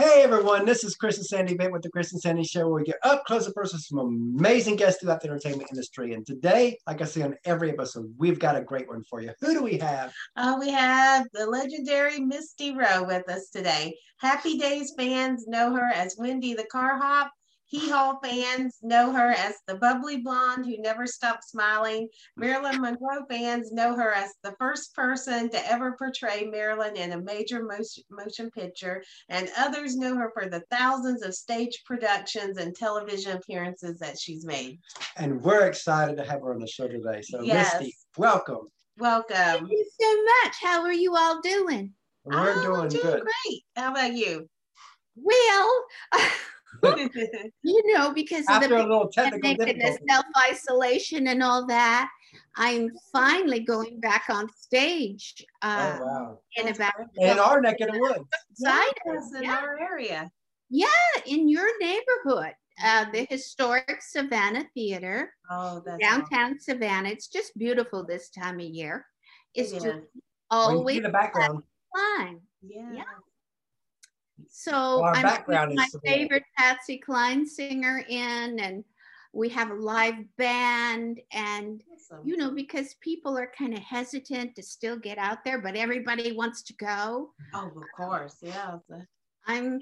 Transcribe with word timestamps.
Hey 0.00 0.22
everyone, 0.22 0.64
this 0.64 0.82
is 0.82 0.96
Chris 0.96 1.18
and 1.18 1.26
Sandy 1.26 1.52
Bent 1.52 1.72
with 1.72 1.82
the 1.82 1.90
Chris 1.90 2.12
and 2.12 2.22
Sandy 2.22 2.42
Show, 2.42 2.66
where 2.66 2.80
we 2.80 2.84
get 2.84 2.96
up 3.02 3.22
close 3.26 3.44
and 3.44 3.54
personal 3.54 3.76
with 3.76 3.84
some 3.84 4.38
amazing 4.40 4.76
guests 4.76 4.98
throughout 4.98 5.20
the 5.20 5.28
entertainment 5.28 5.68
industry. 5.70 6.14
And 6.14 6.24
today, 6.24 6.78
like 6.86 7.02
I 7.02 7.04
say 7.04 7.20
on 7.20 7.36
every 7.44 7.68
episode, 7.68 8.10
we've 8.16 8.38
got 8.38 8.56
a 8.56 8.62
great 8.62 8.88
one 8.88 9.02
for 9.02 9.20
you. 9.20 9.32
Who 9.42 9.52
do 9.52 9.62
we 9.62 9.76
have? 9.76 10.10
Uh, 10.36 10.56
we 10.58 10.70
have 10.70 11.26
the 11.34 11.44
legendary 11.44 12.18
Misty 12.18 12.74
Rowe 12.74 13.02
with 13.02 13.28
us 13.28 13.50
today. 13.50 13.94
Happy 14.20 14.56
Days 14.56 14.94
fans 14.96 15.46
know 15.46 15.74
her 15.74 15.90
as 15.92 16.16
Wendy 16.16 16.54
the 16.54 16.64
Car 16.72 16.96
Hop. 16.98 17.30
Hee 17.70 17.88
Haw 17.88 18.18
fans 18.18 18.78
know 18.82 19.12
her 19.12 19.30
as 19.30 19.54
the 19.68 19.76
bubbly 19.76 20.16
blonde 20.16 20.66
who 20.66 20.76
never 20.78 21.06
stops 21.06 21.50
smiling. 21.50 22.08
Marilyn 22.36 22.80
Monroe 22.80 23.24
fans 23.30 23.70
know 23.70 23.94
her 23.94 24.12
as 24.12 24.32
the 24.42 24.56
first 24.58 24.92
person 24.92 25.48
to 25.50 25.70
ever 25.70 25.92
portray 25.96 26.48
Marilyn 26.50 26.96
in 26.96 27.12
a 27.12 27.20
major 27.20 27.62
motion, 27.62 28.02
motion 28.10 28.50
picture. 28.50 29.04
And 29.28 29.48
others 29.56 29.96
know 29.96 30.16
her 30.16 30.32
for 30.34 30.48
the 30.48 30.64
thousands 30.72 31.22
of 31.22 31.32
stage 31.32 31.82
productions 31.86 32.58
and 32.58 32.74
television 32.74 33.36
appearances 33.36 34.00
that 34.00 34.18
she's 34.18 34.44
made. 34.44 34.80
And 35.16 35.40
we're 35.40 35.66
excited 35.68 36.16
to 36.16 36.24
have 36.24 36.40
her 36.40 36.52
on 36.52 36.58
the 36.58 36.66
show 36.66 36.88
today. 36.88 37.22
So, 37.22 37.42
Yes. 37.42 37.74
Misty, 37.78 37.96
welcome. 38.16 38.66
Welcome. 38.98 39.36
Thank 39.36 39.70
you 39.70 39.86
so 40.00 40.24
much. 40.24 40.56
How 40.60 40.82
are 40.82 40.92
you 40.92 41.14
all 41.16 41.40
doing? 41.40 41.92
We're 42.24 42.52
Oh, 42.58 42.62
doing 42.62 42.88
good. 42.88 43.22
great. 43.22 43.62
How 43.76 43.92
about 43.92 44.14
you? 44.14 44.48
Well, 45.14 45.84
you 47.62 47.94
know, 47.94 48.12
because 48.12 48.44
of 48.48 48.60
the 48.62 48.68
a 48.76 48.78
little 48.82 49.08
technical 49.08 49.40
pandemic 49.50 49.74
and 49.74 49.80
the 49.82 49.98
self-isolation 50.08 51.26
and 51.28 51.42
all 51.42 51.66
that, 51.66 52.10
I'm 52.56 52.90
finally 53.12 53.60
going 53.60 54.00
back 54.00 54.24
on 54.28 54.48
stage 54.56 55.44
uh, 55.62 55.98
Oh, 56.00 56.04
wow. 56.04 56.38
in 56.56 56.68
about. 56.68 56.92
In 57.16 57.38
our 57.38 57.60
neck 57.60 57.80
of 57.80 57.92
the 57.92 57.98
woods. 57.98 58.24
side 58.54 58.92
Yes, 59.06 59.30
in 59.36 59.42
yeah. 59.44 59.56
our 59.58 59.78
area. 59.80 60.30
yeah, 60.70 60.86
in 61.26 61.48
your 61.48 61.68
neighborhood, 61.80 62.52
uh, 62.84 63.04
the 63.12 63.26
historic 63.28 64.00
Savannah 64.00 64.64
Theater, 64.74 65.32
Oh, 65.50 65.82
that's 65.84 66.00
downtown 66.02 66.58
Savannah. 66.58 67.08
It's 67.10 67.28
just 67.28 67.56
beautiful 67.58 68.04
this 68.06 68.30
time 68.30 68.56
of 68.60 68.66
year. 68.66 69.04
It's 69.54 69.72
It 69.72 69.74
just 69.82 69.86
is. 69.86 70.04
Well, 70.50 70.90
you 70.90 71.00
the 71.02 71.08
background. 71.10 71.62
fun. 71.94 72.40
Yeah. 72.62 72.92
Yeah. 72.92 73.02
So 74.48 75.02
Our 75.02 75.14
I'm 75.16 75.22
background 75.22 75.68
bringing 75.68 75.76
my 75.76 75.84
is 75.84 75.96
favorite 76.04 76.44
Patsy 76.56 76.98
Cline 76.98 77.46
singer 77.46 78.04
in, 78.08 78.58
and 78.60 78.84
we 79.32 79.48
have 79.50 79.70
a 79.70 79.74
live 79.74 80.16
band. 80.36 81.20
And 81.32 81.82
Awesome. 81.92 82.26
you 82.26 82.36
know, 82.36 82.50
because 82.50 82.94
people 83.00 83.36
are 83.38 83.50
kind 83.56 83.74
of 83.74 83.80
hesitant 83.80 84.56
to 84.56 84.62
still 84.62 84.96
get 84.96 85.18
out 85.18 85.44
there, 85.44 85.60
but 85.60 85.76
everybody 85.76 86.32
wants 86.32 86.62
to 86.64 86.74
go. 86.74 87.32
Oh, 87.54 87.66
of 87.66 87.84
course. 87.96 88.36
Yeah. 88.42 88.78
I'm 89.46 89.80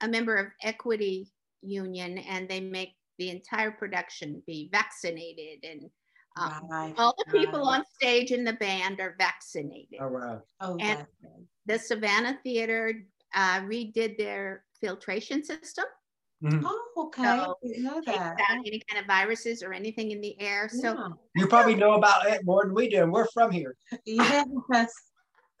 a 0.00 0.08
member 0.08 0.36
of 0.36 0.48
Equity 0.62 1.28
Union, 1.62 2.18
and 2.18 2.48
they 2.48 2.60
make 2.60 2.94
the 3.18 3.30
entire 3.30 3.70
production 3.70 4.42
be 4.46 4.68
vaccinated, 4.72 5.64
and 5.64 5.90
um, 6.36 6.66
Right, 6.70 6.94
all 6.96 7.14
the 7.18 7.30
people 7.30 7.60
right. 7.60 7.78
on 7.80 7.84
stage 7.94 8.30
in 8.32 8.42
the 8.42 8.54
band 8.54 9.00
are 9.00 9.14
vaccinated. 9.18 9.98
Oh, 10.00 10.08
wow. 10.08 10.42
Oh, 10.60 10.76
and- 10.80 11.06
The 11.66 11.78
Savannah 11.78 12.38
Theater 12.42 13.04
uh, 13.34 13.60
redid 13.60 14.16
their 14.18 14.64
filtration 14.80 15.42
system. 15.44 15.84
Mhm. 16.42 16.62
Oh, 16.64 16.92
okay. 17.06 17.22
So, 17.22 17.56
Didn't 17.62 17.84
know 17.84 18.00
takes 18.00 18.18
that. 18.18 18.40
out 18.50 18.58
any 18.66 18.82
kind 18.88 19.00
of 19.00 19.06
viruses 19.06 19.62
or 19.62 19.72
anything 19.72 20.10
in 20.10 20.20
the 20.20 20.38
air. 20.40 20.68
So 20.68 20.94
Yeah. 20.94 21.08
You 21.34 21.46
probably 21.46 21.76
know 21.76 21.92
about 21.94 22.26
it 22.26 22.44
more 22.44 22.64
than 22.64 22.74
we 22.74 22.88
do, 22.88 23.02
and 23.02 23.12
we're 23.12 23.28
from 23.28 23.50
here. 23.50 23.76
Yes. 24.04 24.92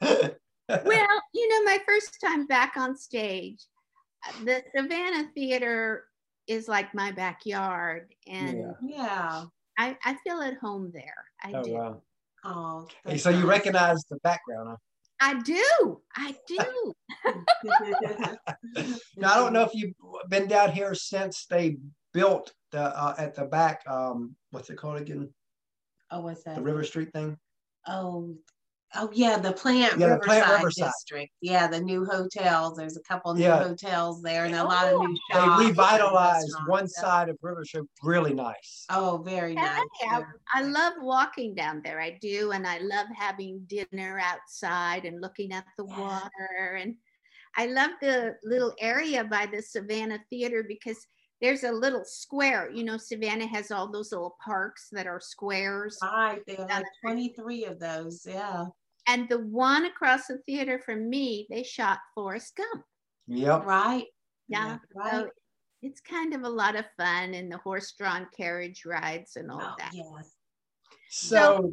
well, 0.00 1.22
you 1.34 1.48
know, 1.48 1.62
my 1.64 1.78
first 1.86 2.20
time 2.20 2.46
back 2.46 2.76
on 2.76 2.96
stage, 2.96 3.64
the 4.44 4.62
Savannah 4.76 5.28
Theater 5.34 6.04
is 6.48 6.66
like 6.66 6.92
my 6.94 7.12
backyard, 7.12 8.12
and 8.26 8.58
Yeah. 8.58 8.72
Yeah. 8.82 9.44
I, 9.78 9.96
I 10.04 10.16
feel 10.24 10.40
at 10.42 10.58
home 10.58 10.90
there. 10.92 11.24
I 11.42 11.52
Oh, 11.54 11.62
do. 11.62 11.72
wow. 11.74 12.02
Oh. 12.44 12.88
Hey, 13.04 13.12
that's 13.12 13.22
so 13.22 13.30
you 13.30 13.46
recognize 13.46 14.02
the 14.10 14.18
background, 14.22 14.70
huh? 14.70 14.76
I 15.22 15.40
do. 15.42 16.00
I 16.16 16.36
do. 16.48 16.94
Now, 19.16 19.32
I 19.32 19.36
don't 19.36 19.52
know 19.52 19.62
if 19.62 19.74
you've 19.74 19.94
been 20.28 20.48
down 20.48 20.72
here 20.72 20.94
since 20.94 21.46
they 21.46 21.76
built 22.12 22.52
the 22.72 22.80
uh, 22.80 23.14
at 23.18 23.34
the 23.34 23.44
back. 23.44 23.82
Um, 23.86 24.34
what's 24.50 24.70
it 24.70 24.76
called 24.76 25.00
again? 25.00 25.32
oh, 26.10 26.20
what's 26.22 26.42
that? 26.44 26.56
The 26.56 26.62
River 26.62 26.82
Street 26.82 27.12
thing. 27.12 27.36
Oh. 27.86 28.34
Oh 28.94 29.08
yeah, 29.12 29.38
the 29.38 29.52
Plant 29.52 29.98
Yeah, 29.98 30.06
the 30.06 30.12
Riverside 30.14 30.44
Plant 30.44 30.58
Riverside. 30.58 30.88
district. 30.88 31.32
Yeah, 31.40 31.66
the 31.66 31.80
new 31.80 32.04
hotels. 32.04 32.76
There's 32.76 32.96
a 32.96 33.02
couple 33.02 33.32
new 33.34 33.42
Yeah. 33.42 33.62
hotels 33.62 34.20
there, 34.22 34.44
and 34.44 34.54
a 34.54 34.64
lot 34.64 34.86
of 34.88 34.94
oh. 34.94 35.02
new 35.06 35.18
They 35.32 35.34
shops. 35.38 35.60
and 35.60 35.68
revitalized 35.68 36.56
one 36.66 36.84
Yeah. 36.84 37.00
side 37.02 37.28
of 37.30 37.38
River 37.40 37.64
Street. 37.64 37.84
Really 38.02 38.34
nice. 38.34 38.84
Oh, 38.90 39.22
very 39.24 39.54
nice. 39.54 39.82
Hey, 40.00 40.08
I, 40.08 40.22
I 40.54 40.62
love 40.62 40.94
walking 41.00 41.54
down 41.54 41.80
there. 41.82 42.00
I 42.00 42.18
do. 42.20 42.52
And 42.52 42.66
I 42.66 42.78
love 42.78 43.06
having 43.16 43.60
dinner 43.66 44.18
outside 44.20 45.06
and 45.06 45.20
looking 45.22 45.52
at 45.52 45.64
the 45.78 45.86
Yeah. 45.86 45.98
water. 46.00 46.76
And 46.78 46.96
I 47.56 47.66
love 47.66 47.92
the 48.02 48.36
little 48.44 48.74
area 48.78 49.24
by 49.24 49.46
the 49.46 49.62
Savannah 49.62 50.20
Theater 50.28 50.64
because 50.66 51.06
there's 51.40 51.64
a 51.64 51.72
little 51.72 52.04
square. 52.04 52.70
You 52.70 52.84
know, 52.84 52.98
Savannah 52.98 53.46
has 53.46 53.70
all 53.70 53.90
those 53.90 54.12
little 54.12 54.36
parks 54.44 54.88
that 54.92 55.06
are 55.06 55.20
squares. 55.20 55.98
Right, 56.02 56.40
there 56.46 56.60
are 56.60 56.68
like 56.68 56.84
23 57.02 57.64
of 57.64 57.78
those. 57.80 58.24
Yeah. 58.26 58.66
And 59.06 59.28
the 59.28 59.38
one 59.40 59.84
across 59.86 60.26
the 60.28 60.38
theater 60.46 60.80
from 60.84 61.10
me, 61.10 61.46
they 61.50 61.62
shot 61.62 61.98
Forrest 62.14 62.56
Gump. 62.56 62.84
Yep. 63.26 63.64
Right. 63.64 64.06
Yeah. 64.48 64.78
Right. 64.94 65.10
So 65.10 65.28
it's 65.82 66.00
kind 66.00 66.34
of 66.34 66.42
a 66.42 66.48
lot 66.48 66.76
of 66.76 66.84
fun 66.96 67.34
and 67.34 67.50
the 67.50 67.58
horse-drawn 67.58 68.28
carriage 68.36 68.84
rides 68.86 69.36
and 69.36 69.50
all 69.50 69.60
Oh, 69.60 69.74
that. 69.78 69.90
yes. 69.92 70.36
So 71.10 71.72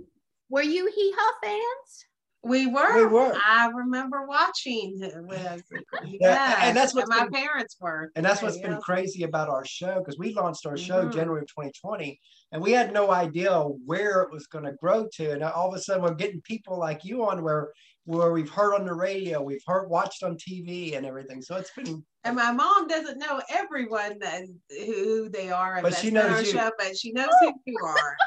Were 0.49 0.63
you 0.63 0.87
Hee 0.87 1.13
Haw 1.15 1.33
fans? 1.43 2.05
We 2.41 2.67
were. 2.67 2.95
We 2.95 3.05
were. 3.05 3.33
I 3.45 3.67
remember 3.67 4.25
watching 4.25 4.97
it 5.01 5.13
with 5.27 5.63
Yeah, 6.05 6.59
and 6.61 6.75
that's 6.77 6.95
what 6.95 7.09
my 7.09 7.23
been- 7.25 7.33
parents 7.33 7.75
were. 7.81 8.11
And 8.15 8.25
that's 8.25 8.41
Yeah, 8.41 8.47
what's 8.47 8.61
been 8.61 8.71
yeah. 8.71 8.79
crazy 8.79 9.23
about 9.23 9.49
our 9.49 9.65
show 9.65 9.99
because 9.99 10.17
we 10.17 10.33
launched 10.33 10.65
our 10.65 10.77
show 10.77 11.05
Mhm. 11.05 11.13
January 11.13 11.41
of 11.41 11.47
2020 11.47 12.17
and 12.53 12.61
we 12.61 12.71
had 12.71 12.93
no 12.93 13.11
idea 13.11 13.51
where 13.61 14.21
it 14.21 14.31
was 14.31 14.47
going 14.47 14.63
to 14.63 14.71
grow 14.73 15.07
to. 15.15 15.31
And 15.31 15.43
all 15.43 15.67
of 15.69 15.75
a 15.75 15.81
sudden, 15.81 16.01
we're 16.03 16.13
getting 16.13 16.41
people 16.41 16.79
like 16.79 17.03
you 17.03 17.25
on 17.27 17.43
where 17.43 17.73
where 18.05 18.31
we've 18.31 18.49
heard 18.49 18.73
on 18.73 18.85
the 18.87 18.93
radio, 18.93 19.39
we've 19.39 19.61
heard 19.67 19.87
watched 19.87 20.23
on 20.23 20.35
TV 20.35 20.95
and 20.95 21.05
everything. 21.05 21.41
So 21.43 21.57
it's 21.57 21.69
been 21.75 22.03
And 22.23 22.35
my 22.37 22.51
mom 22.51 22.87
doesn't 22.87 23.19
know 23.19 23.39
everyone 23.49 24.17
that 24.19 24.45
who 24.87 25.29
they 25.29 25.51
are, 25.51 25.79
But 25.83 25.93
she 25.95 26.09
knows 26.09 26.47
you. 26.47 26.53
show, 26.57 26.71
but 26.79 26.97
she 26.97 27.11
knows 27.11 27.29
who 27.41 27.53
you 27.67 27.77
are. 27.83 28.17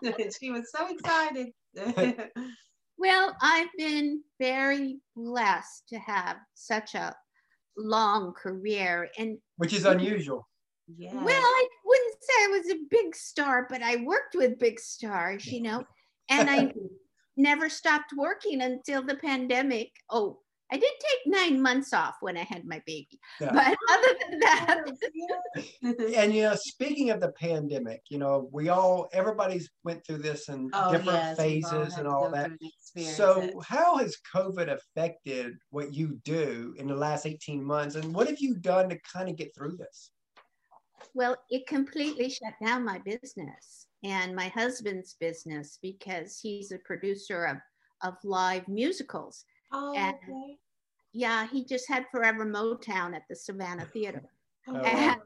she 0.40 0.50
was 0.50 0.72
so 0.72 0.88
excited. 0.88 1.50
Well, 3.00 3.34
I've 3.40 3.70
been 3.78 4.22
very 4.38 4.98
blessed 5.16 5.88
to 5.88 5.98
have 5.98 6.36
such 6.54 6.94
a 6.94 7.16
long 7.78 8.34
career. 8.34 9.08
And 9.18 9.38
which 9.56 9.72
is 9.72 9.86
unusual. 9.86 10.46
yeah. 10.98 11.14
well, 11.14 11.42
I 11.42 11.68
wouldn't 11.82 12.16
say 12.20 12.44
I 12.44 12.48
was 12.48 12.70
a 12.70 12.84
big 12.90 13.16
star, 13.16 13.66
but 13.70 13.82
I 13.82 13.96
worked 14.04 14.34
with 14.34 14.58
big 14.58 14.78
stars, 14.78 15.46
you 15.46 15.62
know, 15.62 15.82
and 16.28 16.50
I 16.50 16.74
never 17.38 17.70
stopped 17.70 18.12
working 18.14 18.60
until 18.60 19.02
the 19.02 19.16
pandemic. 19.16 19.92
Oh, 20.10 20.40
I 20.72 20.76
did 20.76 20.90
take 21.00 21.32
nine 21.32 21.60
months 21.60 21.92
off 21.92 22.16
when 22.20 22.36
I 22.36 22.44
had 22.44 22.64
my 22.64 22.80
baby. 22.86 23.18
Yeah. 23.40 23.50
But 23.52 23.76
other 23.90 24.14
than 24.28 24.38
that, 24.40 24.84
And 26.16 26.34
you 26.34 26.42
know, 26.42 26.54
speaking 26.54 27.10
of 27.10 27.20
the 27.20 27.32
pandemic, 27.32 28.02
you 28.08 28.18
know, 28.18 28.48
we 28.52 28.68
all 28.68 29.08
everybody's 29.12 29.68
went 29.82 30.06
through 30.06 30.18
this 30.18 30.48
in 30.48 30.70
Oh, 30.72 30.92
different 30.92 31.18
yes, 31.18 31.38
we've 31.38 31.64
all 31.64 31.70
phases 31.70 31.98
and 31.98 32.06
all 32.06 32.30
go 32.30 32.36
that. 32.36 32.50
Through 32.92 33.02
experience 33.02 33.16
So, 33.16 33.40
it. 33.60 33.64
how 33.66 33.96
has 33.98 34.16
COVID 34.34 34.68
affected 34.72 35.54
what 35.70 35.94
you 35.94 36.18
do 36.24 36.74
in 36.78 36.86
the 36.86 36.94
last 36.94 37.26
18 37.26 37.62
months? 37.64 37.94
And 37.94 38.14
what 38.14 38.26
have 38.28 38.38
you 38.40 38.54
done 38.54 38.88
to 38.90 38.98
kind 39.00 39.28
of 39.28 39.36
get 39.36 39.54
through 39.54 39.76
this? 39.76 40.10
well, 41.14 41.36
it 41.50 41.66
completely 41.66 42.28
shut 42.28 42.54
down 42.64 42.84
my 42.84 42.98
business 42.98 43.86
and 44.04 44.34
my 44.36 44.48
husband's 44.48 45.16
business 45.18 45.78
because 45.82 46.38
he's 46.40 46.72
a 46.72 46.78
producer 46.78 47.44
of, 47.46 47.56
of 48.08 48.14
live 48.22 48.68
musicals. 48.68 49.44
Oh, 49.72 49.94
and- 49.96 50.14
okay. 50.16 50.56
Yeah, 51.12 51.48
he 51.48 51.64
just 51.64 51.88
had 51.88 52.06
Forever 52.12 52.46
Motown 52.46 53.16
at 53.16 53.22
the 53.28 53.36
Savannah 53.36 53.86
Theater. 53.86 54.22
Oh, 54.68 54.76
oh 54.76 54.84
And 54.84 55.16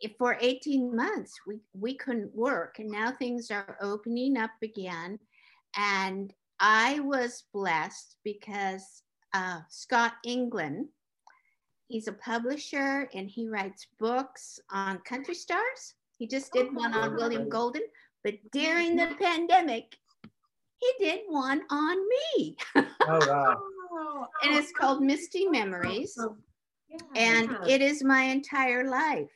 if- 0.00 0.12
for 0.16 0.38
18 0.40 0.94
months, 0.94 1.34
we, 1.46 1.58
we 1.74 1.96
couldn't 1.96 2.34
work. 2.34 2.78
And 2.78 2.88
now 2.88 3.10
things 3.10 3.50
are 3.50 3.76
opening 3.82 4.38
up 4.38 4.52
again. 4.62 5.18
And 5.76 6.32
I 6.62 7.00
was 7.00 7.42
blessed 7.52 8.14
because 8.22 9.02
uh, 9.34 9.60
Scott 9.68 10.12
England, 10.24 10.86
he's 11.88 12.06
a 12.06 12.12
publisher 12.12 13.08
and 13.12 13.28
he 13.28 13.48
writes 13.48 13.88
books 13.98 14.60
on 14.70 14.98
country 14.98 15.34
stars. 15.34 15.94
He 16.16 16.28
just 16.28 16.52
did 16.52 16.72
one 16.72 16.94
on 16.94 17.16
William 17.16 17.48
Golden, 17.48 17.82
but 18.22 18.34
during 18.52 18.94
the 18.94 19.08
pandemic, 19.20 19.96
he 20.78 21.04
did 21.04 21.22
one 21.28 21.62
on 21.70 21.96
me. 22.08 22.56
Oh, 23.08 23.18
wow. 23.28 23.56
Oh, 23.94 24.26
and 24.44 24.54
it's 24.54 24.70
called 24.70 25.02
Misty 25.02 25.46
Memories. 25.48 26.16
awesome. 26.16 26.38
and 27.16 27.56
it 27.66 27.82
is 27.82 28.04
my 28.04 28.22
entire 28.22 28.88
life 28.88 29.28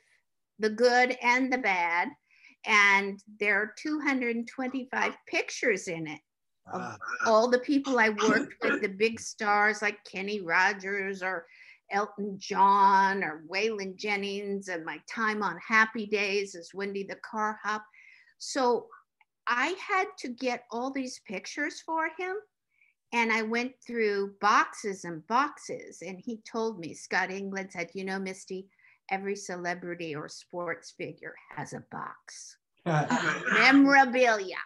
the 0.61 0.71
good 0.71 1.17
and 1.23 1.53
the 1.53 1.59
bad 1.59 2.09
and 2.65 3.21
there 3.41 3.61
are 3.61 3.75
225 3.77 5.17
pictures 5.27 5.89
in 5.89 6.07
it 6.07 6.21
of 6.73 6.81
ah. 6.81 6.97
all 7.27 7.49
the 7.49 7.59
people 7.59 7.99
i 7.99 8.09
worked 8.09 8.55
with 8.63 8.81
the 8.81 8.89
big 8.89 9.21
stars 9.21 9.83
like 9.83 10.05
kenny 10.05 10.41
rogers 10.41 11.23
or 11.23 11.47
elton 11.93 12.37
john 12.39 13.23
or 13.23 13.45
waylon 13.49 13.97
jennings 13.97 14.69
and 14.69 14.85
my 14.85 14.99
time 15.09 15.43
on 15.43 15.57
happy 15.67 16.07
days 16.07 16.55
as 16.55 16.75
wendy 16.75 17.05
the 17.05 17.17
car 17.17 17.59
hop. 17.63 17.85
So 18.39 18.87
i 19.47 19.75
had 19.81 20.07
to 20.19 20.29
get 20.29 20.65
all 20.71 20.91
these 20.91 21.21
pictures 21.27 21.81
for 21.81 22.11
him 22.19 22.37
and 23.13 23.33
I 23.33 23.43
went 23.43 23.73
through 23.87 24.35
boxes 24.41 25.05
and 25.05 25.27
boxes, 25.27 26.03
and 26.03 26.19
he 26.19 26.39
told 26.39 26.79
me, 26.79 26.93
Scott 26.93 27.31
England 27.31 27.71
said, 27.73 27.91
You 27.95 28.05
know, 28.05 28.19
Misty, 28.19 28.67
every 29.11 29.37
celebrity 29.37 30.15
or 30.15 30.29
sports 30.29 30.93
figure 30.97 31.35
has 31.55 31.73
a 31.73 31.85
box. 31.91 32.57
memorabilia 32.87 34.57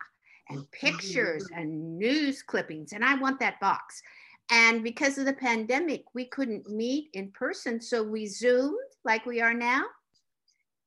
and 0.50 0.70
pictures 0.70 1.49
and 1.55 1.99
news 1.99 2.43
clippings, 2.43 2.93
and 2.93 3.05
I 3.05 3.14
want 3.14 3.41
that 3.41 3.61
box. 3.61 4.02
And 4.50 4.82
because 4.82 5.17
of 5.17 5.26
the 5.26 5.32
pandemic, 5.32 6.05
we 6.12 6.25
couldn't 6.25 6.69
meet 6.69 7.11
in 7.14 7.31
person. 7.31 7.81
So 7.81 8.02
we 8.02 8.26
Zoomed 8.26 8.76
like 9.05 9.25
we 9.25 9.41
are 9.41 9.55
now, 9.55 9.85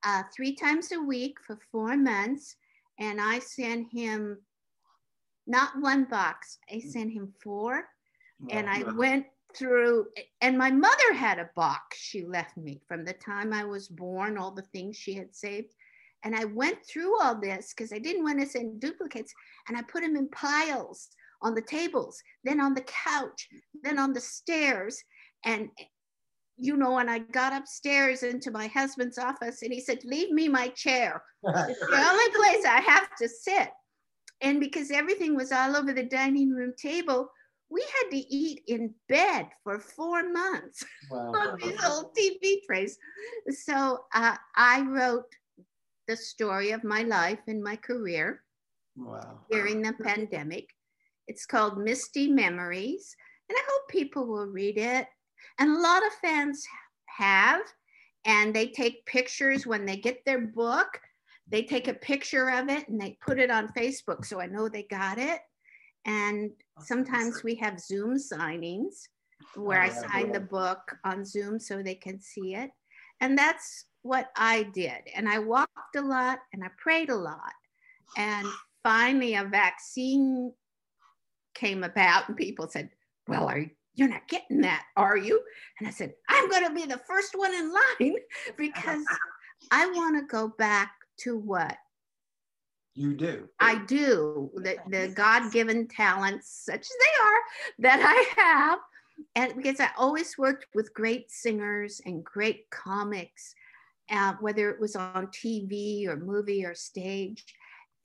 uh, 0.04 0.24
three 0.36 0.54
times 0.54 0.92
a 0.92 1.00
week 1.00 1.38
for 1.45 1.57
four 1.71 1.95
months. 1.95 2.57
And 3.00 3.21
I 3.21 3.39
sent 3.39 3.88
him 3.89 4.38
not 5.48 5.80
one 5.80 6.04
box. 6.04 6.60
I 6.69 6.75
mm. 6.75 6.92
sent 6.92 7.12
him 7.12 7.33
four. 7.42 7.86
And 8.50 8.69
I 8.69 8.83
went 8.92 9.25
through, 9.56 10.07
and 10.42 10.57
my 10.57 10.69
mother 10.69 11.13
had 11.13 11.39
a 11.39 11.50
box 11.56 11.98
she 11.98 12.25
left 12.25 12.57
me 12.57 12.81
from 12.88 13.06
the 13.06 13.13
time 13.13 13.54
I 13.54 13.63
was 13.63 13.88
born, 13.88 14.38
all 14.38 14.51
the 14.51 14.63
things 14.63 14.98
she 14.98 15.13
had 15.13 15.33
saved. 15.33 15.74
And 16.24 16.36
I 16.36 16.46
went 16.46 16.86
through 16.86 17.20
all 17.22 17.40
this 17.40 17.74
because 17.75 17.92
I 17.92 18.00
didn't 18.00 18.24
want 18.24 18.40
to 18.40 18.46
send 18.46 18.80
duplicates. 18.80 19.34
And 19.68 19.78
I 19.78 19.81
put 19.81 20.02
them 20.02 20.16
in 20.16 20.30
piles 20.30 21.10
on 21.42 21.54
the 21.54 21.62
tables, 21.62 22.22
then 22.44 22.62
on 22.62 22.74
the 22.74 22.86
couch, 23.06 23.50
then 23.84 24.00
on 24.00 24.14
the 24.14 24.22
stairs. 24.22 25.04
And, 25.46 25.70
you 26.58 26.78
know, 26.78 26.94
when 26.94 27.10
I 27.10 27.20
got 27.20 27.54
upstairs 27.54 28.24
into 28.24 28.52
my 28.52 28.68
husband's 28.68 29.18
office, 29.18 29.62
and 29.62 29.74
he 29.74 29.81
said, 29.81 30.00
Leave 30.06 30.31
me 30.31 30.48
my 30.48 30.70
chair. 30.70 31.22
it's 31.44 31.80
the 31.80 31.86
only 32.10 32.30
place 32.36 32.66
I 32.66 32.81
have 32.86 33.10
to 33.18 33.28
sit. 33.28 33.70
And 34.42 34.60
because 34.60 34.92
everything 34.92 35.36
was 35.36 35.52
all 35.52 35.75
over 35.75 35.94
the 35.94 36.04
dining 36.04 36.52
room 36.52 36.74
table, 36.78 37.30
we 37.70 37.81
had 37.81 38.12
to 38.12 38.18
eat 38.18 38.62
in 38.68 38.94
bed 39.10 39.48
for 39.64 39.80
four 39.80 40.31
months 40.31 40.86
wow. 41.10 41.31
on 41.34 41.58
these 41.62 41.84
old 41.84 42.16
TV 42.16 42.58
trays. 42.66 42.98
So 43.50 44.06
uh, 44.14 44.36
I 44.56 44.81
wrote 44.81 45.25
the 46.07 46.15
story 46.15 46.71
of 46.71 46.83
my 46.83 47.03
life 47.03 47.39
and 47.47 47.63
my 47.63 47.75
career 47.75 48.41
wow. 48.95 49.39
during 49.51 49.81
the 49.81 49.94
pandemic. 50.03 50.69
It's 51.27 51.45
called 51.45 51.77
Misty 51.77 52.27
Memories, 52.27 53.15
and 53.50 53.57
I 53.57 53.61
hope 53.69 53.89
people 53.89 54.27
will 54.27 54.47
read 54.47 54.77
it. 54.77 55.07
And 55.59 55.69
a 55.69 55.79
lot 55.79 56.05
of 56.05 56.13
fans 56.21 56.63
have, 57.17 57.61
and 58.25 58.53
they 58.53 58.67
take 58.67 59.05
pictures 59.05 59.65
when 59.65 59.85
they 59.85 59.97
get 59.97 60.25
their 60.25 60.41
book 60.41 61.00
they 61.50 61.63
take 61.63 61.88
a 61.88 61.94
picture 61.94 62.50
of 62.50 62.69
it 62.69 62.88
and 62.88 63.00
they 63.00 63.17
put 63.21 63.39
it 63.39 63.51
on 63.51 63.73
Facebook. 63.77 64.25
So 64.25 64.39
I 64.39 64.47
know 64.47 64.69
they 64.69 64.83
got 64.83 65.17
it. 65.17 65.39
And 66.05 66.51
sometimes 66.79 67.44
we 67.44 67.55
have 67.55 67.79
Zoom 67.79 68.15
signings 68.15 69.07
where 69.55 69.81
oh, 69.81 69.85
I 69.85 69.89
oh, 69.89 70.01
sign 70.07 70.31
the 70.31 70.39
book 70.39 70.79
on 71.05 71.25
Zoom 71.25 71.59
so 71.59 71.81
they 71.81 71.95
can 71.95 72.19
see 72.19 72.55
it. 72.55 72.71
And 73.19 73.38
that's 73.38 73.85
what 74.03 74.29
I 74.35 74.63
did. 74.63 75.01
And 75.15 75.27
I 75.27 75.39
walked 75.39 75.95
a 75.95 76.01
lot 76.01 76.39
and 76.53 76.63
I 76.63 76.67
prayed 76.77 77.09
a 77.09 77.15
lot. 77.15 77.53
And 78.15 78.47
finally, 78.83 79.35
a 79.35 79.44
vaccine 79.44 80.53
came 81.55 81.83
about, 81.83 82.27
and 82.27 82.38
people 82.38 82.67
said, 82.67 82.89
Well, 83.27 83.47
are 83.47 83.59
you? 83.59 83.69
You're 83.95 84.09
not 84.09 84.27
getting 84.27 84.61
that, 84.61 84.83
are 84.97 85.17
you? 85.17 85.39
And 85.79 85.88
I 85.88 85.91
said, 85.91 86.13
I'm 86.27 86.50
going 86.50 86.67
to 86.67 86.73
be 86.73 86.85
the 86.85 87.01
first 87.07 87.38
one 87.38 87.53
in 87.53 87.71
line 87.71 88.15
because 88.57 89.05
I 89.71 89.85
want 89.88 90.17
to 90.17 90.25
go 90.25 90.47
back 90.47 90.94
to 91.19 91.38
what? 91.38 91.77
You 92.95 93.13
do. 93.13 93.50
I 93.59 93.83
do. 93.85 94.51
The, 94.55 94.77
the 94.88 95.13
God 95.15 95.51
given 95.51 95.88
talents, 95.88 96.63
such 96.65 96.81
as 96.81 96.88
they 96.88 97.23
are, 97.23 97.39
that 97.79 98.00
I 98.03 98.41
have. 98.41 98.79
And 99.35 99.55
because 99.55 99.79
I 99.79 99.89
always 99.97 100.38
worked 100.38 100.67
with 100.73 100.94
great 100.94 101.29
singers 101.29 102.01
and 102.05 102.23
great 102.23 102.69
comics, 102.71 103.53
uh, 104.13 104.33
whether 104.39 104.69
it 104.69 104.80
was 104.80 104.95
on 104.95 105.27
TV 105.27 106.07
or 106.07 106.15
movie 106.15 106.65
or 106.65 106.75
stage. 106.75 107.44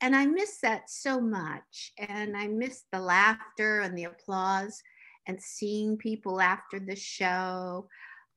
And 0.01 0.15
I 0.15 0.25
miss 0.25 0.59
that 0.61 0.89
so 0.89 1.19
much. 1.19 1.91
And 1.97 2.35
I 2.35 2.47
miss 2.47 2.83
the 2.91 2.99
laughter 2.99 3.81
and 3.81 3.97
the 3.97 4.05
applause 4.05 4.81
and 5.27 5.41
seeing 5.41 5.97
people 5.97 6.41
after 6.41 6.79
the 6.79 6.95
show 6.95 7.87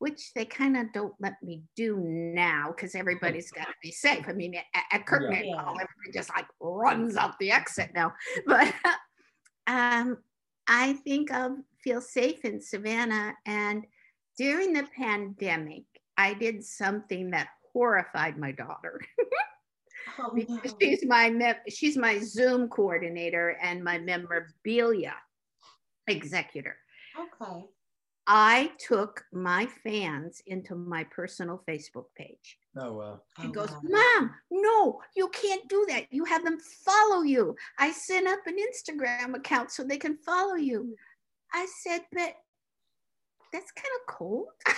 which 0.02 0.32
they 0.34 0.44
kind 0.44 0.76
of 0.76 0.92
don't 0.92 1.14
let 1.20 1.40
me 1.44 1.62
do 1.76 1.96
now 1.96 2.74
because 2.74 2.96
everybody's 2.96 3.52
got 3.56 3.66
to 3.66 3.74
be 3.80 3.92
safe. 3.92 4.24
I 4.26 4.32
mean, 4.32 4.52
at, 4.56 4.82
at 4.90 5.06
Kirkman, 5.06 5.44
yeah. 5.44 5.60
everybody 5.60 6.12
just 6.12 6.28
like 6.34 6.46
runs 6.60 7.16
out 7.16 7.38
the 7.38 7.52
exit 7.52 7.92
now. 7.94 8.12
But 8.48 8.74
um, 9.68 10.18
I 10.66 10.94
think 11.04 11.30
I'll 11.30 11.56
feel 11.84 12.00
safe 12.00 12.44
in 12.44 12.60
Savannah. 12.60 13.34
And 13.46 13.84
during 14.36 14.72
the 14.72 14.88
pandemic, 14.96 15.84
I 16.16 16.34
did 16.34 16.64
something 16.64 17.30
that 17.30 17.50
horrified 17.72 18.38
my 18.38 18.52
daughter. 18.52 19.00
oh, 20.18 20.32
because 20.34 20.72
no. 20.72 20.78
she's 20.80 21.04
my 21.06 21.56
she's 21.68 21.96
my 21.96 22.18
Zoom 22.20 22.68
coordinator 22.68 23.56
and 23.62 23.82
my 23.82 23.98
memorabilia 23.98 25.14
executor. 26.08 26.76
Okay. 27.18 27.66
I 28.26 28.70
took 28.78 29.24
my 29.32 29.66
fans 29.82 30.40
into 30.46 30.76
my 30.76 31.04
personal 31.04 31.62
Facebook 31.68 32.06
page. 32.16 32.56
Oh, 32.76 32.92
well. 32.92 33.24
He 33.40 33.48
oh, 33.48 33.50
goes, 33.50 33.70
Mom, 33.82 34.30
no, 34.50 35.00
you 35.16 35.28
can't 35.30 35.68
do 35.68 35.84
that. 35.88 36.06
You 36.10 36.24
have 36.24 36.44
them 36.44 36.58
follow 36.84 37.22
you. 37.22 37.56
I 37.78 37.90
set 37.90 38.26
up 38.26 38.38
an 38.46 38.56
Instagram 38.56 39.34
account 39.34 39.72
so 39.72 39.82
they 39.82 39.98
can 39.98 40.16
follow 40.16 40.54
you. 40.54 40.94
I 41.52 41.66
said, 41.82 42.02
But 42.12 42.34
that's 43.52 43.72
kind 43.72 43.88
of 44.00 44.14
cold. 44.14 44.48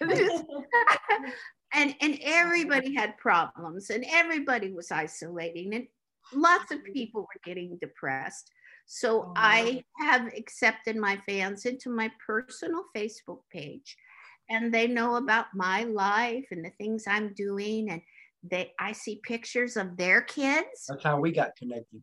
and 1.74 1.94
and 2.00 2.18
everybody 2.22 2.94
had 2.94 3.16
problems 3.18 3.90
and 3.90 4.04
everybody 4.10 4.72
was 4.72 4.90
isolating 4.90 5.74
and 5.74 5.86
lots 6.32 6.70
of 6.72 6.82
people 6.84 7.22
were 7.22 7.40
getting 7.44 7.78
depressed 7.80 8.50
so 8.86 9.26
oh, 9.26 9.32
I 9.36 9.84
have 10.00 10.26
accepted 10.36 10.96
my 10.96 11.16
fans 11.18 11.64
into 11.64 11.90
my 11.90 12.10
personal 12.26 12.84
Facebook 12.96 13.40
page 13.52 13.96
and 14.48 14.74
they 14.74 14.88
know 14.88 15.14
about 15.14 15.46
my 15.54 15.84
life 15.84 16.46
and 16.50 16.64
the 16.64 16.72
things 16.78 17.04
I'm 17.06 17.32
doing 17.34 17.90
and 17.90 18.02
they 18.42 18.72
I 18.78 18.92
see 18.92 19.20
pictures 19.22 19.76
of 19.76 19.96
their 19.96 20.22
kids. 20.22 20.86
That's 20.88 21.04
how 21.04 21.20
we 21.20 21.30
got 21.30 21.54
connected. 21.56 22.02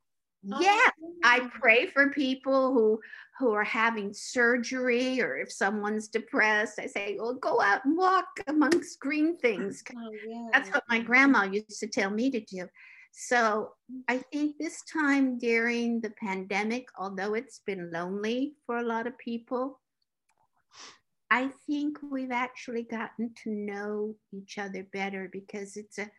Oh, 0.52 0.60
yeah, 0.62 0.90
I 1.24 1.50
pray 1.60 1.88
for 1.88 2.10
people 2.12 2.74
who 2.74 3.00
who 3.40 3.52
are 3.54 3.64
having 3.64 4.14
surgery 4.14 5.22
or 5.22 5.38
if 5.38 5.52
someone's 5.52 6.08
depressed, 6.08 6.80
I 6.80 6.88
say, 6.88 7.18
"Well, 7.20 7.36
go 7.36 7.62
out 7.62 7.86
and 7.86 7.98
walk 7.98 8.28
amongst 8.48 9.00
green 9.00 9.38
things." 9.38 9.84
Oh, 9.96 10.12
yeah. 10.26 10.50
That's 10.54 10.70
what 10.72 10.84
my 10.90 11.00
grandma 11.00 11.44
used 11.44 11.80
to 11.80 11.88
tell 11.88 12.10
me 12.10 12.32
to 12.32 12.40
do. 12.40 12.68
So 13.12 13.74
I 14.08 14.20
think 14.20 14.58
this 14.58 14.84
time 14.84 15.38
during 15.40 16.02
the 16.02 16.12
pandemic, 16.12 16.88
although 16.98 17.34
it's 17.34 17.60
been 17.60 17.92
lonely 17.92 18.56
for 18.66 18.78
a 18.78 18.84
lot 18.84 19.08
of 19.08 19.18
people, 19.18 19.82
I 21.30 21.50
think 21.68 22.00
we've 22.02 22.32
actually 22.32 22.84
gotten 22.84 23.34
to 23.44 23.50
know 23.52 24.16
each 24.32 24.58
other 24.58 24.84
better 24.94 25.30
because 25.32 25.76
it's 25.76 25.98
a 25.98 26.10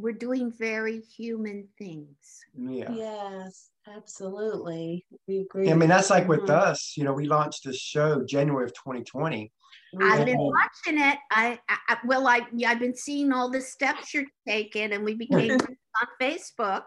we're 0.00 0.12
doing 0.12 0.52
very 0.58 1.00
human 1.00 1.68
things. 1.78 2.44
Yeah. 2.54 2.92
Yes, 2.92 3.70
absolutely. 3.88 5.06
We 5.28 5.40
agree. 5.40 5.70
I 5.70 5.74
mean, 5.74 5.88
that's 5.88 6.10
like 6.10 6.28
with 6.28 6.40
mm-hmm. 6.40 6.70
us. 6.70 6.94
You 6.96 7.04
know, 7.04 7.12
we 7.12 7.26
launched 7.26 7.64
this 7.64 7.78
show 7.78 8.24
January 8.24 8.64
of 8.64 8.72
2020. 8.74 9.52
I've 10.00 10.24
been 10.24 10.38
watching 10.38 11.00
it. 11.00 11.18
I, 11.30 11.58
I 11.68 11.96
well, 12.04 12.28
I 12.28 12.46
I've 12.66 12.78
been 12.78 12.94
seeing 12.94 13.32
all 13.32 13.50
the 13.50 13.60
steps 13.60 14.14
you're 14.14 14.24
taking, 14.46 14.92
and 14.92 15.04
we 15.04 15.14
became 15.28 15.52
on 15.52 16.08
Facebook. 16.20 16.82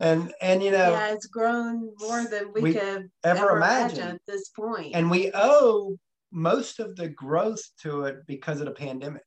and 0.00 0.32
and 0.42 0.62
you 0.62 0.70
know, 0.70 0.90
yeah, 0.90 1.12
it's 1.12 1.26
grown 1.26 1.90
more 1.98 2.24
than 2.24 2.52
we, 2.52 2.60
we 2.60 2.72
could 2.74 3.08
ever, 3.24 3.38
ever 3.38 3.56
imagine. 3.56 3.98
imagine 3.98 4.14
at 4.16 4.20
this 4.26 4.48
point. 4.50 4.94
And 4.94 5.10
we 5.10 5.30
owe 5.34 5.96
most 6.32 6.80
of 6.80 6.96
the 6.96 7.08
growth 7.08 7.62
to 7.82 8.04
it 8.04 8.26
because 8.26 8.60
of 8.60 8.66
the 8.66 8.72
pandemic. 8.72 9.22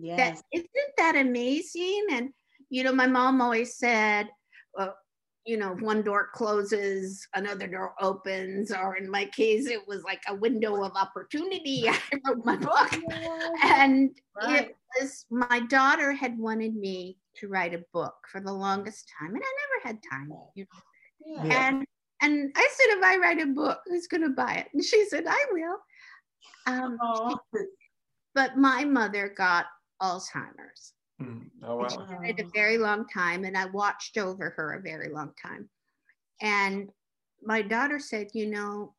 Yes, 0.00 0.38
that, 0.38 0.44
isn't 0.52 0.96
that 0.96 1.16
amazing? 1.16 2.06
And 2.12 2.30
you 2.68 2.84
know, 2.84 2.92
my 2.92 3.06
mom 3.06 3.40
always 3.40 3.76
said, 3.76 4.28
well, 4.74 4.94
you 5.46 5.56
know, 5.56 5.74
one 5.80 6.02
door 6.02 6.28
closes, 6.32 7.26
another 7.34 7.66
door 7.66 7.94
opens, 8.00 8.70
or 8.70 8.96
in 8.96 9.10
my 9.10 9.24
case, 9.24 9.66
it 9.66 9.86
was 9.88 10.02
like 10.04 10.22
a 10.28 10.34
window 10.34 10.82
of 10.84 10.92
opportunity. 10.94 11.84
I 11.88 11.98
wrote 12.26 12.44
my 12.44 12.56
book. 12.56 12.92
And 13.64 14.10
Right. 14.40 14.68
it 14.68 14.76
was 15.00 15.26
my 15.30 15.60
daughter 15.68 16.12
had 16.12 16.38
wanted 16.38 16.74
me 16.74 17.18
to 17.36 17.48
write 17.48 17.74
a 17.74 17.84
book 17.92 18.14
for 18.30 18.40
the 18.40 18.52
longest 18.52 19.10
time, 19.18 19.34
and 19.34 19.42
I 19.42 19.52
never 19.82 19.88
had 19.88 20.02
time. 20.10 20.30
You 20.54 20.64
know? 20.64 20.80
Yeah. 21.26 21.44
Yeah. 21.44 21.68
And 21.68 21.86
and 22.22 22.52
I 22.54 22.68
said, 22.72 22.98
if 22.98 23.04
I 23.04 23.16
write 23.16 23.40
a 23.40 23.46
book, 23.46 23.80
who's 23.86 24.06
going 24.06 24.22
to 24.22 24.30
buy 24.30 24.54
it? 24.54 24.68
And 24.74 24.84
she 24.84 25.06
said, 25.06 25.24
I 25.26 25.46
will. 25.52 25.78
Um, 26.66 26.98
Aw. 27.00 27.34
but 28.34 28.56
my 28.58 28.84
mother 28.84 29.32
got 29.34 29.66
Alzheimer's. 30.02 30.94
Mm. 31.20 31.50
Oh 31.62 31.76
wow. 31.76 32.06
at 32.24 32.40
a 32.40 32.48
very 32.54 32.78
long 32.78 33.06
time 33.08 33.44
and 33.44 33.56
I 33.56 33.66
watched 33.66 34.16
over 34.16 34.50
her 34.50 34.72
a 34.72 34.80
very 34.80 35.10
long 35.10 35.32
time. 35.40 35.68
And 36.40 36.90
my 37.42 37.60
daughter 37.60 37.98
said, 37.98 38.28
you 38.32 38.46
know, 38.46 38.94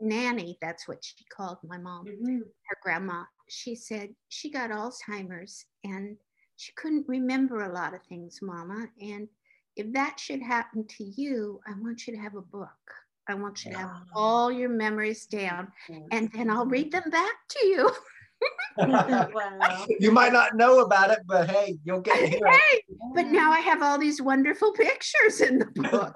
Nanny, 0.00 0.58
that's 0.60 0.88
what 0.88 1.04
she 1.04 1.24
called 1.24 1.58
my 1.62 1.78
mom, 1.78 2.06
Mhm. 2.06 2.40
her 2.40 2.78
grandma. 2.82 3.24
She 3.48 3.74
said 3.74 4.14
she 4.28 4.50
got 4.50 4.70
Alzheimer's 4.70 5.66
and 5.84 6.18
she 6.56 6.72
couldn't 6.72 7.06
remember 7.08 7.60
a 7.62 7.72
lot 7.72 7.94
of 7.94 8.02
things, 8.04 8.40
Mama. 8.42 8.88
And 9.00 9.28
if 9.76 9.92
that 9.92 10.18
should 10.18 10.40
happen 10.40 10.86
to 10.86 11.04
you, 11.04 11.60
I 11.66 11.72
want 11.78 12.06
you 12.06 12.14
to 12.14 12.20
have 12.20 12.34
a 12.34 12.40
book. 12.42 12.94
I 13.28 13.34
want 13.34 13.64
you 13.64 13.72
to 13.72 13.76
have 13.78 13.90
all 14.14 14.50
your 14.52 14.70
memories 14.70 15.26
down 15.26 15.72
and 16.12 16.30
then 16.32 16.48
I'll 16.48 16.66
read 16.66 16.92
them 16.92 17.10
back 17.10 17.34
to 17.48 17.66
you. 17.66 17.90
wow. 18.78 19.86
you 20.00 20.10
might 20.12 20.32
not 20.32 20.54
know 20.54 20.80
about 20.80 21.10
it, 21.10 21.20
but 21.26 21.50
hey, 21.50 21.78
you'll 21.84 22.00
get 22.00 22.18
to 22.18 22.26
hear. 22.26 22.46
Hey, 22.46 22.82
but 23.14 23.26
now 23.26 23.50
I 23.50 23.60
have 23.60 23.82
all 23.82 23.98
these 23.98 24.20
wonderful 24.20 24.72
pictures 24.72 25.40
in 25.40 25.58
the 25.58 25.66
book. 25.90 26.14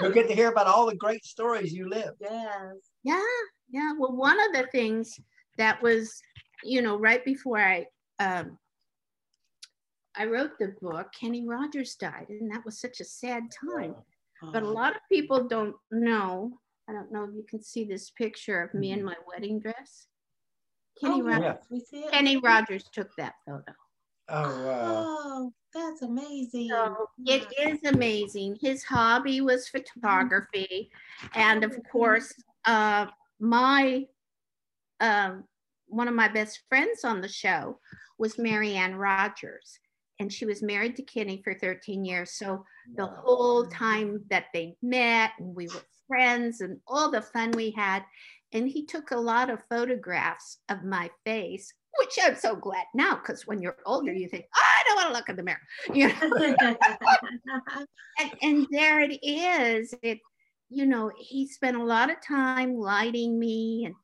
You'll 0.00 0.12
get 0.12 0.28
to 0.28 0.34
hear 0.34 0.50
about 0.50 0.66
all 0.66 0.86
the 0.86 0.96
great 0.96 1.24
stories 1.24 1.72
you 1.72 1.88
lived. 1.88 2.18
Yes. 2.20 2.74
Yeah, 3.02 3.22
yeah. 3.70 3.92
Well, 3.98 4.14
one 4.14 4.38
of 4.38 4.52
the 4.52 4.66
things 4.72 5.18
that 5.56 5.82
was, 5.82 6.20
you 6.62 6.82
know, 6.82 6.98
right 6.98 7.24
before 7.24 7.58
I 7.58 7.86
um, 8.18 8.58
I 10.14 10.26
wrote 10.26 10.58
the 10.58 10.74
book, 10.80 11.08
Kenny 11.18 11.48
Rogers 11.48 11.94
died, 11.94 12.26
and 12.28 12.52
that 12.52 12.64
was 12.64 12.78
such 12.78 13.00
a 13.00 13.04
sad 13.04 13.44
time. 13.70 13.94
But 14.52 14.64
a 14.64 14.68
lot 14.68 14.96
of 14.96 15.00
people 15.10 15.46
don't 15.46 15.76
know. 15.92 16.58
I 16.88 16.92
don't 16.92 17.12
know 17.12 17.24
if 17.24 17.30
you 17.34 17.44
can 17.48 17.62
see 17.62 17.84
this 17.84 18.10
picture 18.10 18.60
of 18.60 18.74
me 18.74 18.90
in 18.90 19.04
my 19.04 19.14
wedding 19.26 19.60
dress. 19.60 20.08
Kenny, 21.00 21.20
oh, 21.20 21.24
Rogers, 21.24 21.42
yes, 21.42 21.66
we 21.70 21.80
see 21.80 22.00
it. 22.04 22.12
Kenny 22.12 22.36
Rogers 22.36 22.84
took 22.92 23.14
that 23.16 23.34
photo. 23.46 23.72
Oh 24.28 24.64
wow. 24.64 25.06
Oh, 25.08 25.52
that's 25.74 26.02
amazing. 26.02 26.68
So 26.70 27.08
it 27.26 27.46
is 27.58 27.82
amazing. 27.84 28.58
His 28.60 28.82
hobby 28.84 29.40
was 29.40 29.68
photography. 29.68 30.90
And 31.34 31.64
of 31.64 31.76
course, 31.90 32.32
uh, 32.64 33.06
my 33.40 34.06
um, 35.00 35.44
one 35.86 36.08
of 36.08 36.14
my 36.14 36.28
best 36.28 36.62
friends 36.68 37.04
on 37.04 37.20
the 37.20 37.28
show 37.28 37.78
was 38.18 38.38
Marianne 38.38 38.94
Rogers. 38.94 39.78
And 40.18 40.32
she 40.32 40.44
was 40.44 40.62
married 40.62 40.96
to 40.96 41.02
Kenny 41.02 41.40
for 41.42 41.54
13 41.54 42.04
years. 42.04 42.32
So 42.32 42.64
the 42.96 43.06
whole 43.06 43.66
time 43.66 44.22
that 44.30 44.46
they 44.52 44.76
met 44.82 45.32
and 45.38 45.54
we 45.54 45.66
were 45.68 45.82
friends 46.06 46.60
and 46.60 46.78
all 46.86 47.10
the 47.10 47.22
fun 47.22 47.50
we 47.52 47.70
had. 47.70 48.04
And 48.52 48.68
he 48.68 48.84
took 48.84 49.10
a 49.10 49.16
lot 49.16 49.48
of 49.48 49.64
photographs 49.70 50.58
of 50.68 50.84
my 50.84 51.10
face, 51.24 51.72
which 51.98 52.18
I'm 52.22 52.36
so 52.36 52.54
glad 52.54 52.84
now, 52.94 53.14
because 53.14 53.46
when 53.46 53.62
you're 53.62 53.78
older, 53.86 54.12
you 54.12 54.28
think, 54.28 54.44
"Oh, 54.54 54.60
I 54.62 54.82
don't 54.86 54.96
want 54.96 55.08
to 55.08 55.14
look 55.14 55.28
in 55.30 55.36
the 55.36 55.42
mirror. 55.42 55.60
You 55.94 56.08
know? 56.08 56.76
and, 58.18 58.30
and 58.42 58.66
there 58.70 59.00
it 59.00 59.18
is. 59.22 59.94
It, 60.02 60.18
you 60.68 60.84
know, 60.86 61.10
he 61.18 61.46
spent 61.46 61.76
a 61.76 61.84
lot 61.84 62.10
of 62.10 62.20
time 62.20 62.74
lighting 62.76 63.38
me, 63.38 63.84
and 63.86 63.94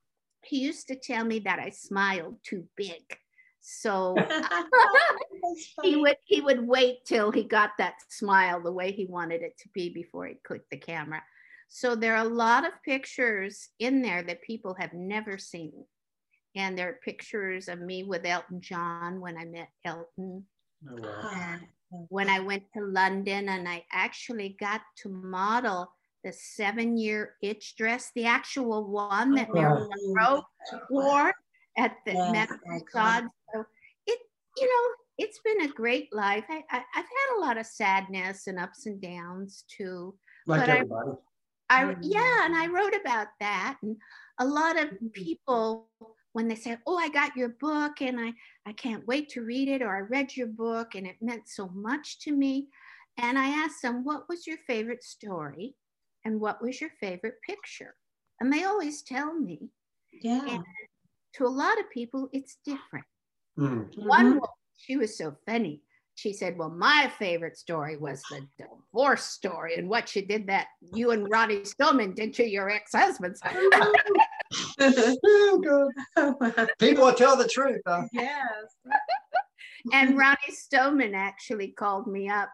he 0.44 0.60
used 0.60 0.88
to 0.88 0.96
tell 0.96 1.24
me 1.24 1.40
that 1.40 1.58
I 1.58 1.68
smiled 1.68 2.36
too 2.42 2.66
big. 2.74 3.18
So 3.70 4.16
he 5.82 5.96
would 5.96 6.16
he 6.24 6.40
would 6.40 6.66
wait 6.66 7.04
till 7.04 7.30
he 7.30 7.44
got 7.44 7.72
that 7.76 7.96
smile 8.08 8.62
the 8.62 8.72
way 8.72 8.92
he 8.92 9.04
wanted 9.04 9.42
it 9.42 9.58
to 9.58 9.68
be 9.74 9.90
before 9.90 10.26
he 10.26 10.36
clicked 10.42 10.70
the 10.70 10.78
camera. 10.78 11.22
So 11.68 11.94
there 11.94 12.16
are 12.16 12.24
a 12.24 12.28
lot 12.28 12.66
of 12.66 12.82
pictures 12.82 13.68
in 13.78 14.00
there 14.00 14.22
that 14.22 14.42
people 14.42 14.74
have 14.78 14.94
never 14.94 15.36
seen. 15.36 15.84
And 16.56 16.78
there 16.78 16.88
are 16.88 17.00
pictures 17.04 17.68
of 17.68 17.78
me 17.78 18.04
with 18.04 18.24
Elton 18.24 18.62
John 18.62 19.20
when 19.20 19.36
I 19.36 19.44
met 19.44 19.68
Elton 19.84 20.46
Oh, 20.88 20.94
wow. 20.96 21.20
Ah, 21.24 21.58
um, 21.92 22.06
when 22.08 22.28
I 22.28 22.40
went 22.40 22.64
to 22.74 22.84
London 22.84 23.48
and 23.48 23.68
I 23.68 23.84
actually 23.92 24.56
got 24.60 24.82
to 25.02 25.08
model 25.08 25.90
the 26.22 26.32
seven 26.32 26.96
year 26.96 27.34
itch 27.42 27.74
dress, 27.76 28.10
the 28.14 28.26
actual 28.26 28.86
one 28.86 29.34
that 29.34 29.48
oh, 29.50 29.54
Marilyn 29.54 29.88
Monroe 30.06 30.42
wore 30.90 31.34
at 31.76 31.96
the 32.06 32.12
Yes, 32.12 32.32
Met 32.32 32.48
iconic. 32.70 33.28
Facade. 34.54 34.56
So 34.56 34.64
it, 34.64 34.68
you 34.68 34.68
know, 34.68 34.94
it's 35.18 35.40
been 35.40 35.62
a 35.62 35.72
great 35.72 36.12
life. 36.12 36.44
I, 36.48 36.64
I, 36.70 36.78
I've 36.94 37.04
had 37.06 37.36
a 37.36 37.40
lot 37.40 37.58
of 37.58 37.66
sadness 37.66 38.46
and 38.46 38.58
ups 38.58 38.86
and 38.86 39.00
downs 39.00 39.64
too. 39.68 40.18
Like 40.46 40.66
But 40.66 40.70
I- 40.70 40.82
everybody. 40.82 41.12
I 41.70 41.96
Mhm. 41.96 42.02
yeah, 42.02 42.46
and 42.46 42.56
I 42.56 42.66
wrote 42.68 42.94
about 42.94 43.28
that. 43.40 43.78
And 43.82 43.96
a 44.38 44.46
lot 44.46 44.78
of 44.78 44.90
Mhm. 44.90 45.10
people, 45.14 45.90
when 46.32 46.48
they 46.48 46.54
say, 46.56 46.78
"Oh, 46.86 46.96
I 46.98 47.08
got 47.10 47.36
your 47.36 47.50
book, 47.50 48.02
and 48.02 48.20
I 48.20 48.34
I 48.66 48.72
can't 48.74 49.06
wait 49.06 49.28
to 49.30 49.42
read 49.44 49.68
it," 49.68 49.82
or 49.82 49.96
"I 49.96 50.00
read 50.00 50.36
your 50.36 50.48
book, 50.48 50.94
and 50.94 51.06
it 51.06 51.22
meant 51.22 51.48
so 51.48 51.68
much 51.68 52.20
to 52.20 52.32
me," 52.32 52.70
and 53.18 53.38
I 53.38 53.48
asked 53.48 53.82
them, 53.82 54.04
"What 54.04 54.28
was 54.28 54.46
your 54.46 54.58
favorite 54.58 55.02
story, 55.04 55.76
and 56.24 56.40
what 56.40 56.62
was 56.62 56.80
your 56.80 56.90
favorite 56.90 57.40
picture?" 57.42 57.96
And 58.40 58.52
they 58.52 58.64
always 58.64 59.02
tell 59.02 59.34
me. 59.34 59.72
Yeah. 60.12 60.62
To 61.34 61.46
a 61.46 61.48
lot 61.48 61.80
of 61.80 61.88
people, 61.90 62.28
it's 62.34 62.56
different. 62.56 63.06
Mm. 63.58 64.06
One 64.06 64.30
woman, 64.34 64.48
she 64.76 64.96
was 64.96 65.16
so 65.16 65.36
funny. 65.46 65.82
She 66.14 66.32
said, 66.32 66.56
Well, 66.58 66.70
my 66.70 67.10
favorite 67.18 67.56
story 67.56 67.96
was 67.96 68.22
the 68.30 68.46
divorce 68.58 69.24
story 69.24 69.76
and 69.76 69.88
what 69.88 70.14
you 70.16 70.26
did 70.26 70.46
that 70.48 70.66
you 70.92 71.10
and 71.12 71.28
Ronnie 71.30 71.64
Stoneman 71.64 72.14
did 72.14 72.34
to 72.34 72.48
your 72.48 72.70
ex 72.70 72.92
husbands. 72.94 73.40
Oh. 74.50 76.34
People 76.78 77.04
will 77.04 77.12
tell 77.12 77.36
the 77.36 77.46
truth. 77.46 77.82
Huh? 77.86 78.04
yes. 78.14 78.40
and 79.92 80.16
Ronnie 80.16 80.38
Stoneman 80.48 81.14
actually 81.14 81.68
called 81.68 82.06
me 82.06 82.30
up 82.30 82.48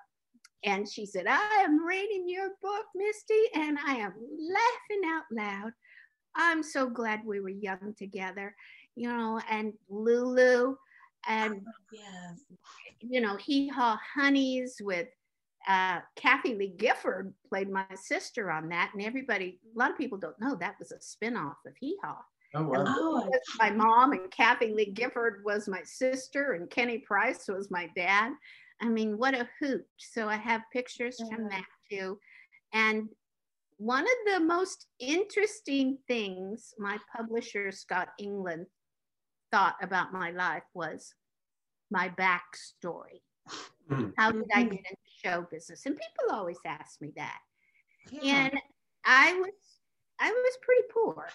and 0.64 0.90
she 0.90 1.04
said, 1.04 1.26
I 1.28 1.62
am 1.62 1.84
reading 1.84 2.24
your 2.26 2.48
book, 2.62 2.86
Misty, 2.94 3.40
and 3.54 3.78
I 3.86 3.96
am 3.96 4.14
laughing 4.16 5.02
out 5.06 5.24
loud. 5.30 5.72
I'm 6.34 6.62
so 6.62 6.88
glad 6.88 7.20
we 7.24 7.40
were 7.40 7.50
young 7.50 7.94
together, 7.96 8.54
you 8.96 9.08
know, 9.08 9.40
and 9.50 9.74
Lulu 9.88 10.74
and 11.28 11.62
Yes. 11.92 12.40
you 13.00 13.20
know, 13.20 13.36
Hee 13.36 13.68
Haw 13.68 13.98
Honeys 14.14 14.80
with 14.82 15.08
uh, 15.68 16.00
Kathie 16.16 16.54
Lee 16.54 16.74
Gifford 16.76 17.32
played 17.48 17.70
my 17.70 17.86
sister 17.94 18.50
on 18.50 18.68
that. 18.68 18.90
And 18.92 19.02
everybody, 19.02 19.60
a 19.74 19.78
lot 19.78 19.90
of 19.90 19.96
people 19.96 20.18
don't 20.18 20.38
know 20.40 20.54
that 20.56 20.76
was 20.78 20.92
a 20.92 20.98
spinoff 20.98 21.56
of 21.66 21.74
Hee 21.80 21.96
Haw. 22.02 22.18
Oh 22.56 22.62
wow. 22.64 22.84
Oh, 22.86 23.30
My 23.58 23.70
mom 23.70 24.12
and 24.12 24.30
Kathie 24.30 24.72
Lee 24.74 24.92
Gifford 24.92 25.42
was 25.44 25.66
my 25.68 25.82
sister, 25.82 26.52
and 26.52 26.70
Kenny 26.70 26.98
Price 26.98 27.48
was 27.48 27.70
my 27.70 27.88
dad. 27.96 28.32
I 28.80 28.88
mean, 28.88 29.16
what 29.18 29.34
a 29.34 29.48
hoot. 29.60 29.84
So 29.96 30.28
I 30.28 30.36
have 30.36 30.62
pictures 30.72 31.16
from 31.18 31.44
Yeah. 31.44 31.48
that 31.58 31.64
too. 31.90 32.18
And 32.72 33.08
one 33.78 34.04
of 34.04 34.32
the 34.32 34.40
most 34.40 34.86
interesting 35.00 35.98
things 36.06 36.74
my 36.78 36.98
publisher, 37.16 37.72
Scott 37.72 38.08
England, 38.18 38.66
thought 39.54 39.76
about 39.82 40.12
my 40.12 40.32
life 40.32 40.64
was 40.74 41.14
my 41.88 42.08
backstory. 42.08 43.22
Mm. 43.88 44.12
How 44.16 44.32
did 44.32 44.50
I 44.52 44.64
Mhm. 44.64 44.70
get 44.70 44.80
into 44.90 45.10
show 45.22 45.42
business? 45.42 45.86
And 45.86 45.96
people 45.96 46.34
always 46.34 46.58
ask 46.66 47.00
me 47.00 47.12
that. 47.16 47.40
yeah. 48.10 48.46
And 48.46 48.60
I 49.04 49.34
was 49.34 49.52
I 50.18 50.30
was 50.30 50.56
pretty 50.62 50.88
poor. 50.92 51.28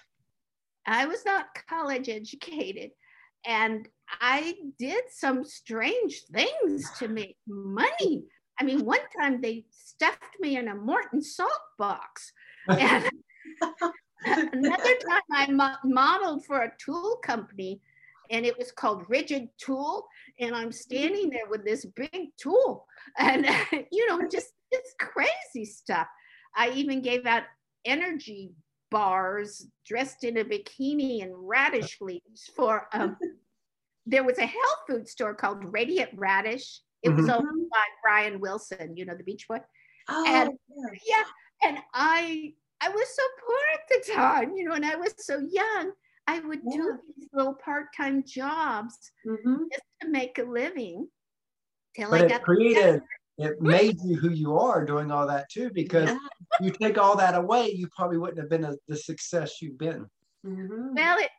I 0.85 1.05
was 1.05 1.23
not 1.25 1.45
college 1.69 2.09
educated. 2.09 2.91
And 3.45 3.87
I 4.19 4.55
did 4.77 5.03
some 5.11 5.45
strange 5.45 6.23
things 6.23 6.91
to 6.99 7.07
make 7.07 7.37
money. 7.47 8.25
I 8.59 8.63
mean, 8.65 8.83
one 8.83 9.07
time 9.17 9.39
they 9.39 9.65
stuffed 9.69 10.35
me 10.41 10.57
in 10.57 10.67
a 10.67 10.75
Morton 10.75 11.21
salt 11.21 11.63
box. 11.77 12.33
And 12.67 13.09
another 14.25 14.95
time 15.09 15.27
I 15.31 15.51
mo- 15.51 15.83
modeled 15.85 16.45
for 16.45 16.63
a 16.63 16.73
tool 16.83 17.17
company 17.23 17.81
and 18.29 18.45
it 18.45 18.57
was 18.57 18.71
called 18.71 19.07
Ridgid 19.07 19.49
Tool. 19.57 20.05
And 20.39 20.55
I'm 20.55 20.71
standing 20.71 21.29
there 21.29 21.47
with 21.49 21.65
this 21.65 21.85
big 21.85 22.29
tool 22.37 22.85
and, 23.17 23.45
you 23.91 24.07
know, 24.07 24.21
just, 24.29 24.53
just 24.71 24.97
crazy 24.99 25.65
stuff. 25.65 26.07
I 26.55 26.69
even 26.71 27.01
gave 27.01 27.25
out 27.25 27.43
energy 27.85 28.51
bars 28.91 29.67
dressed 29.85 30.23
in 30.23 30.37
a 30.37 30.43
bikini 30.43 31.21
and 31.23 31.31
radish 31.35 31.97
leaves 32.01 32.49
for, 32.55 32.87
um, 32.93 33.17
there 34.05 34.23
was 34.23 34.37
a 34.39 34.45
health 34.45 34.79
food 34.87 35.07
store 35.07 35.33
called 35.35 35.63
Radiant 35.73 36.11
Radish. 36.15 36.81
It 37.03 37.09
was 37.09 37.27
Mhm. 37.27 37.37
owned 37.37 37.69
by 37.69 37.83
Brian 38.03 38.39
Wilson, 38.39 38.97
you 38.97 39.05
know, 39.05 39.15
the 39.15 39.23
Beach 39.23 39.47
Boy. 39.47 39.61
Oh, 40.09 40.25
And- 40.27 40.57
yeah. 40.69 40.99
yeah 41.07 41.23
and 41.61 41.77
i 41.93 42.53
i 42.81 42.87
was 42.89 43.07
so 43.15 43.23
poor 43.45 43.57
at 43.73 43.81
the 43.89 44.13
time 44.13 44.55
you 44.55 44.63
know 44.63 44.73
and 44.73 44.85
i 44.85 44.95
was 44.95 45.13
so 45.17 45.39
young 45.51 45.91
i 46.33 46.39
would 46.47 46.61
Yeah. 46.63 46.77
do 46.77 46.85
these 47.15 47.27
little 47.33 47.55
part-time 47.65 48.23
jobs 48.25 48.97
Mhm. 49.25 49.59
just 49.71 49.85
to 50.01 50.07
make 50.09 50.37
a 50.37 50.43
living 50.43 51.07
till 51.95 52.11
But 52.11 52.21
i 52.21 52.25
it 52.25 52.29
got 52.33 52.41
created, 52.43 53.01
it 53.37 53.61
made 53.61 53.97
you 54.05 54.15
who 54.17 54.29
you 54.43 54.57
are 54.57 54.85
doing 54.85 55.11
all 55.11 55.25
that 55.27 55.49
too, 55.49 55.69
because 55.81 56.09
Yeah. 56.09 56.17
you 56.61 56.71
take 56.71 56.97
all 56.97 57.15
that 57.17 57.35
away, 57.35 57.71
you 57.71 57.87
probably 57.95 58.17
wouldn't 58.17 58.39
have 58.39 58.49
been 58.49 58.65
a, 58.65 58.73
the 58.89 58.97
success 58.97 59.61
you've 59.61 59.77
been. 59.77 60.01
Mhm. 60.45 60.95
well 60.95 61.17
it 61.19 61.31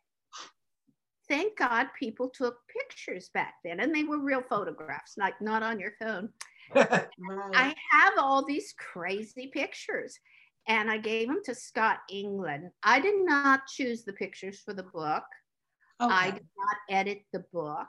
thank 1.29 1.57
god 1.57 1.87
people 1.99 2.29
took 2.29 2.57
pictures 2.79 3.31
back 3.33 3.55
then 3.65 3.81
and 3.81 3.95
they 3.95 4.05
were 4.05 4.19
real 4.31 4.43
photographs 4.55 5.15
like 5.17 5.41
not 5.41 5.63
on 5.63 5.79
your 5.81 5.93
phone 6.01 6.29
I 7.55 7.75
have 7.93 8.15
all 8.19 8.45
these 8.47 8.75
crazy 8.79 9.47
pictures 9.53 10.19
and 10.69 10.91
I 10.91 10.99
gave 10.99 11.29
them 11.29 11.41
to 11.45 11.55
Scott 11.55 11.99
England. 12.11 12.71
I 12.83 13.01
did 13.01 13.25
not 13.25 13.67
choose 13.67 14.05
the 14.05 14.13
pictures 14.13 14.61
for 14.61 14.75
the 14.75 14.85
book. 14.85 15.25
I 15.99 16.31
did 16.31 16.47
not 16.57 16.77
edit 16.89 17.23
the 17.33 17.45
book. 17.53 17.89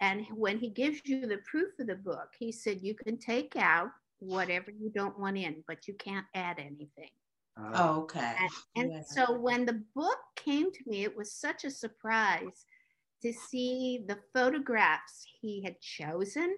And 0.00 0.26
when 0.34 0.58
he 0.58 0.68
gives 0.68 1.00
you 1.04 1.26
the 1.26 1.38
proof 1.50 1.70
of 1.78 1.86
the 1.86 1.96
book, 1.96 2.28
he 2.38 2.52
said 2.52 2.80
you 2.82 2.94
can 2.94 3.18
take 3.18 3.56
out 3.56 3.88
whatever 4.18 4.70
you 4.70 4.90
don't 4.94 5.18
want 5.18 5.38
in, 5.38 5.64
but 5.66 5.88
you 5.88 5.94
can't 5.94 6.26
add 6.34 6.58
anything. 6.58 7.10
Oh, 7.56 8.02
okay. 8.02 8.34
And, 8.38 8.50
and 8.76 8.92
Yeah. 8.92 9.02
so 9.02 9.38
when 9.38 9.64
the 9.64 9.82
book 9.94 10.18
came 10.36 10.72
to 10.72 10.80
me, 10.86 11.04
it 11.04 11.16
was 11.16 11.32
such 11.32 11.64
a 11.64 11.70
surprise 11.70 12.64
to 13.22 13.32
see 13.32 14.04
the 14.06 14.18
photographs 14.34 15.26
he 15.40 15.62
had 15.62 15.80
chosen. 15.80 16.56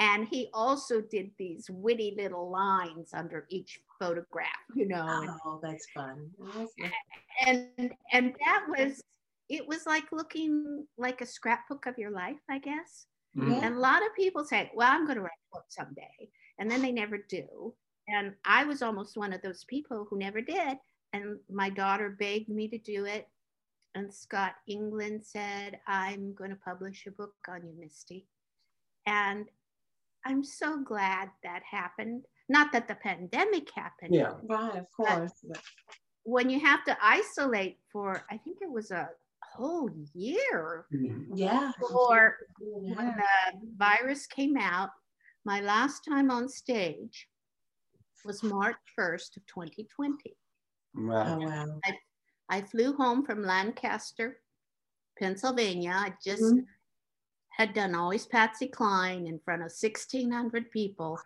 And 0.00 0.26
he 0.26 0.48
also 0.52 1.00
did 1.00 1.30
these 1.38 1.70
witty 1.70 2.14
little 2.16 2.50
lines 2.50 3.10
under 3.14 3.46
each 3.48 3.80
photograph, 3.98 4.48
you 4.74 4.88
know. 4.88 5.06
and- 5.06 5.30
Oh, 5.44 5.60
that's 5.62 5.86
fun. 5.94 6.30
And 7.46 7.68
and 8.12 8.34
that 8.44 8.64
was 8.68 9.02
it 9.48 9.66
was 9.66 9.86
like 9.86 10.10
looking 10.12 10.86
like 10.96 11.20
a 11.20 11.26
scrapbook 11.26 11.86
of 11.86 11.98
your 11.98 12.10
life 12.10 12.38
i 12.48 12.58
guess 12.58 13.06
mhm. 13.36 13.62
and 13.62 13.74
a 13.76 13.78
lot 13.78 14.02
of 14.02 14.14
people 14.16 14.44
say 14.44 14.70
well 14.74 14.90
i'm 14.90 15.04
going 15.04 15.16
to 15.16 15.22
write 15.22 15.30
a 15.52 15.56
book 15.56 15.64
someday 15.68 16.28
and 16.58 16.70
then 16.70 16.80
they 16.80 16.92
never 16.92 17.18
do 17.28 17.74
and 18.08 18.32
i 18.44 18.64
was 18.64 18.82
almost 18.82 19.16
one 19.16 19.32
of 19.32 19.42
those 19.42 19.64
people 19.64 20.06
who 20.08 20.18
never 20.18 20.40
did 20.40 20.78
and 21.12 21.38
my 21.50 21.68
daughter 21.68 22.16
begged 22.18 22.48
me 22.48 22.68
to 22.68 22.78
do 22.78 23.04
it 23.04 23.28
and 23.94 24.12
scott 24.12 24.54
england 24.66 25.20
said 25.22 25.78
i'm 25.86 26.34
going 26.34 26.50
to 26.50 26.56
publish 26.56 27.06
a 27.06 27.10
book 27.10 27.34
on 27.48 27.66
you 27.66 27.74
misty 27.78 28.26
and 29.06 29.46
i'm 30.24 30.42
so 30.44 30.82
glad 30.82 31.30
that 31.42 31.62
happened 31.62 32.24
not 32.48 32.72
that 32.72 32.88
the 32.88 32.94
pandemic 32.96 33.70
happened 33.74 34.14
Yeah. 34.14 34.34
Right, 34.48 34.76
of 34.76 34.86
course. 34.96 35.44
When 36.24 36.48
you 36.50 36.60
have 36.60 36.84
to 36.84 36.96
isolate 37.02 37.78
for 37.92 38.24
i 38.30 38.36
think 38.38 38.58
it 38.62 38.70
was 38.70 38.90
a 38.90 39.08
whole 39.54 39.90
year 40.14 40.86
Mhm. 40.92 41.26
Yeah. 41.34 41.72
before 41.78 42.36
when 42.80 43.06
the 43.06 43.68
virus 43.76 44.26
came 44.26 44.56
out 44.56 44.90
my 45.44 45.60
last 45.60 46.04
time 46.08 46.30
on 46.30 46.48
stage 46.48 47.28
was 48.24 48.42
march 48.42 48.76
1st 48.96 49.36
of 49.36 49.46
2020 49.46 50.36
Wow. 50.94 51.38
Oh, 51.40 51.46
wow. 51.46 51.80
i 52.50 52.60
flew 52.62 52.94
home 52.94 53.24
from 53.24 53.42
lancaster 53.42 54.40
pennsylvania 55.18 55.92
i 55.94 56.12
just 56.24 56.42
Mhm. 56.42 56.66
Had 57.56 57.74
done 57.74 57.94
always 57.94 58.26
patsy 58.26 58.66
cline 58.66 59.26
in 59.26 59.38
front 59.44 59.62
of 59.62 59.66
1600 59.66 60.70
people. 60.70 61.18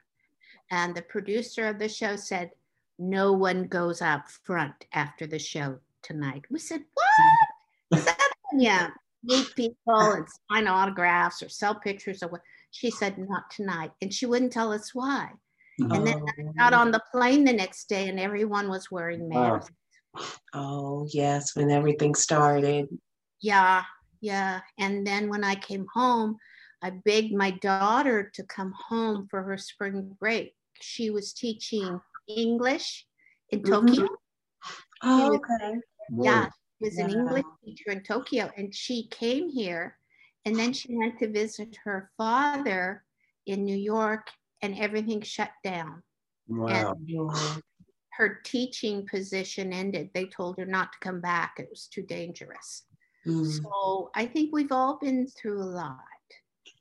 And 0.70 0.94
the 0.94 1.02
producer 1.02 1.66
of 1.66 1.78
the 1.78 1.88
show 1.88 2.16
said 2.16 2.50
no 2.99 3.32
one 3.32 3.64
goes 3.64 4.02
out 4.02 4.30
front 4.44 4.87
after 4.92 5.26
the 5.26 5.38
show 5.38 5.78
tonight. 6.02 6.44
We 6.50 6.58
said 6.58 6.82
what? 6.94 8.04
That 8.04 8.30
yeah 8.52 8.90
meet 9.25 9.54
people 9.56 10.00
and 10.00 10.26
sign 10.50 10.67
autographs 10.67 11.43
or 11.43 11.49
sell 11.49 11.75
pictures 11.75 12.23
or 12.23 12.28
what? 12.28 12.43
She 12.71 12.91
said 12.91 13.19
not 13.19 13.50
tonight. 13.50 13.91
And 14.02 14.12
she 14.12 14.26
wouldn't 14.26 14.52
tell 14.52 14.73
us 14.73 14.95
why. 14.95 15.30
And 15.78 16.06
then 16.06 16.21
oh, 16.21 16.52
got 16.58 16.73
on 16.73 16.91
the 16.91 17.02
plane 17.12 17.45
the 17.45 17.52
next 17.52 17.88
day 17.88 18.08
and 18.08 18.19
everyone 18.19 18.69
was 18.69 18.91
wearing 18.91 19.28
masks. 19.28 19.73
Oh, 20.52 21.06
yes, 21.12 21.54
when 21.54 21.71
everything 21.71 22.14
started. 22.14 22.88
Yeah, 23.41 23.84
yeah. 24.21 24.61
And 24.78 25.07
then 25.07 25.28
when 25.28 25.45
I 25.45 25.54
came 25.54 25.87
home, 25.95 26.37
I 26.83 26.91
begged 26.91 27.35
my 27.35 27.50
daughter 27.50 28.31
to 28.35 28.43
come 28.45 28.73
home 28.73 29.26
for 29.31 29.43
her 29.43 29.59
spring 29.59 30.17
break. 30.21 30.54
She 30.81 31.11
was 31.11 31.33
teaching 31.33 32.00
English 32.28 33.07
in 33.50 33.63
Mhm. 33.63 33.71
Tokyo. 33.71 34.09
Oh, 35.02 35.35
okay. 35.37 35.81
Yeah, 36.09 36.49
she 36.78 36.85
was 36.89 36.99
an 36.99 37.11
English 37.11 37.45
teacher 37.65 37.91
in 37.91 38.02
Tokyo. 38.02 38.50
And 38.57 38.75
she 38.75 39.09
came 39.09 39.49
here 39.49 39.99
and 40.45 40.57
then 40.57 40.73
she 40.73 40.95
went 40.97 41.19
to 41.19 41.28
visit 41.28 41.76
her 41.85 42.11
father 42.17 43.04
in 43.47 43.65
New 43.65 43.76
York 43.76 44.31
and 44.63 44.76
everything 44.78 45.21
shut 45.23 45.50
down. 45.65 46.02
Wow. 46.49 46.95
Mhm. 46.95 47.63
Her 48.11 48.41
teaching 48.45 49.07
position 49.07 49.73
ended. 49.73 50.11
They 50.13 50.26
told 50.26 50.59
her 50.59 50.67
not 50.67 50.93
to 50.93 50.99
come 50.99 51.21
back. 51.21 51.57
It 51.59 51.69
was 51.71 51.87
too 51.87 52.02
dangerous. 52.02 52.85
Mm. 53.28 53.62
So 53.62 54.10
I 54.14 54.26
think 54.26 54.50
we've 54.52 54.73
all 54.73 54.99
been 55.00 55.26
through 55.26 55.62
a 55.62 55.64
lot. 55.64 55.99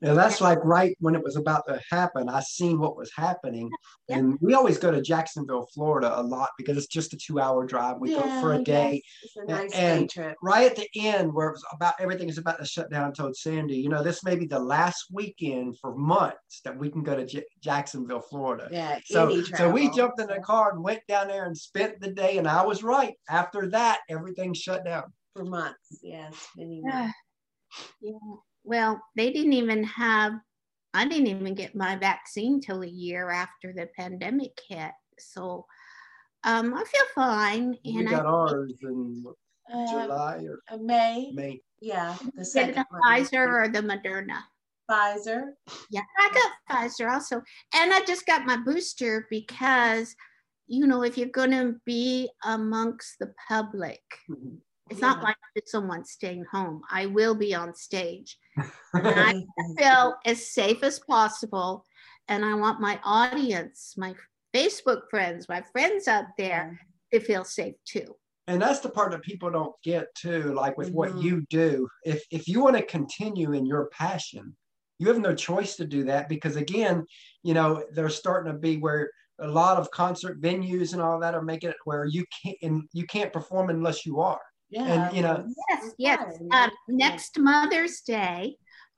Yeah, 0.00 0.12
that's 0.12 0.40
like 0.40 0.64
right 0.64 0.96
when 1.00 1.16
it 1.16 1.24
was 1.24 1.34
about 1.34 1.66
to 1.66 1.80
happen. 1.90 2.28
I 2.28 2.38
seen 2.40 2.78
what 2.78 2.96
was 2.96 3.10
happening, 3.16 3.68
Yeah. 4.08 4.18
and 4.18 4.38
we 4.40 4.54
always 4.54 4.78
go 4.78 4.92
to 4.92 5.02
Jacksonville, 5.02 5.66
Florida, 5.74 6.20
a 6.20 6.22
lot 6.22 6.50
because 6.56 6.76
it's 6.76 6.86
just 6.86 7.14
a 7.14 7.16
two-hour 7.16 7.66
drive. 7.66 7.96
We 7.98 8.10
go 8.10 8.20
for 8.40 8.52
a 8.54 8.62
day. 8.62 9.02
yes, 9.24 9.32
a 9.36 9.50
nice 9.50 9.72
and- 9.74 10.08
day 10.08 10.22
trip. 10.22 10.36
Right 10.40 10.70
at 10.70 10.76
the 10.76 10.88
end, 10.94 11.34
where 11.34 11.48
it 11.48 11.52
was 11.52 11.64
about 11.72 11.94
everything 11.98 12.28
is 12.28 12.38
about 12.38 12.60
to 12.60 12.64
shut 12.64 12.90
down. 12.92 13.08
I 13.08 13.10
told 13.12 13.34
Sandy, 13.36 13.76
you 13.78 13.88
know, 13.88 14.04
this 14.04 14.22
may 14.22 14.36
be 14.36 14.46
the 14.46 14.60
last 14.60 15.06
weekend 15.12 15.76
for 15.80 15.96
months 15.96 16.60
that 16.64 16.78
we 16.78 16.90
can 16.90 17.02
go 17.02 17.16
to 17.16 17.26
J- 17.26 17.44
Jacksonville, 17.60 18.20
Florida. 18.20 18.68
Yeah, 18.70 19.00
So, 19.04 19.42
so 19.42 19.68
we 19.68 19.90
jumped 19.90 20.20
in 20.20 20.28
the 20.28 20.38
car 20.38 20.70
and 20.74 20.84
went 20.84 21.00
down 21.08 21.26
there 21.26 21.46
and 21.46 21.58
spent 21.58 22.00
the 22.00 22.12
day. 22.12 22.38
And 22.38 22.46
I 22.46 22.64
was 22.64 22.84
right. 22.84 23.14
After 23.28 23.68
that, 23.70 23.98
everything 24.08 24.54
shut 24.54 24.84
down. 24.84 25.12
For 25.38 25.44
months. 25.44 25.98
Yes, 26.02 26.34
many 26.56 26.80
months. 26.82 27.14
Yeah. 28.00 28.12
Well, 28.64 29.00
they 29.16 29.32
didn't 29.32 29.52
even 29.54 29.84
have, 29.84 30.32
I 30.94 31.06
didn't 31.06 31.28
even 31.28 31.54
get 31.54 31.74
my 31.74 31.96
vaccine 31.96 32.60
till 32.60 32.82
a 32.82 32.86
year 32.86 33.30
after 33.30 33.72
the 33.72 33.88
pandemic 33.96 34.58
hit. 34.68 34.92
So 35.18 35.64
um, 36.44 36.74
I 36.74 36.84
feel 36.84 37.04
fine. 37.14 37.76
We 37.84 37.98
And 37.98 38.08
got 38.08 38.26
I 38.26 38.28
ours 38.28 38.72
in 38.82 39.24
Uh, 39.72 39.86
July 39.92 40.46
or 40.48 40.60
uh, 40.72 40.78
May. 40.78 41.30
May. 41.34 41.60
Yeah, 41.80 42.16
the 42.34 42.44
second 42.44 42.86
the. 42.90 42.98
Pfizer 43.04 43.46
or 43.46 43.68
the 43.68 43.82
Moderna. 43.82 44.40
Pfizer. 44.90 45.52
Yeah, 45.90 46.00
I 46.18 46.30
got 46.32 46.52
Pfizer 46.70 47.12
also. 47.12 47.42
And 47.74 47.92
I 47.92 48.00
just 48.06 48.24
got 48.24 48.46
my 48.46 48.56
booster 48.56 49.26
because, 49.28 50.16
you 50.66 50.86
know, 50.86 51.02
if 51.02 51.18
you're 51.18 51.28
going 51.28 51.50
to 51.50 51.76
be 51.84 52.30
amongst 52.44 53.18
the 53.20 53.34
public, 53.46 54.00
it's 54.90 55.00
not 55.00 55.22
like 55.22 55.36
someone 55.66 56.04
staying 56.04 56.44
home. 56.50 56.82
I 56.90 57.06
will 57.06 57.34
be 57.34 57.54
on 57.54 57.74
stage. 57.74 58.38
And 58.94 59.20
I 59.20 59.34
feel 59.78 60.16
as 60.24 60.50
safe 60.52 60.82
as 60.82 60.98
possible. 61.00 61.84
And 62.28 62.44
I 62.44 62.54
want 62.54 62.80
my 62.80 63.00
audience, 63.04 63.94
my 63.96 64.14
Facebook 64.54 65.02
friends, 65.10 65.48
my 65.48 65.62
friends 65.72 66.08
out 66.08 66.26
there 66.36 66.78
to 67.12 67.20
feel 67.20 67.44
safe 67.44 67.74
too. 67.84 68.14
and 68.46 68.60
that's 68.62 68.80
the 68.80 68.88
part 68.88 69.10
that 69.12 69.22
people 69.22 69.50
don't 69.50 69.74
get 69.82 70.06
too 70.14 70.54
like 70.54 70.76
with 70.78 70.90
what 70.90 71.10
Mhm. 71.12 71.22
you 71.22 71.46
do 71.50 71.88
if 72.04 72.22
if 72.30 72.48
you 72.48 72.62
want 72.62 72.76
to 72.76 72.82
continue 72.96 73.52
in 73.52 73.64
your 73.66 73.88
passion 73.90 74.56
you 74.98 75.06
have 75.08 75.18
no 75.20 75.34
choice 75.34 75.76
to 75.76 75.86
do 75.86 76.04
that 76.04 76.28
because 76.28 76.56
again 76.56 77.04
you 77.42 77.54
know 77.54 77.84
they're 77.92 78.08
starting 78.22 78.52
to 78.52 78.58
be 78.58 78.76
where 78.76 79.10
a 79.40 79.48
lot 79.48 79.76
of 79.78 79.90
concert 79.90 80.40
venues 80.40 80.92
and 80.92 81.00
all 81.02 81.18
that 81.20 81.34
are 81.34 81.42
making 81.52 81.70
it 81.70 81.76
where 81.84 82.04
you 82.06 82.24
can't 82.42 82.56
and 82.62 82.74
you 82.92 83.04
can't 83.06 83.32
perform 83.32 83.68
unless 83.70 84.04
you 84.06 84.20
are 84.20 84.40
Yeah. 84.70 85.06
And, 85.08 85.16
you 85.16 85.22
know- 85.22 85.46
Yes, 85.70 85.92
yes. 85.98 86.34
Okay, 86.36 86.48
Uh, 86.52 86.68
next 86.88 87.38
Mother's 87.38 88.00
Day 88.02 88.56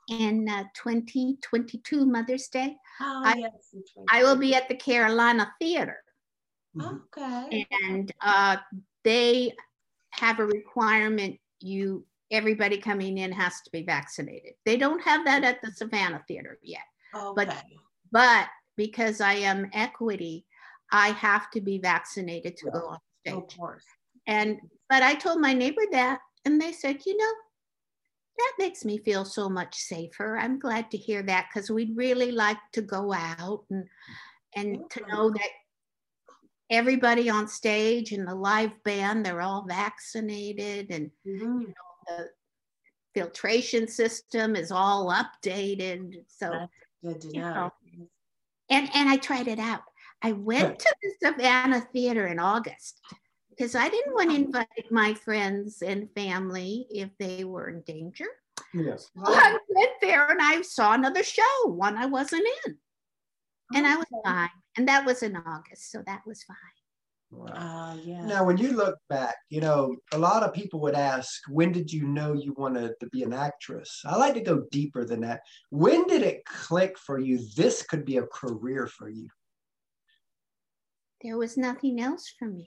in 0.08 0.48
uh, 0.48 0.64
2022 0.74 2.04
Mother's 2.06 2.48
Day, 2.48 2.76
Oh, 3.00 3.22
I- 3.24 3.34
yes, 3.38 3.74
I 4.10 4.22
will 4.24 4.36
be 4.36 4.54
at 4.54 4.68
the 4.68 4.74
Carolina 4.76 5.52
Theater. 5.60 5.98
Okay. 6.80 7.66
and 7.84 8.12
uh, 8.20 8.56
they 9.02 9.52
have 10.10 10.38
a 10.38 10.46
requirement 10.46 11.36
you 11.60 12.06
everybody 12.30 12.78
coming 12.78 13.18
in 13.18 13.32
has 13.32 13.60
to 13.62 13.70
be 13.72 13.82
vaccinated 13.82 14.52
they 14.64 14.76
don't 14.76 15.02
have 15.02 15.24
that 15.24 15.42
at 15.42 15.60
the 15.62 15.72
savannah 15.72 16.22
theater 16.28 16.60
yet 16.62 16.84
Okay. 17.12 17.50
but 18.12 18.46
because 18.76 19.20
i 19.20 19.32
am 19.34 19.68
equity 19.72 20.46
i 20.92 21.08
have 21.08 21.50
to 21.50 21.60
be 21.60 21.78
vaccinated 21.78 22.56
to 22.58 22.70
go 22.70 22.78
on 22.86 22.94
Of 22.94 23.00
stage 23.48 23.58
course. 23.58 23.84
and 24.28 24.60
but 24.90 25.02
i 25.02 25.14
told 25.14 25.40
my 25.40 25.54
neighbor 25.54 25.82
that 25.92 26.20
and 26.44 26.60
they 26.60 26.72
said 26.72 26.98
you 27.06 27.16
know 27.16 27.32
that 28.36 28.52
makes 28.58 28.84
me 28.84 28.98
feel 28.98 29.24
so 29.24 29.48
much 29.48 29.74
safer 29.76 30.36
i'm 30.36 30.58
glad 30.58 30.90
to 30.90 30.98
hear 30.98 31.22
that 31.22 31.46
because 31.48 31.70
we'd 31.70 31.96
really 31.96 32.32
like 32.32 32.58
to 32.72 32.82
go 32.82 33.12
out 33.12 33.64
and 33.70 33.88
and 34.56 34.78
to 34.90 35.00
know 35.06 35.30
that 35.30 35.48
everybody 36.70 37.28
on 37.28 37.48
stage 37.48 38.12
and 38.12 38.26
the 38.26 38.34
live 38.34 38.70
band, 38.84 39.26
they're 39.26 39.42
all 39.42 39.64
vaccinated 39.66 40.90
and 40.90 41.10
Mhm. 41.26 41.60
you 41.62 41.66
know, 41.68 41.74
the 42.06 42.30
filtration 43.14 43.88
system 43.88 44.56
is 44.56 44.70
all 44.70 45.10
updated. 45.10 46.24
So 46.28 46.50
That's 46.50 46.72
good 47.02 47.20
to 47.32 47.38
know. 47.38 47.54
know, 47.54 47.72
and 48.70 48.88
and 48.94 49.08
I 49.08 49.16
tried 49.16 49.48
it 49.48 49.58
out. 49.58 49.82
I 50.22 50.32
went 50.32 50.78
to 50.78 50.96
the 51.02 51.14
Savannah 51.22 51.80
Theater 51.92 52.26
in 52.28 52.38
August 52.38 53.00
because 53.60 53.74
I 53.74 53.90
didn't 53.90 54.14
want 54.14 54.30
to 54.30 54.36
invite 54.36 54.90
my 54.90 55.12
friends 55.12 55.82
and 55.82 56.08
family 56.14 56.86
if 56.90 57.10
they 57.18 57.44
were 57.44 57.68
in 57.68 57.82
danger. 57.82 58.24
Yes. 58.72 59.10
So 59.14 59.34
I 59.34 59.58
went 59.68 59.90
there 60.00 60.28
and 60.28 60.40
I 60.40 60.62
saw 60.62 60.94
another 60.94 61.22
show, 61.22 61.66
one 61.66 61.98
I 61.98 62.06
wasn't 62.06 62.46
in, 62.64 62.78
and 63.74 63.86
I 63.86 63.96
was 63.96 64.06
fine. 64.24 64.48
And 64.78 64.88
that 64.88 65.04
was 65.04 65.22
in 65.22 65.36
August, 65.36 65.92
so 65.92 66.02
that 66.06 66.22
was 66.26 66.42
fine. 66.44 66.56
Wow. 67.32 67.52
Uh, 67.54 67.96
yeah. 68.02 68.24
Now, 68.24 68.44
when 68.44 68.56
you 68.56 68.72
look 68.72 68.96
back, 69.10 69.36
you 69.50 69.60
know, 69.60 69.94
a 70.14 70.18
lot 70.18 70.42
of 70.42 70.54
people 70.54 70.80
would 70.80 70.94
ask, 70.94 71.42
when 71.46 71.70
did 71.70 71.92
you 71.92 72.08
know 72.08 72.32
you 72.32 72.54
wanted 72.56 72.94
to 73.00 73.10
be 73.10 73.24
an 73.24 73.34
actress? 73.34 74.00
I 74.06 74.16
like 74.16 74.32
to 74.34 74.40
go 74.40 74.64
deeper 74.72 75.04
than 75.04 75.20
that. 75.20 75.42
When 75.68 76.06
did 76.06 76.22
it 76.22 76.46
click 76.46 76.96
for 76.96 77.18
you? 77.18 77.40
This 77.56 77.82
could 77.82 78.06
be 78.06 78.16
a 78.16 78.26
career 78.26 78.86
for 78.86 79.10
you. 79.10 79.28
There 81.22 81.36
was 81.36 81.58
nothing 81.58 82.00
else 82.00 82.32
for 82.38 82.46
me. 82.46 82.66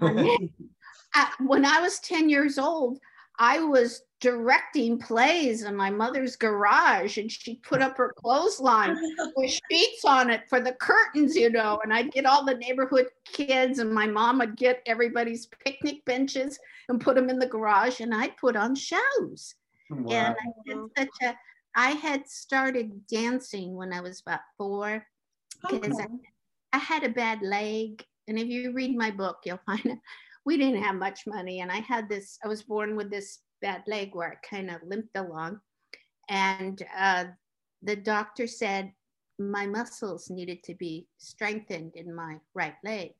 I, 0.00 0.48
uh, 1.14 1.26
when 1.40 1.64
I 1.64 1.80
was 1.80 2.00
10 2.00 2.28
years 2.28 2.58
old, 2.58 2.98
I 3.38 3.60
was 3.60 4.02
directing 4.20 4.98
plays 4.98 5.62
in 5.62 5.76
my 5.76 5.90
mother's 5.90 6.34
garage, 6.34 7.18
and 7.18 7.30
she 7.30 7.56
put 7.56 7.80
up 7.80 7.96
her 7.96 8.12
clothesline 8.16 8.96
with 9.36 9.60
sheets 9.70 10.04
on 10.04 10.28
it 10.30 10.42
for 10.48 10.60
the 10.60 10.72
curtains, 10.72 11.36
you 11.36 11.50
know. 11.50 11.78
And 11.84 11.92
I'd 11.92 12.10
get 12.10 12.26
all 12.26 12.44
the 12.44 12.54
neighborhood 12.54 13.06
kids, 13.24 13.78
and 13.78 13.92
my 13.92 14.06
mom 14.06 14.38
would 14.38 14.56
get 14.56 14.82
everybody's 14.86 15.46
picnic 15.64 16.04
benches 16.04 16.58
and 16.88 17.00
put 17.00 17.14
them 17.14 17.30
in 17.30 17.38
the 17.38 17.46
garage, 17.46 18.00
and 18.00 18.12
I'd 18.12 18.36
put 18.36 18.56
on 18.56 18.74
shows. 18.74 19.54
Wow. 19.90 20.10
And 20.10 20.36
I 20.36 20.52
did 20.66 20.78
such 20.96 21.08
a, 21.22 21.34
I 21.76 21.90
had 21.90 22.28
started 22.28 23.06
dancing 23.06 23.74
when 23.76 23.92
I 23.92 24.00
was 24.00 24.20
about 24.20 24.40
four 24.56 25.06
because 25.70 25.98
I, 26.00 26.06
I 26.72 26.78
had 26.78 27.04
a 27.04 27.08
bad 27.08 27.40
leg. 27.40 28.04
And 28.28 28.38
if 28.38 28.48
you 28.48 28.72
read 28.72 28.96
my 28.96 29.10
book, 29.10 29.38
you'll 29.44 29.60
find 29.66 29.86
out 29.86 29.98
we 30.44 30.56
didn't 30.56 30.82
have 30.82 30.96
much 30.96 31.26
money. 31.26 31.60
And 31.60 31.70
I 31.70 31.78
had 31.78 32.08
this, 32.08 32.38
I 32.44 32.48
was 32.48 32.62
born 32.62 32.96
with 32.96 33.10
this 33.10 33.40
bad 33.60 33.82
leg 33.86 34.14
where 34.14 34.32
I 34.32 34.46
kind 34.46 34.70
of 34.70 34.76
limped 34.86 35.16
along. 35.16 35.60
And 36.28 36.80
uh, 36.96 37.24
the 37.82 37.96
doctor 37.96 38.46
said 38.46 38.92
my 39.38 39.66
muscles 39.66 40.30
needed 40.30 40.62
to 40.64 40.74
be 40.74 41.06
strengthened 41.18 41.92
in 41.94 42.14
my 42.14 42.36
right 42.54 42.74
leg. 42.84 43.10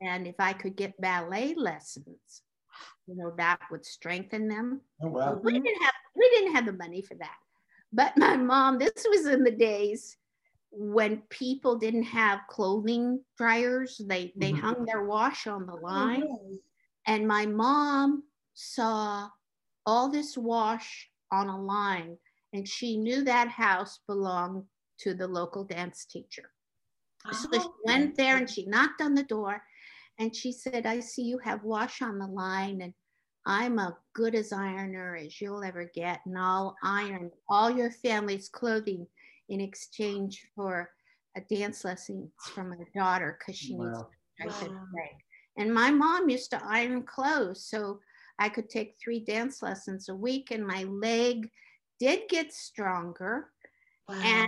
And 0.00 0.26
if 0.26 0.34
I 0.38 0.52
could 0.52 0.76
get 0.76 1.00
ballet 1.00 1.54
lessons, 1.54 2.42
you 3.06 3.16
know, 3.16 3.32
that 3.36 3.60
would 3.70 3.84
strengthen 3.84 4.48
them. 4.48 4.80
oh, 5.02 5.08
wow. 5.08 5.40
We 5.42 5.52
didn't 5.52 5.82
have 5.82 5.92
we 6.16 6.28
didn't 6.30 6.54
have 6.54 6.66
the 6.66 6.72
money 6.72 7.02
for 7.02 7.14
that. 7.14 7.36
But 7.92 8.16
my 8.16 8.36
mom, 8.36 8.78
this 8.78 9.06
was 9.08 9.26
in 9.26 9.44
the 9.44 9.50
days 9.50 10.16
when 10.76 11.22
people 11.28 11.76
didn't 11.78 12.04
have 12.04 12.40
clothing 12.48 13.24
dryers. 13.38 14.00
They 14.04 14.32
they 14.36 14.52
Mhm. 14.52 14.58
hung 14.60 14.84
their 14.84 15.04
wash 15.04 15.46
on 15.46 15.66
the 15.66 15.76
line. 15.76 16.24
Oh, 16.24 16.58
And 17.06 17.28
my 17.28 17.46
mom 17.46 18.24
saw 18.54 19.30
all 19.86 20.08
this 20.08 20.36
wash 20.36 21.10
on 21.30 21.48
a 21.48 21.60
line, 21.60 22.18
and 22.52 22.66
she 22.68 22.96
knew 22.96 23.22
that 23.24 23.48
house 23.48 23.98
belonged 24.06 24.66
to 24.98 25.14
the 25.14 25.28
local 25.28 25.64
dance 25.64 26.04
teacher. 26.06 26.50
So 27.32 27.48
she 27.52 27.58
Oh, 27.58 27.74
went 27.84 28.16
there 28.16 28.36
and 28.36 28.48
she 28.48 28.66
knocked 28.66 29.00
on 29.00 29.14
the 29.14 29.22
door 29.22 29.62
and 30.18 30.34
she 30.34 30.52
said, 30.52 30.86
I 30.86 31.00
see 31.00 31.22
you 31.22 31.38
have 31.38 31.64
wash 31.64 32.02
on 32.02 32.18
the 32.18 32.26
line 32.26 32.82
and 32.82 32.94
I'm 33.46 33.78
a 33.78 33.98
good 34.14 34.34
as 34.34 34.52
ironer 34.52 35.16
as 35.16 35.40
you'll 35.40 35.64
ever 35.64 35.84
get. 35.84 36.20
And 36.26 36.38
I'll 36.38 36.76
iron 36.82 37.30
all 37.48 37.70
your 37.70 37.90
family's 37.90 38.48
clothing 38.48 39.06
in 39.48 39.60
exchange 39.60 40.46
for 40.54 40.90
a 41.36 41.40
dance 41.54 41.84
lessons 41.84 42.30
from 42.54 42.70
my 42.70 42.76
daughter 42.94 43.38
because 43.38 43.56
she 43.58 43.76
needs 43.76 43.98
Wow. 43.98 44.08
to 44.10 44.16
strengthen 44.34 44.70
her 44.70 44.80
Wow. 44.80 44.88
leg. 44.94 45.16
And 45.56 45.72
my 45.72 45.90
mom 45.90 46.28
used 46.28 46.50
to 46.50 46.64
iron 46.64 47.02
clothes. 47.02 47.64
So 47.66 48.00
I 48.38 48.48
could 48.48 48.68
take 48.68 48.96
three 48.98 49.20
dance 49.20 49.62
lessons 49.62 50.08
a 50.08 50.14
week 50.14 50.50
and 50.50 50.66
my 50.66 50.84
leg 50.84 51.50
did 52.00 52.28
get 52.28 52.52
stronger. 52.52 53.50
wow. 54.08 54.46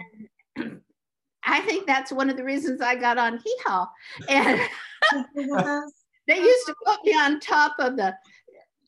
And 0.57 0.81
I 1.45 1.61
think 1.61 1.87
that's 1.87 2.11
one 2.13 2.29
of 2.29 2.37
the 2.37 2.45
reasons 2.45 2.81
I 2.81 2.97
got 2.97 3.19
on 3.19 3.39
Hee 3.39 3.57
Haw. 3.65 3.89
And 4.29 4.61
they 6.29 6.39
used 6.39 6.67
to 6.67 6.75
put 6.85 7.05
me 7.05 7.13
on 7.13 7.39
top 7.41 7.77
of 7.79 7.97
the, 7.97 8.15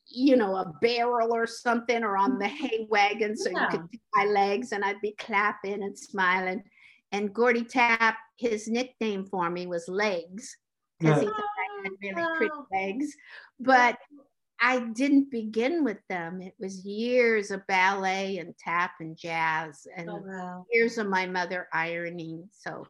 you 0.09 0.35
know, 0.35 0.55
a 0.55 0.73
barrel 0.81 1.33
or 1.33 1.45
something 1.47 2.03
or 2.03 2.17
on 2.17 2.39
the 2.39 2.45
mm-hmm. 2.45 2.65
hay 2.65 2.87
wagon 2.89 3.37
so 3.37 3.49
you 3.49 3.67
could 3.69 3.87
see 3.91 4.01
my 4.15 4.25
legs 4.25 4.71
and 4.71 4.83
I'd 4.83 5.01
be 5.01 5.15
clapping 5.17 5.83
and 5.83 5.97
smiling. 5.97 6.63
And 7.11 7.33
Gordie 7.33 7.63
Tapp, 7.63 8.17
his 8.37 8.67
nickname 8.67 9.25
for 9.25 9.49
me 9.49 9.67
was 9.67 9.87
Legs 9.87 10.57
because 10.99 11.21
he 11.21 11.27
thought 11.27 11.35
I 11.37 11.83
had 11.83 11.91
really 12.01 12.21
oh, 12.21 12.35
pretty 12.37 12.53
legs. 12.71 13.15
But 13.59 13.97
I 14.61 14.79
didn't 14.79 15.31
begin 15.31 15.83
with 15.83 15.99
them. 16.09 16.41
It 16.41 16.53
was 16.59 16.85
years 16.85 17.49
of 17.49 17.65
ballet 17.67 18.37
and 18.37 18.57
tap 18.57 18.91
and 18.99 19.17
jazz 19.17 19.87
and 19.95 20.09
Oh, 20.09 20.23
wow. 20.25 20.65
years 20.71 20.97
of 20.97 21.07
my 21.07 21.25
mother 21.25 21.67
ironing. 21.73 22.49
So 22.51 22.85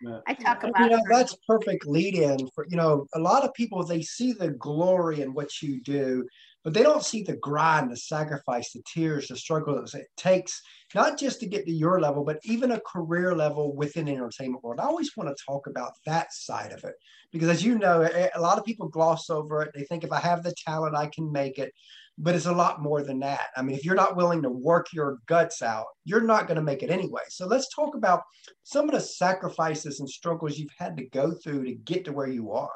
Yeah. 0.00 0.18
I 0.26 0.34
talk 0.34 0.62
about 0.62 0.78
you 0.78 0.90
know 0.90 0.98
her. 0.98 1.10
that's 1.10 1.36
perfect 1.48 1.86
lead 1.86 2.16
in 2.16 2.48
for 2.54 2.66
you 2.68 2.76
know 2.76 3.06
a 3.14 3.18
lot 3.18 3.44
of 3.44 3.54
people 3.54 3.82
they 3.82 4.02
see 4.02 4.32
the 4.32 4.50
glory 4.50 5.22
in 5.22 5.32
what 5.32 5.62
you 5.62 5.80
do 5.80 6.26
but 6.64 6.74
they 6.74 6.82
don't 6.82 7.04
see 7.04 7.22
the 7.22 7.36
grind 7.36 7.90
the 7.90 7.96
sacrifice 7.96 8.72
the 8.72 8.82
tears 8.92 9.28
the 9.28 9.36
struggle 9.36 9.74
that 9.74 9.98
it 9.98 10.08
takes 10.18 10.60
not 10.94 11.18
just 11.18 11.40
to 11.40 11.46
get 11.46 11.64
to 11.64 11.72
your 11.72 11.98
level 11.98 12.24
but 12.24 12.38
even 12.44 12.72
a 12.72 12.80
career 12.80 13.34
level 13.34 13.74
within 13.74 14.04
the 14.04 14.12
entertainment 14.12 14.62
world 14.62 14.80
i 14.80 14.84
always 14.84 15.16
want 15.16 15.34
to 15.34 15.44
talk 15.46 15.66
about 15.66 15.92
that 16.04 16.30
side 16.30 16.72
of 16.72 16.84
it 16.84 16.94
because 17.32 17.48
as 17.48 17.64
you 17.64 17.78
know 17.78 18.02
a 18.02 18.28
a 18.34 18.40
lot 18.40 18.58
of 18.58 18.66
people 18.66 18.88
gloss 18.88 19.30
over 19.30 19.62
it 19.62 19.70
they 19.74 19.84
think 19.84 20.04
if 20.04 20.12
i 20.12 20.20
have 20.20 20.42
the 20.42 20.54
talent 20.66 20.94
i 20.94 21.06
can 21.06 21.32
make 21.32 21.58
it 21.58 21.72
but 22.18 22.34
it's 22.34 22.46
a 22.46 22.52
lot 22.52 22.82
more 22.82 23.02
than 23.02 23.20
that 23.20 23.48
i 23.56 23.62
mean 23.62 23.76
if 23.76 23.84
you're 23.84 23.94
not 23.94 24.16
willing 24.16 24.42
to 24.42 24.50
work 24.50 24.86
your 24.92 25.18
guts 25.26 25.62
out 25.62 25.86
you're 26.04 26.20
not 26.20 26.46
going 26.46 26.56
to 26.56 26.62
make 26.62 26.82
it 26.82 26.90
anyway 26.90 27.22
so 27.28 27.46
let's 27.46 27.74
talk 27.74 27.94
about 27.94 28.22
some 28.62 28.86
of 28.88 28.94
the 28.94 29.00
sacrifices 29.00 30.00
and 30.00 30.08
struggles 30.08 30.58
you've 30.58 30.70
had 30.76 30.96
to 30.96 31.06
go 31.06 31.32
through 31.32 31.64
to 31.64 31.72
get 31.72 32.04
to 32.04 32.12
where 32.12 32.28
you 32.28 32.52
are. 32.52 32.70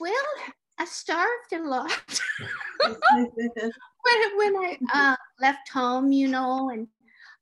Well, 0.00 0.12
I 0.78 0.84
starved 0.84 1.52
a 1.52 1.62
lot 1.62 2.20
when, 2.80 2.94
when 4.36 4.56
I 4.56 4.78
uh, 4.94 5.16
left 5.40 5.68
home, 5.70 6.12
you 6.12 6.28
know, 6.28 6.70
and 6.70 6.86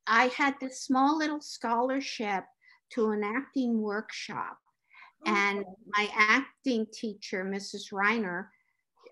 I 0.07 0.29
had 0.29 0.55
this 0.61 0.83
small 0.83 1.19
little 1.19 1.41
scholarship 1.41 2.45
to 2.93 3.11
an 3.11 3.23
acting 3.23 3.83
workshop. 3.83 4.57
And 5.27 5.65
my 5.89 6.09
acting 6.15 6.87
teacher, 6.95 7.45
Mrs. 7.45 7.93
Reiner, 7.93 8.47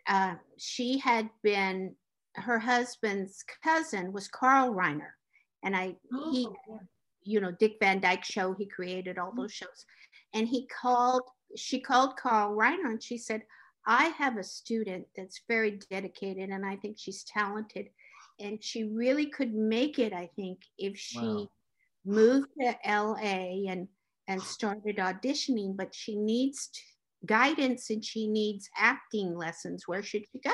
uh, 0.07 0.35
she 0.59 0.99
had 0.99 1.31
been, 1.43 1.95
her 2.35 2.59
husband's 2.59 3.45
cousin 3.63 4.13
was 4.13 4.29
Carl 4.29 4.75
Reiner. 4.75 5.13
And 5.63 5.75
I, 5.77 5.97
he, 6.31 6.47
Oh, 6.69 6.81
you 7.23 7.41
know, 7.41 7.53
Dick 7.53 7.77
Van 7.81 8.01
Dyke 8.01 8.25
show, 8.25 8.55
he 8.55 8.67
created 8.67 9.19
all 9.19 9.33
those 9.35 9.53
shows. 9.53 9.87
And 10.35 10.47
he 10.49 10.67
called, 10.67 11.23
she 11.57 11.81
called 11.81 12.17
Carl 12.17 12.57
Reiner 12.57 12.91
and 12.91 13.03
she 13.03 13.17
said, 13.19 13.43
I 13.87 14.07
have 14.19 14.37
a 14.37 14.43
student 14.43 15.07
that's 15.17 15.43
very 15.49 15.79
dedicated 15.91 16.51
and 16.51 16.65
I 16.67 16.77
think 16.77 16.97
she's 16.99 17.25
talented. 17.25 17.89
And 18.41 18.63
she 18.63 18.85
really 18.85 19.27
could 19.27 19.55
make 19.55 19.99
it, 19.99 20.13
I 20.13 20.29
think, 20.37 20.61
if 20.79 20.99
she 20.99 21.19
Wow. 21.19 21.49
moved 22.05 22.49
to 22.61 22.77
LA 22.87 23.71
and 23.71 23.89
and 24.27 24.43
started 24.43 24.97
auditioning, 24.97 25.77
but 25.77 25.95
she 25.95 26.17
needs 26.17 26.69
t- 26.69 26.81
guidance 27.27 27.91
and 27.91 28.05
she 28.05 28.29
needs 28.29 28.69
acting 28.77 29.35
lessons. 29.37 29.89
Where 29.89 30.03
should 30.03 30.25
she 30.31 30.41
go? 30.41 30.53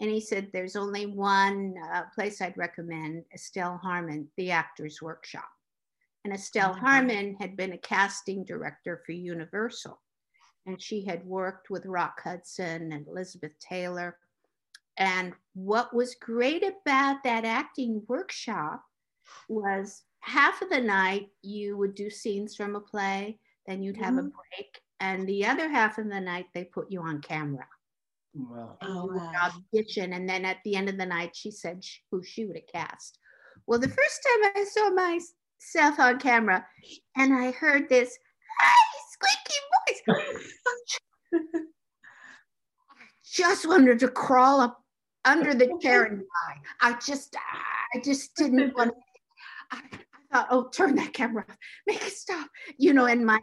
And 0.00 0.10
he 0.10 0.20
said, 0.20 0.50
There's 0.52 0.76
only 0.76 1.06
one 1.06 1.74
uh, 1.92 2.04
place 2.14 2.40
I'd 2.40 2.56
recommend 2.58 3.26
Estelle 3.34 3.78
Harman, 3.78 4.30
the 4.36 4.50
Actors 4.52 5.02
Workshop. 5.02 5.48
And 6.24 6.34
Estelle 6.34 6.74
Mhm. 6.74 6.80
Harman 6.80 7.36
had 7.36 7.56
been 7.56 7.72
a 7.72 7.78
casting 7.78 8.44
director 8.44 9.02
for 9.06 9.12
Universal. 9.12 10.00
And 10.66 10.82
she 10.82 11.04
had 11.04 11.26
worked 11.26 11.70
with 11.70 11.86
Rock 11.86 12.20
Hudson 12.22 12.92
and 12.92 13.08
Elizabeth 13.08 13.58
Taylor. 13.60 14.18
And 14.96 15.34
what 15.54 15.94
was 15.94 16.14
great 16.16 16.64
about 16.64 17.22
that 17.24 17.44
acting 17.44 18.04
workshop 18.08 18.84
was 19.48 20.04
half 20.20 20.62
of 20.62 20.70
the 20.70 20.80
night 20.80 21.30
you 21.42 21.76
would 21.78 21.94
do 21.94 22.10
scenes 22.10 22.56
from 22.56 22.76
a 22.76 22.80
play, 22.82 23.40
then 23.66 23.82
you'd 23.82 23.98
have 23.98 24.18
a 24.18 24.22
Mhm. 24.22 24.32
break, 24.52 24.83
and 25.00 25.28
the 25.28 25.46
other 25.46 25.68
half 25.68 25.98
of 25.98 26.08
the 26.08 26.20
night 26.20 26.46
they 26.54 26.64
put 26.64 26.90
you 26.90 27.00
on 27.00 27.20
camera 27.20 27.66
Wow. 28.34 28.76
and 28.80 28.90
Oh, 28.90 29.04
you 29.04 29.12
would 29.12 29.22
wow. 29.22 29.50
audition. 29.72 30.12
And 30.12 30.28
then 30.28 30.44
at 30.44 30.58
the 30.64 30.76
end 30.76 30.88
of 30.88 30.98
the 30.98 31.06
night, 31.06 31.36
she 31.36 31.50
said 31.50 31.84
sh- 31.84 31.98
who 32.10 32.22
she 32.22 32.44
would 32.44 32.56
have 32.56 32.66
cast. 32.66 33.18
Well, 33.66 33.78
the 33.78 33.88
first 33.88 34.26
time 34.26 34.52
I 34.56 34.64
saw 34.64 34.90
myself 34.90 36.00
on 36.00 36.18
camera, 36.18 36.66
and 37.16 37.32
I 37.32 37.52
heard 37.52 37.88
this, 37.88 38.18
"Hey, 38.60 39.00
squeaky 39.12 39.60
voice. 39.86 40.02
I 41.54 41.60
just 43.24 43.66
wanted 43.68 43.98
to 44.00 44.08
crawl 44.08 44.60
up 44.60 44.82
under 45.24 45.54
the 45.54 45.76
chair 45.82 46.04
and 46.04 46.18
die. 46.18 46.60
I 46.80 46.92
just, 46.94 47.36
I 47.94 48.00
just 48.00 48.34
didn't 48.36 48.76
want. 48.76 48.90
To, 48.90 48.96
I, 49.70 49.80
I 49.92 50.32
thought, 50.32 50.48
oh, 50.50 50.68
turn 50.68 50.96
that 50.96 51.12
camera 51.12 51.44
off, 51.48 51.56
make 51.86 52.02
it 52.04 52.12
stop, 52.12 52.48
you 52.78 52.92
know. 52.92 53.06
And 53.06 53.24
my, 53.24 53.34
my 53.34 53.40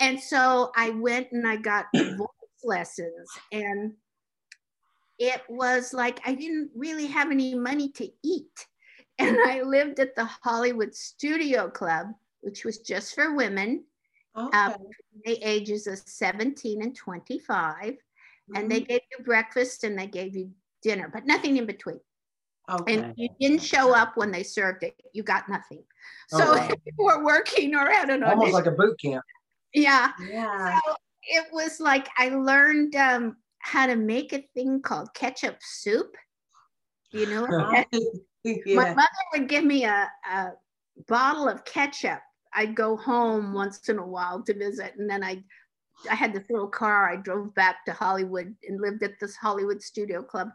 and 0.00 0.20
so 0.20 0.72
I 0.76 0.90
went 0.90 1.28
and 1.32 1.46
I 1.46 1.56
got 1.56 1.86
voice 1.94 2.28
lessons, 2.64 3.28
and 3.52 3.92
it 5.18 5.42
was 5.48 5.92
like 5.92 6.20
I 6.26 6.34
didn't 6.34 6.70
really 6.74 7.06
have 7.06 7.30
any 7.30 7.54
money 7.54 7.90
to 7.92 8.08
eat, 8.22 8.66
and 9.18 9.36
I 9.46 9.62
lived 9.62 10.00
at 10.00 10.14
the 10.16 10.24
Hollywood 10.24 10.94
Studio 10.94 11.68
Club, 11.68 12.06
which 12.40 12.64
was 12.64 12.78
just 12.78 13.14
for 13.14 13.34
women. 13.34 13.84
Um, 14.36 14.46
okay. 14.46 14.58
Um, 14.58 14.74
the 15.24 15.38
ages 15.42 15.88
of 15.88 15.98
17 15.98 16.82
and 16.82 16.94
25 16.94 17.74
mm-hmm. 17.76 18.56
and 18.56 18.70
they 18.70 18.76
mm-hmm. 18.76 18.86
gave 18.86 19.00
you 19.10 19.24
breakfast 19.24 19.82
and 19.82 19.98
they 19.98 20.06
gave 20.06 20.36
you 20.36 20.52
dinner, 20.82 21.10
but 21.12 21.26
nothing 21.26 21.56
in 21.56 21.66
between. 21.66 22.00
Okay. 22.70 22.98
And 22.98 23.14
you 23.16 23.28
didn't 23.40 23.62
show 23.62 23.94
up 23.94 24.16
when 24.16 24.30
they 24.30 24.42
served 24.42 24.84
it. 24.84 24.94
You 25.12 25.22
got 25.22 25.48
nothing. 25.48 25.82
So 26.28 26.54
if 26.54 26.70
you 26.86 26.92
were 26.98 27.24
working 27.24 27.74
or 27.74 27.90
at 27.90 28.10
an 28.10 28.22
almost 28.22 28.52
like 28.52 28.66
a 28.66 28.70
boot 28.70 28.98
camp. 29.00 29.24
Yeah. 29.74 30.12
Yeah. 30.28 30.78
So 30.84 30.94
it 31.24 31.46
was 31.52 31.80
like 31.80 32.08
I 32.18 32.30
learned 32.30 32.96
um, 32.96 33.36
how 33.58 33.86
to 33.86 33.96
make 33.96 34.32
a 34.32 34.44
thing 34.54 34.80
called 34.82 35.12
ketchup 35.14 35.58
soup. 35.60 36.14
You 37.12 37.26
know, 37.26 37.46
yeah. 38.44 38.74
my 38.74 38.94
mother 38.94 39.08
would 39.32 39.48
give 39.48 39.64
me 39.64 39.84
a, 39.84 40.10
a 40.30 40.50
bottle 41.08 41.48
of 41.48 41.64
ketchup. 41.64 42.20
I'd 42.52 42.74
go 42.74 42.96
home 42.96 43.52
once 43.52 43.88
in 43.88 43.98
a 43.98 44.06
while 44.06 44.42
to 44.42 44.54
visit, 44.54 44.94
and 44.98 45.08
then 45.08 45.22
I'd 45.22 45.44
I 46.08 46.14
had 46.14 46.32
this 46.32 46.48
little 46.48 46.68
car. 46.68 47.10
I 47.10 47.16
drove 47.16 47.54
back 47.54 47.84
to 47.84 47.92
Hollywood 47.92 48.54
and 48.66 48.80
lived 48.80 49.02
at 49.02 49.18
this 49.20 49.36
Hollywood 49.36 49.82
Studio 49.82 50.22
Club. 50.22 50.48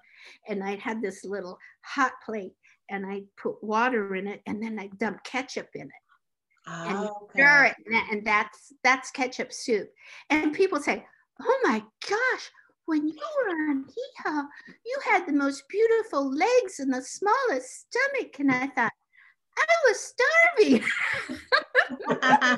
And 0.47 0.63
I 0.63 0.75
had 0.77 1.01
this 1.01 1.23
little 1.23 1.57
hot 1.81 2.13
plate 2.25 2.53
and 2.89 3.05
I 3.05 3.23
put 3.41 3.63
water 3.63 4.15
in 4.15 4.27
it 4.27 4.41
and 4.47 4.61
then 4.61 4.79
I 4.79 4.89
dump 4.97 5.23
ketchup 5.23 5.69
in 5.75 5.83
it. 5.83 6.04
Oh, 6.67 6.85
and 6.87 6.97
okay. 6.97 7.33
stir 7.33 7.65
it. 7.65 7.75
And 8.11 8.25
that's 8.25 8.73
that's 8.83 9.11
ketchup 9.11 9.53
soup. 9.53 9.89
And 10.29 10.53
people 10.53 10.79
say, 10.79 11.05
Oh 11.41 11.59
my 11.63 11.83
gosh, 12.07 12.49
when 12.85 13.07
you 13.07 13.15
were 13.15 13.71
on 13.71 13.85
Hee 13.87 14.31
you 14.85 14.97
had 15.03 15.25
the 15.25 15.33
most 15.33 15.63
beautiful 15.69 16.31
legs 16.31 16.79
and 16.79 16.93
the 16.93 17.01
smallest 17.01 17.87
stomach. 17.87 18.39
And 18.39 18.51
I 18.51 18.67
thought, 18.67 18.91
I 19.57 19.65
was 19.87 20.13
starving. 20.57 20.83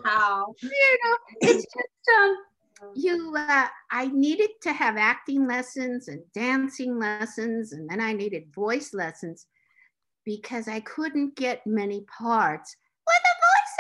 wow. 0.06 0.56
you 0.62 0.98
know, 1.04 1.18
it's 1.42 1.64
just 1.64 2.18
um, 2.18 2.38
you 2.94 3.34
uh, 3.36 3.68
i 3.92 4.08
needed 4.08 4.50
to 4.62 4.72
have 4.72 4.98
acting 4.98 5.48
lessons 5.48 6.08
and 6.08 6.22
dancing 6.34 7.00
lessons 7.00 7.74
and 7.74 7.90
then 7.90 8.00
i 8.00 8.14
needed 8.14 8.54
voice 8.54 8.94
lessons 8.94 9.48
because 10.26 10.68
i 10.68 10.80
couldn't 10.82 11.36
get 11.36 11.66
many 11.66 12.02
parts 12.02 12.76
voice 13.08 13.22
that 13.24 13.37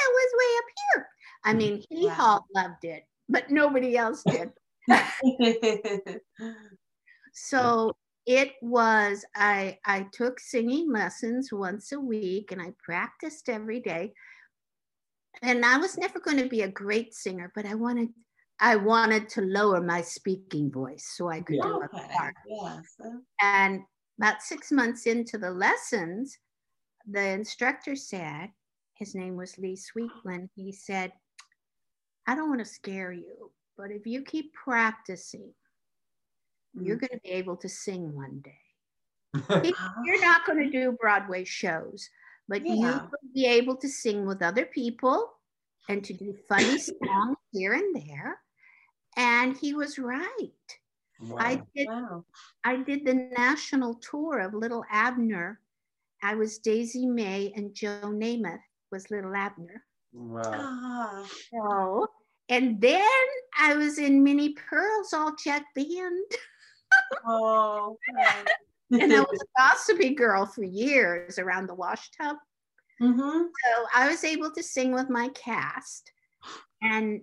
was 0.10 0.32
way 0.40 0.58
up 0.58 0.66
here 0.94 1.08
i 1.44 1.50
mm-hmm. 1.50 1.58
mean 1.58 1.84
he 1.90 2.08
wow. 2.08 2.44
loved 2.56 2.84
it 2.84 3.04
but 3.30 3.50
nobody 3.50 3.98
else 3.98 4.24
did 4.24 4.52
so 7.34 7.92
it 8.26 8.54
was 8.62 9.26
i 9.36 9.78
i 9.86 10.06
took 10.14 10.40
singing 10.40 10.92
lessons 10.92 11.52
once 11.52 11.92
a 11.92 12.00
week 12.00 12.52
and 12.52 12.62
i 12.62 12.72
practiced 12.84 13.50
every 13.50 13.80
day 13.80 14.14
and 15.42 15.66
i 15.66 15.78
was 15.78 15.98
never 15.98 16.20
going 16.20 16.38
to 16.38 16.48
be 16.48 16.62
a 16.62 16.68
great 16.68 17.14
singer 17.14 17.52
but 17.54 17.66
i 17.66 17.74
wanted 17.74 18.10
I 18.60 18.76
wanted 18.76 19.30
to 19.30 19.42
lower 19.42 19.82
my 19.82 20.02
speaking 20.02 20.72
voice 20.72 21.12
so 21.16 21.30
I 21.30 21.42
could 21.42 21.58
yeah. 21.58 21.64
do 21.64 21.82
a 21.82 21.88
part. 21.90 22.36
Yes. 22.48 22.96
Uh. 23.04 23.10
And 23.42 23.82
about 24.20 24.42
six 24.42 24.72
months 24.72 25.06
into 25.06 25.38
the 25.38 25.52
lessons, 25.52 26.38
the 27.10 27.22
instructor 27.22 27.96
said, 27.96 28.50
his 28.98 29.16
name 29.16 29.36
was 29.36 29.58
Lee 29.58 29.78
Sweetland, 29.78 30.50
he 30.56 30.72
said, 30.72 31.12
I 32.28 32.36
don't 32.36 32.50
want 32.50 32.60
to 32.60 32.66
scare 32.66 33.12
you, 33.12 33.52
but 33.78 33.92
if 33.92 34.06
you 34.06 34.24
keep 34.24 34.54
practicing, 34.54 35.54
mm-hmm. 36.76 36.86
you're 36.86 36.98
going 36.98 37.12
to 37.14 37.20
be 37.24 37.30
able 37.30 37.58
to 37.58 37.70
sing 37.70 38.16
one 38.16 38.44
day. 38.44 39.74
you're 40.04 40.22
not 40.22 40.46
going 40.46 40.64
to 40.64 40.70
do 40.70 40.98
Broadway 41.00 41.44
shows, 41.44 42.10
but 42.48 42.66
yeah. 42.66 42.74
you'll 42.74 43.10
be 43.34 43.46
able 43.46 43.76
to 43.78 43.88
sing 43.88 44.26
with 44.26 44.42
other 44.42 44.66
people 44.66 45.32
and 45.90 46.04
to 46.04 46.14
do 46.14 46.36
funny 46.50 46.78
songs 46.80 47.38
here 47.52 47.74
and 47.74 47.96
there 47.96 48.40
and 49.18 49.58
he 49.58 49.74
was 49.74 50.00
right. 50.00 50.30
Wow. 51.20 51.38
I 51.40 51.62
did 51.76 51.88
wow. 51.88 52.24
I 52.64 52.78
did 52.78 53.04
the 53.04 53.30
national 53.36 53.96
tour 53.96 54.40
of 54.40 54.54
Little 54.54 54.86
Abner. 54.90 55.60
I 56.22 56.36
was 56.36 56.60
Daisy 56.60 57.06
Mae 57.08 57.52
and 57.56 57.74
Joe 57.74 58.00
Namath 58.04 58.60
was 58.92 59.10
Little 59.12 59.36
Abner. 59.36 59.84
Wow. 60.14 61.24
Oh. 61.24 61.28
So, 61.52 62.08
and 62.50 62.80
then 62.80 63.04
I 63.60 63.76
was 63.76 64.00
in 64.00 64.24
Minnie 64.24 64.54
Pearl's 64.54 65.14
all 65.14 65.36
Jug 65.36 65.64
band. 65.76 66.32
oh. 67.28 67.98
and 68.92 69.14
I 69.14 69.20
was 69.20 69.42
a 69.42 69.62
gossipy 69.62 70.16
girl 70.16 70.46
for 70.46 70.64
years 70.64 71.40
around 71.40 71.68
the 71.68 71.76
wash 71.76 72.10
tub. 72.12 72.38
Mm-hmm. 73.02 73.20
So 73.20 73.86
I 73.94 74.10
was 74.10 74.24
able 74.24 74.52
to 74.52 74.64
sing 74.64 74.94
with 74.94 75.10
my 75.10 75.30
cast. 75.30 76.12
And 76.82 77.22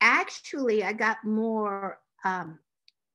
actually 0.00 0.82
I 0.84 0.92
got 0.92 1.18
more 1.24 1.98
um, 2.24 2.58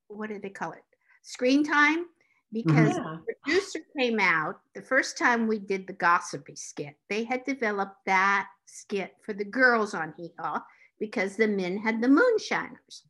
what 0.08 0.30
do 0.30 0.40
they 0.40 0.50
call 0.50 0.72
it? 0.72 0.84
Screen 1.24 1.64
time 1.64 2.06
because 2.52 2.96
yeah. 2.96 3.18
the 3.28 3.34
producer 3.44 3.80
came 3.98 4.20
out 4.20 4.60
the 4.74 4.82
first 4.82 5.18
time 5.18 5.48
we 5.48 5.60
did 5.60 5.88
the 5.88 5.94
gossipy 5.94 6.56
skit. 6.56 6.96
They 7.10 7.24
had 7.24 7.44
developed 7.46 8.06
that 8.06 8.48
skit 8.66 9.16
for 9.22 9.34
the 9.34 9.46
girls 9.46 9.94
on 9.94 10.14
Hee 10.18 10.34
Haw 10.40 10.64
because 11.00 11.36
the 11.36 11.48
men 11.48 11.78
had 11.78 12.02
the 12.02 12.08
moonshiners. 12.08 13.04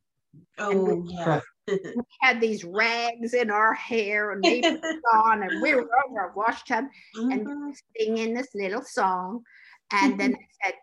Oh, 0.58 0.96
we, 0.96 1.14
yeah. 1.14 1.42
we 1.68 2.04
had 2.22 2.42
these 2.42 2.64
rags 2.64 3.34
in 3.34 3.52
our 3.52 3.74
hair 3.74 4.32
and 4.32 4.42
makeup 4.42 4.80
on, 5.14 5.44
and 5.44 5.62
we 5.62 5.74
were 5.74 5.82
over 6.06 6.20
our 6.20 6.34
wash 6.36 6.64
tub 6.64 6.86
mm-hmm. 7.16 7.32
and 7.32 7.76
singing 7.98 8.34
this 8.34 8.50
little 8.56 8.82
song. 8.84 9.44
And 9.92 10.20
then 10.20 10.36
I 10.64 10.66
said, 10.66 10.74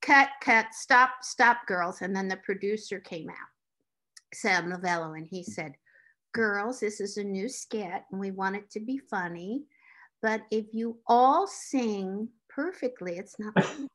cut, 0.00 0.28
cut, 0.40 0.66
stop, 0.72 1.10
stop, 1.22 1.66
girls. 1.66 2.02
And 2.02 2.14
then 2.14 2.28
the 2.28 2.36
producer 2.36 3.00
came 3.00 3.28
out, 3.28 3.36
Sam 4.32 4.70
Lovullo, 4.70 5.16
and 5.16 5.26
he 5.26 5.42
said, 5.42 5.74
Girls, 6.32 6.80
this 6.80 7.00
is 7.00 7.16
a 7.16 7.24
new 7.24 7.48
skit 7.48 8.02
and 8.10 8.20
we 8.20 8.30
want 8.30 8.56
it 8.56 8.70
to 8.70 8.80
be 8.80 8.98
funny. 8.98 9.64
But 10.22 10.42
if 10.50 10.66
you 10.72 10.98
all 11.06 11.46
sing 11.46 12.28
perfectly, 12.48 13.18
it's 13.18 13.36
not 13.38 13.54
funny. 13.64 13.88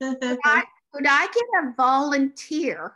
could, 0.00 0.38
I, 0.44 0.64
could 0.92 1.06
I 1.06 1.26
get 1.26 1.64
a 1.64 1.74
volunteer 1.76 2.94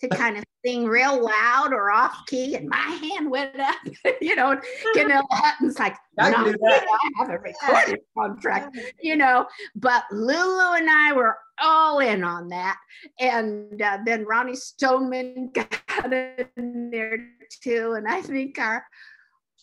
to 0.00 0.08
kind 0.08 0.36
of 0.36 0.44
sing 0.64 0.86
real 0.86 1.22
loud 1.24 1.72
or 1.72 1.90
off 1.90 2.26
key, 2.26 2.54
and 2.54 2.68
my 2.68 2.76
hand 2.76 3.30
went 3.30 3.58
up. 3.58 3.76
you 4.20 4.34
know, 4.36 4.58
Gunilla 4.94 5.22
Hutton's 5.30 5.78
like, 5.78 5.96
I, 6.18 6.30
no, 6.30 6.54
I 6.68 7.10
have 7.18 7.30
a 7.30 7.38
recording 7.38 8.02
contract, 8.16 8.78
you 9.00 9.16
know. 9.16 9.46
But 9.74 10.04
Lulu 10.10 10.76
and 10.76 10.88
I 10.90 11.12
were 11.12 11.36
all 11.60 12.00
in 12.00 12.24
on 12.24 12.48
that, 12.48 12.78
and 13.18 13.80
uh, 13.80 13.98
then 14.04 14.24
Ronnie 14.24 14.56
Stoneman 14.56 15.50
got 15.54 16.12
in 16.12 16.90
there 16.90 17.28
too, 17.62 17.94
and 17.96 18.08
I 18.08 18.22
think 18.22 18.58
our 18.58 18.84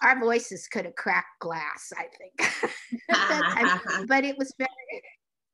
our 0.04 0.20
voices 0.20 0.68
could 0.68 0.86
have 0.86 0.96
cracked 0.96 1.40
glass. 1.40 1.92
I 1.98 2.06
think, 2.18 4.08
but 4.08 4.24
it 4.24 4.38
was 4.38 4.54
very 4.58 4.70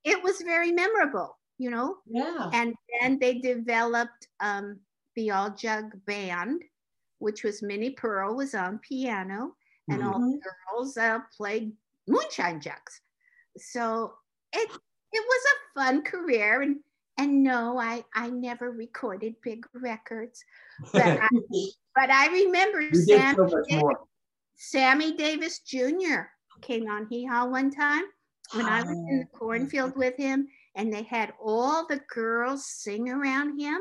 it 0.03 0.21
was 0.21 0.41
very 0.41 0.71
memorable 0.71 1.37
you 1.63 1.69
know? 1.69 1.95
Yeah. 2.05 2.49
And 2.51 2.75
then 2.99 3.17
they 3.19 3.35
developed 3.35 4.27
um, 4.41 4.79
the 5.15 5.31
All 5.31 5.49
Jug 5.49 5.93
Band, 6.05 6.61
which 7.19 7.43
was 7.43 7.63
Minnie 7.63 7.91
Pearl 7.91 8.35
was 8.35 8.53
on 8.53 8.79
piano, 8.79 9.55
and 9.87 10.01
mm-hmm. 10.01 10.07
all 10.09 10.19
the 10.19 10.41
girls 10.69 10.97
uh, 10.97 11.19
played 11.37 11.71
moonshine 12.05 12.59
jugs. 12.59 12.99
So 13.57 14.13
it 14.51 14.69
it 15.13 15.25
was 15.25 15.43
a 15.53 15.79
fun 15.79 16.01
career, 16.01 16.63
and 16.63 16.79
and 17.17 17.43
no, 17.43 17.79
I 17.79 18.03
I 18.13 18.29
never 18.29 18.71
recorded 18.71 19.35
big 19.41 19.65
records, 19.73 20.43
but 20.91 21.01
I, 21.05 21.29
but 21.95 22.09
I 22.09 22.27
remember 22.27 22.93
Sammy, 22.93 23.35
so 23.35 23.63
Davis, 23.69 23.95
Sammy 24.57 25.15
Davis 25.15 25.59
Jr. 25.59 26.23
came 26.61 26.89
on 26.89 27.07
Hee 27.09 27.25
Haw 27.25 27.45
one 27.45 27.71
time 27.71 28.03
when 28.53 28.65
I 28.65 28.81
was 28.81 28.91
in 28.91 29.19
the 29.19 29.25
oh, 29.33 29.37
cornfield 29.37 29.95
with 29.95 30.17
him, 30.17 30.47
and 30.75 30.91
they 30.91 31.03
had 31.03 31.33
all 31.43 31.85
the 31.87 32.01
girls 32.13 32.65
sing 32.65 33.09
around 33.09 33.59
him 33.59 33.79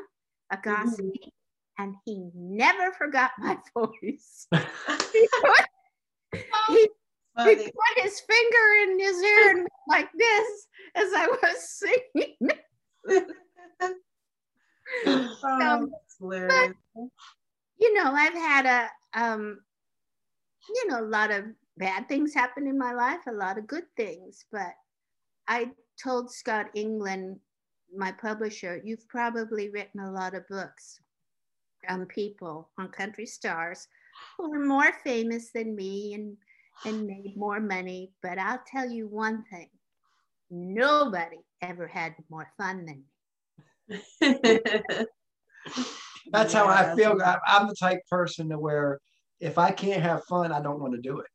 a 0.51 0.59
gossip 0.63 1.05
mm-hmm. 1.05 1.83
and 1.83 1.95
he 2.05 2.29
never 2.35 2.93
forgot 2.93 3.31
my 3.39 3.57
voice 3.75 4.47
he, 5.13 5.29
put, 5.41 5.61
he, 6.69 6.89
he, 7.45 7.55
put, 7.57 8.03
his 8.03 8.21
finger 8.21 8.83
in 8.83 8.99
his 8.99 9.23
ear 9.23 9.51
and 9.51 9.69
like 9.89 10.09
this 10.17 10.67
as 10.95 11.09
i 11.15 11.27
was 11.27 11.69
singing 13.07 13.27
Oh, 15.07 15.89
that's 15.91 16.17
hilarious. 16.19 16.75
you 17.79 17.95
know, 17.95 18.13
I've 18.13 18.35
had 18.35 18.67
a, 18.67 19.21
um, 19.21 19.59
you 20.69 20.89
know, 20.89 21.01
a 21.01 21.09
lot 21.09 21.31
of 21.31 21.45
bad 21.77 22.09
things 22.09 22.35
happen 22.35 22.67
in 22.67 22.79
my 22.79 22.93
life, 22.93 23.21
a 23.27 23.33
lot 23.33 23.59
of 23.59 23.67
good 23.67 23.85
things. 23.97 24.45
But 24.53 24.73
I 25.49 25.71
told 26.03 26.31
Scott 26.31 26.67
England, 26.75 27.39
my 27.95 28.13
publisher, 28.13 28.81
you've 28.85 29.07
probably 29.09 29.69
written 29.71 30.01
a 30.01 30.11
lot 30.13 30.35
of 30.35 30.49
books 30.49 30.99
on 31.89 32.07
people, 32.07 32.71
on 32.79 32.89
country 32.89 33.27
stars 33.27 33.89
who 34.39 34.53
are 34.53 34.65
more 34.65 34.93
famous 35.05 35.51
than 35.53 35.77
me 35.77 36.15
and, 36.15 36.37
and 36.87 37.07
made 37.07 37.37
more 37.37 37.61
money. 37.61 38.13
But 38.23 38.39
I'll 38.39 38.63
tell 38.67 38.91
you 38.91 39.09
one 39.09 39.45
thing 39.51 39.69
nobody 40.51 41.39
ever 41.61 41.87
had 41.87 42.15
more 42.31 42.51
fun 42.59 42.87
than 42.87 43.05
me. 43.89 44.01
That's 46.33 46.53
how 46.53 46.67
I 46.67 46.83
Yeah. 46.83 46.95
feel. 46.95 47.23
I, 47.23 47.39
I'm 47.47 47.69
the 47.69 47.75
type 47.75 48.01
person 48.11 48.49
to 48.51 48.59
where 48.59 48.99
if 49.41 49.59
I 49.59 49.71
can't 49.71 50.03
have 50.03 50.25
fun, 50.25 50.53
I 50.53 50.61
don't 50.61 50.81
want 50.81 50.95
to 50.95 51.01
do 51.01 51.19
it. 51.21 51.27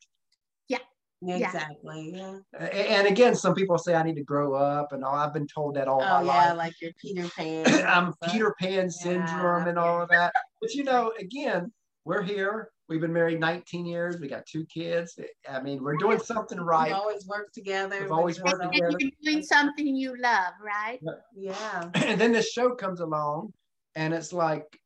Exactly. 1.26 2.14
Yeah. 2.16 2.38
And 2.60 3.08
again, 3.08 3.34
some 3.36 3.56
people 3.56 3.78
say 3.78 3.96
I 3.96 4.04
need 4.04 4.16
to 4.16 4.24
grow 4.24 4.54
up, 4.54 4.92
and 4.94 5.04
all. 5.04 5.16
I've 5.16 5.34
been 5.34 5.48
told 5.48 5.76
that 5.76 5.88
all 5.88 6.02
Oh 6.02 6.24
my 6.24 6.34
yeah, 6.34 6.54
life. 6.54 6.58
like 6.58 6.82
your 6.82 6.92
Peter 7.02 7.28
Pan. 7.38 7.66
I'm 7.88 8.14
stuff. 8.14 8.32
Peter 8.32 8.56
Pan 8.60 8.90
syndrome 8.90 9.68
and 9.68 9.80
all 9.80 10.02
of 10.02 10.10
that. 10.10 10.34
But 10.62 10.74
you 10.74 10.84
know, 10.84 11.12
again, 11.20 11.72
we're 12.06 12.22
here. 12.22 12.70
We've 12.90 13.02
been 13.02 13.12
married 13.12 13.40
19 13.42 13.86
years. 13.86 14.18
We 14.22 14.30
got 14.30 14.46
two 14.46 14.66
kids. 14.68 15.20
I 15.50 15.60
mean, 15.62 15.84
we're 15.84 15.98
doing 15.98 16.20
something 16.20 16.58
right. 16.60 16.88
We 16.88 16.94
right. 16.94 17.00
always 17.00 17.28
work 17.28 17.52
together. 17.52 18.00
We've 18.02 18.12
always 18.12 18.42
which 18.42 18.52
worked 18.54 18.64
always- 18.64 18.80
together. 18.80 18.98
You're 19.00 19.34
doing 19.34 19.44
something 19.44 19.88
you 19.96 20.16
love, 20.22 20.54
right? 20.64 21.00
Yeah. 21.36 21.90
And 21.96 22.22
then 22.22 22.32
this 22.32 22.52
show 22.52 22.76
comes 22.76 23.02
along, 23.02 23.52
and 23.96 24.14
it's 24.14 24.32
like, 24.32 24.80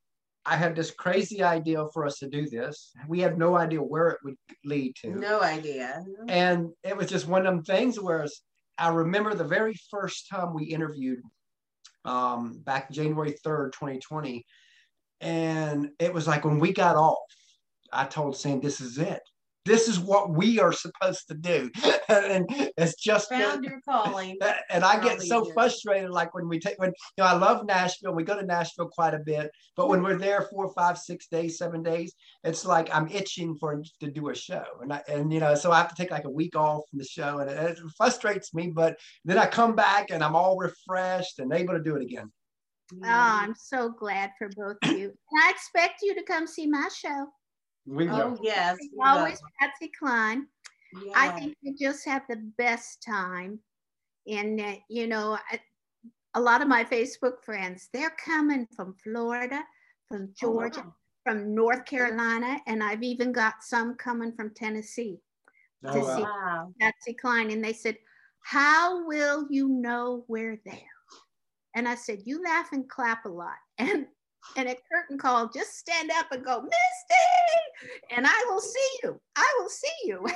I 0.46 0.56
had 0.56 0.76
this 0.76 0.92
crazy 0.92 1.44
idea 1.44 1.86
for 1.94 2.06
us 2.06 2.18
to 2.20 2.28
do 2.28 2.50
this. 2.50 2.92
We 3.08 3.20
have 3.20 3.38
no 3.38 3.56
idea 3.56 3.80
where 3.80 4.10
it 4.10 4.20
would 4.24 4.36
lead 4.66 4.96
to. 5.02 5.12
No 5.12 5.42
idea. 5.42 6.04
And 6.28 6.70
it 6.84 6.98
was 6.98 7.10
just 7.10 7.28
one 7.28 7.46
of 7.46 7.54
them 7.54 7.64
things 7.64 8.00
where 8.00 8.26
I 8.78 8.90
remember 8.90 9.36
the 9.36 9.44
very 9.44 9.76
first 9.92 10.28
time 10.30 10.54
we 10.54 10.66
interviewed 10.66 11.22
um, 12.06 12.60
back 12.64 12.92
January 12.92 13.36
3rd, 13.46 13.74
2020. 13.74 14.46
And 15.20 15.90
it 16.00 16.12
was 16.12 16.28
like 16.28 16.44
when 16.44 16.58
we 16.58 16.74
got 16.74 16.96
off, 16.96 17.18
I 17.94 18.06
told 18.06 18.36
Sam, 18.36 18.60
this 18.60 18.82
is 18.82 18.98
it. 18.98 19.22
This 19.66 19.88
is 19.88 20.00
what 20.00 20.32
we 20.32 20.60
are 20.60 20.74
supposed 20.74 21.28
to 21.28 21.36
do. 21.36 21.70
and 22.10 22.46
it's 22.78 22.96
just 22.96 23.30
Found 23.30 23.64
your 23.64 23.80
calling. 23.88 24.38
and 24.70 24.84
I 24.84 25.02
get 25.02 25.22
so 25.22 25.44
did. 25.44 25.54
frustrated, 25.54 26.10
like 26.10 26.34
when 26.34 26.48
we 26.48 26.60
take 26.60 26.80
when 26.80 26.90
you 26.90 27.24
know 27.24 27.26
I 27.26 27.34
love 27.34 27.66
Nashville. 27.66 28.14
We 28.14 28.24
go 28.24 28.40
to 28.40 28.46
Nashville 28.46 28.90
quite 28.90 29.14
a 29.14 29.20
bit, 29.20 29.52
but 29.76 29.88
when 29.88 30.02
we're 30.02 30.18
there 30.18 30.48
four, 30.52 30.74
five, 30.74 30.98
six 30.98 31.28
days, 31.28 31.58
seven 31.58 31.84
days, 31.84 32.14
it's 32.44 32.66
like 32.66 32.94
I'm 32.94 33.08
itching 33.08 33.56
for 33.58 33.82
to 34.00 34.12
do 34.12 34.30
a 34.30 34.36
show, 34.36 34.66
and 34.82 34.92
I, 34.92 35.02
and 35.08 35.32
you 35.32 35.40
know, 35.40 35.56
so 35.56 35.72
I 35.72 35.78
have 35.78 35.90
to 35.90 35.96
take 35.96 36.12
like 36.12 36.26
a 36.26 36.30
week 36.30 36.56
off 36.56 36.82
from 36.90 37.00
the 37.00 37.06
show, 37.06 37.40
and 37.40 37.50
it, 37.50 37.58
it 37.58 37.80
frustrates 37.98 38.54
me. 38.54 38.72
But 38.74 38.98
then 39.26 39.38
I 39.38 39.46
come 39.46 39.76
back 39.76 40.10
and 40.10 40.24
I'm 40.24 40.36
all 40.36 40.58
refreshed 40.58 41.40
and 41.40 41.54
able 41.54 41.74
to 41.74 41.84
do 41.84 41.96
it 41.96 42.02
again. 42.02 42.32
Oh, 42.94 43.08
I'm 43.08 43.56
so 43.56 43.90
glad 43.90 44.32
for 44.38 44.50
both 44.56 44.78
of 44.84 44.98
you. 44.98 45.06
And 45.06 45.44
I 45.44 45.50
expect 45.50 46.02
you 46.02 46.14
to 46.16 46.24
come 46.24 46.46
see 46.46 46.68
my 46.68 46.90
show. 46.94 47.28
We 47.86 48.08
Oh 48.10 48.38
yes. 48.42 48.78
It's 48.80 48.94
always 49.04 49.42
will. 49.42 49.50
Patsy 49.60 49.92
Cline. 49.98 50.48
I 51.16 51.30
think 51.32 51.56
we 51.64 51.74
just 51.74 52.06
have 52.06 52.24
the 52.30 52.38
best 52.58 53.02
time. 53.02 53.60
And, 54.28 54.60
uh, 54.60 54.76
you 54.90 55.08
know, 55.08 55.38
I, 55.52 55.60
a 56.36 56.42
lot 56.42 56.62
of 56.62 56.68
my 56.68 56.84
Facebook 56.84 57.44
friends, 57.44 57.90
they're 57.94 58.14
coming 58.24 58.68
from 58.76 58.94
Florida, 59.04 59.64
from 60.08 60.24
Oh, 60.30 60.34
Georgia, 60.40 60.82
wow. 60.82 60.96
from 61.24 61.56
North 61.56 61.86
Carolina, 61.86 62.60
and 62.68 62.84
I've 62.84 63.04
even 63.04 63.32
got 63.32 63.64
some 63.64 63.96
coming 63.96 64.34
from 64.34 64.54
Tennessee, 64.54 65.20
Oh, 65.86 65.94
to 65.94 66.00
wow. 66.02 66.16
see- 66.16 66.22
Wow. 66.24 66.74
Patsy 66.80 67.14
Cline. 67.14 67.52
And 67.52 67.64
they 67.64 67.74
said, 67.74 67.98
How 68.42 69.06
will 69.08 69.48
you 69.50 69.68
know 69.70 70.26
we're 70.28 70.60
there? 70.66 70.76
And 71.76 71.88
I 71.88 71.96
said, 71.96 72.20
You 72.26 72.44
laugh 72.44 72.74
and 72.74 72.88
clap 72.90 73.26
a 73.26 73.30
lot. 73.30 73.58
And 73.78 74.08
and 74.58 74.70
a 74.70 74.76
curtain 74.92 75.18
call, 75.18 75.50
just 75.50 75.78
stand 75.78 76.12
up 76.12 76.28
and 76.32 76.44
go, 76.44 76.62
Misty, 76.62 77.92
and 78.16 78.26
I 78.28 78.46
will 78.50 78.62
see 78.62 78.90
you. 79.04 79.20
I 79.36 79.58
will 79.60 79.70
see 79.70 79.88
you. 80.06 80.28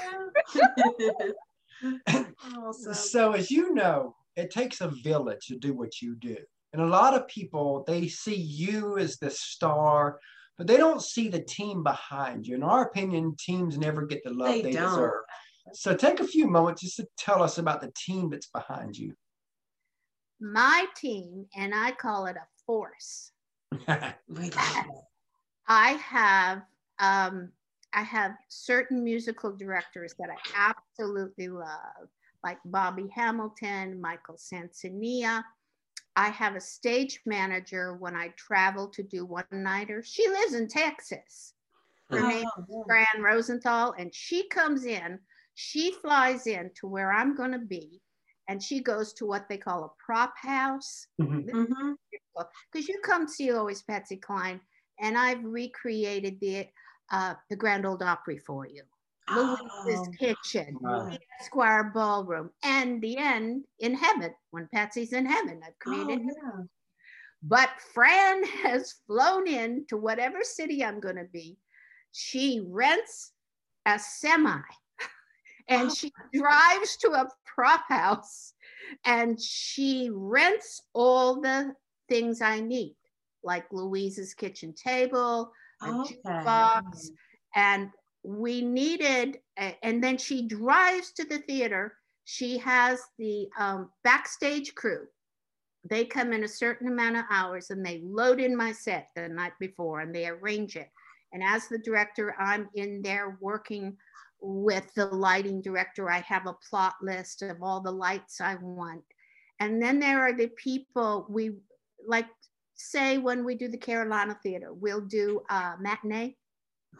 awesome. 2.57 2.93
So 2.93 3.31
as 3.33 3.51
you 3.51 3.73
know, 3.73 4.15
it 4.35 4.51
takes 4.51 4.81
a 4.81 4.91
village 5.03 5.47
to 5.47 5.57
do 5.57 5.73
what 5.73 6.01
you 6.01 6.15
do. 6.15 6.37
And 6.73 6.81
a 6.81 6.87
lot 6.87 7.13
of 7.13 7.27
people, 7.27 7.83
they 7.87 8.07
see 8.07 8.35
you 8.35 8.97
as 8.97 9.17
the 9.17 9.31
star, 9.31 10.19
but 10.57 10.67
they 10.67 10.77
don't 10.77 11.01
see 11.01 11.29
the 11.29 11.41
team 11.41 11.83
behind 11.83 12.45
you. 12.45 12.55
In 12.55 12.63
our 12.63 12.83
opinion, 12.83 13.35
teams 13.39 13.77
never 13.77 14.05
get 14.05 14.23
the 14.23 14.33
love 14.33 14.49
They 14.49 14.61
they, 14.61 14.71
deserve. 14.71 15.21
So 15.73 15.95
take 15.95 16.19
a 16.19 16.27
few 16.27 16.47
moments 16.47 16.81
just 16.81 16.97
to 16.97 17.07
tell 17.17 17.41
us 17.41 17.57
about 17.57 17.81
the 17.81 17.91
team 17.95 18.29
that's 18.29 18.47
behind 18.47 18.97
you. 18.97 19.13
My 20.39 20.85
team, 20.97 21.45
and 21.55 21.73
I 21.73 21.91
call 21.91 22.25
it 22.25 22.35
a 22.35 22.45
force. 22.65 23.31
We 23.71 24.49
love 24.51 24.85
it. 24.89 25.03
I 25.67 25.91
have 25.93 26.63
um, 26.99 27.51
I 27.93 28.03
have 28.03 28.35
certain 28.49 29.03
musical 29.03 29.55
directors 29.55 30.13
that 30.19 30.29
I 30.29 30.73
absolutely 30.99 31.47
love, 31.47 32.09
like 32.43 32.57
Bobby 32.65 33.07
Hamilton, 33.13 33.99
Michael 33.99 34.35
Sansania. 34.35 35.43
I 36.15 36.29
have 36.29 36.55
a 36.55 36.61
stage 36.61 37.21
manager 37.25 37.95
when 37.95 38.15
I 38.15 38.29
travel 38.37 38.87
to 38.89 39.03
do 39.03 39.25
one 39.25 39.45
nighter. 39.51 40.01
She 40.03 40.27
lives 40.29 40.53
in 40.53 40.67
Texas. 40.67 41.53
Her 42.09 42.19
Oh, 42.19 42.27
name 42.27 42.47
is 42.57 42.75
Fran 42.85 43.21
Rosenthal, 43.21 43.93
and 43.97 44.13
she 44.13 44.47
comes 44.47 44.85
in. 44.85 45.19
She 45.55 45.91
flies 45.91 46.47
in 46.47 46.71
to 46.75 46.87
where 46.87 47.11
I'm 47.11 47.35
going 47.35 47.51
to 47.51 47.59
be, 47.59 48.01
and 48.47 48.61
she 48.61 48.81
goes 48.81 49.13
to 49.13 49.25
what 49.25 49.49
they 49.49 49.57
call 49.57 49.83
a 49.85 50.03
prop 50.05 50.33
house 50.37 51.07
Mhm. 51.19 51.95
Because 52.71 52.87
you 52.87 52.99
come 53.03 53.27
see 53.27 53.51
always 53.51 53.81
Patsy 53.83 54.17
Cline, 54.17 54.59
and 54.99 55.17
I've 55.17 55.43
recreated 55.43 56.39
the 56.39 56.67
uh, 57.11 57.35
the 57.49 57.55
Grand 57.55 57.85
Old 57.85 58.01
Opry 58.01 58.37
for 58.37 58.65
you. 58.67 58.81
Louise's 59.31 60.07
Oh, 60.07 60.11
Kitchen, 60.19 60.77
Wow. 60.81 61.05
the 61.09 61.19
Esquire 61.39 61.91
Ballroom, 61.93 62.49
and 62.63 63.01
the 63.01 63.17
end 63.17 63.65
in 63.79 63.93
heaven 63.95 64.33
when 64.51 64.67
Patsy's 64.73 65.13
in 65.13 65.25
heaven. 65.25 65.61
I've 65.65 65.77
created. 65.79 66.19
oh, 66.21 66.33
yeah. 66.57 66.63
But 67.43 67.69
Fran 67.93 68.43
has 68.63 68.95
flown 69.07 69.47
in 69.47 69.85
to 69.89 69.97
whatever 69.97 70.39
city 70.41 70.83
I'm 70.83 70.99
going 70.99 71.15
to 71.17 71.27
be. 71.31 71.57
She 72.11 72.61
rents 72.67 73.33
a 73.85 73.99
semi 73.99 74.59
and 75.69 75.89
Oh. 75.89 75.93
she 75.93 76.11
drives 76.33 76.97
to 76.97 77.09
a 77.11 77.29
prop 77.45 77.83
house 77.87 78.53
and 79.05 79.39
she 79.39 80.09
rents 80.11 80.81
all 80.93 81.39
the 81.41 81.73
things 82.09 82.41
I 82.41 82.59
need, 82.59 82.95
like 83.43 83.65
Louise's 83.71 84.33
kitchen 84.33 84.73
table, 84.73 85.51
a 85.81 85.87
Okay. 85.87 86.13
jukebox, 86.25 87.09
and 87.55 87.89
we 88.23 88.61
needed, 88.61 89.39
a- 89.59 89.77
and 89.83 90.03
then 90.03 90.17
she 90.17 90.47
drives 90.47 91.11
to 91.13 91.25
the 91.25 91.39
theater. 91.39 91.95
She 92.25 92.57
has 92.57 92.99
the 93.19 93.47
um, 93.57 93.91
backstage 94.03 94.73
crew. 94.75 95.07
They 95.87 96.05
come 96.05 96.33
in 96.33 96.43
a 96.43 96.47
certain 96.47 96.87
amount 96.87 97.17
of 97.17 97.25
hours 97.29 97.69
and 97.69 97.85
they 97.85 98.01
load 98.03 98.39
in 98.39 98.55
my 98.55 98.71
set 98.71 99.09
the 99.15 99.29
night 99.29 99.53
before 99.59 99.99
and 99.99 100.13
they 100.13 100.27
arrange 100.27 100.75
it. 100.75 100.89
And 101.33 101.43
as 101.43 101.67
the 101.67 101.77
director, 101.77 102.35
I'm 102.39 102.69
in 102.73 103.03
there 103.03 103.37
working 103.39 103.95
with 104.41 104.91
the 104.95 105.05
lighting 105.05 105.61
director. 105.61 106.09
I 106.09 106.21
have 106.21 106.47
a 106.47 106.57
plot 106.67 106.95
list 107.03 107.43
of 107.43 107.61
all 107.61 107.81
the 107.81 107.91
lights 107.91 108.41
I 108.41 108.55
want. 108.55 109.03
And 109.59 109.79
then 109.81 109.99
there 109.99 110.21
are 110.21 110.33
the 110.33 110.49
people 110.57 111.27
we 111.29 111.51
like, 112.07 112.27
say, 112.75 113.17
when 113.17 113.45
we 113.45 113.55
do 113.55 113.67
the 113.67 113.77
Carolina 113.77 114.37
Theater, 114.43 114.73
we'll 114.73 115.01
do 115.01 115.41
a 115.49 115.75
matinee. 115.79 116.37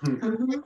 Mhm. 0.04 0.64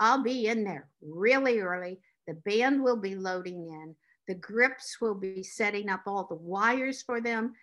I'll 0.00 0.22
be 0.22 0.46
in 0.46 0.64
there 0.64 0.90
really 1.00 1.60
early. 1.60 2.00
The 2.26 2.34
band 2.34 2.82
will 2.82 2.96
be 2.96 3.14
loading 3.14 3.68
in. 3.68 3.96
The 4.28 4.34
grips 4.34 5.00
will 5.00 5.14
be 5.14 5.42
setting 5.42 5.88
up 5.88 6.02
all 6.06 6.26
the 6.26 6.36
wires 6.36 7.02
for 7.02 7.20
them. 7.20 7.54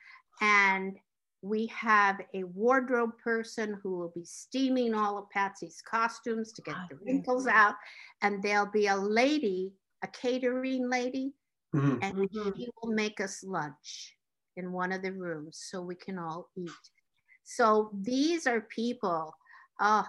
And 0.42 0.98
we 1.42 1.68
have 1.68 2.20
a 2.34 2.44
wardrobe 2.44 3.18
person 3.18 3.80
who 3.82 3.98
will 3.98 4.12
be 4.14 4.26
steaming 4.26 4.94
all 4.94 5.18
of 5.18 5.30
Patsy's 5.30 5.82
costumes 5.82 6.52
to 6.54 6.62
get 6.62 6.76
the 6.90 6.98
wrinkles 6.98 7.48
out. 7.48 7.76
And 8.22 8.44
there'll 8.44 8.66
be 8.72 8.88
a 8.88 8.96
lady, 8.96 9.74
a 10.02 10.08
catering 10.08 10.90
lady, 10.90 11.34
Mhm. 11.74 12.00
and 12.04 12.16
Mhm. 12.18 12.56
she 12.58 12.70
will 12.82 12.92
make 12.92 13.20
us 13.22 13.44
lunch 13.44 14.19
in 14.60 14.72
one 14.72 14.92
of 14.92 15.02
the 15.02 15.12
rooms 15.12 15.66
so 15.70 15.82
we 15.82 15.96
can 15.96 16.20
all 16.20 16.50
eat. 16.56 16.70
So 17.44 17.90
these 18.00 18.46
are 18.46 18.62
people, 18.62 19.34
uh, 19.80 20.04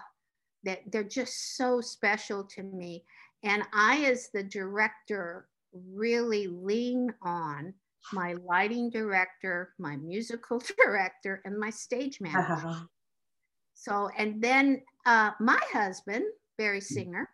that 0.63 0.79
they're 0.91 1.03
just 1.03 1.55
so 1.57 1.81
special 1.81 2.43
to 2.43 2.61
me. 2.61 3.03
And 3.43 3.63
I, 3.73 4.05
as 4.05 4.29
the 4.31 4.43
director, 4.43 5.47
really 5.73 6.47
lean 6.47 7.11
on 7.23 7.73
my 8.13 8.35
lighting 8.45 8.89
director, 8.89 9.73
my 9.79 9.95
musical 9.97 10.61
director, 10.77 11.41
and 11.45 11.57
my 11.57 11.69
stage 11.69 12.19
manager. 12.21 12.53
Uh-huh. 12.53 12.85
So, 13.73 14.09
and 14.15 14.41
then 14.41 14.81
uh, 15.05 15.31
my 15.39 15.59
husband, 15.73 16.25
Barry 16.57 16.81
Singer, 16.81 17.27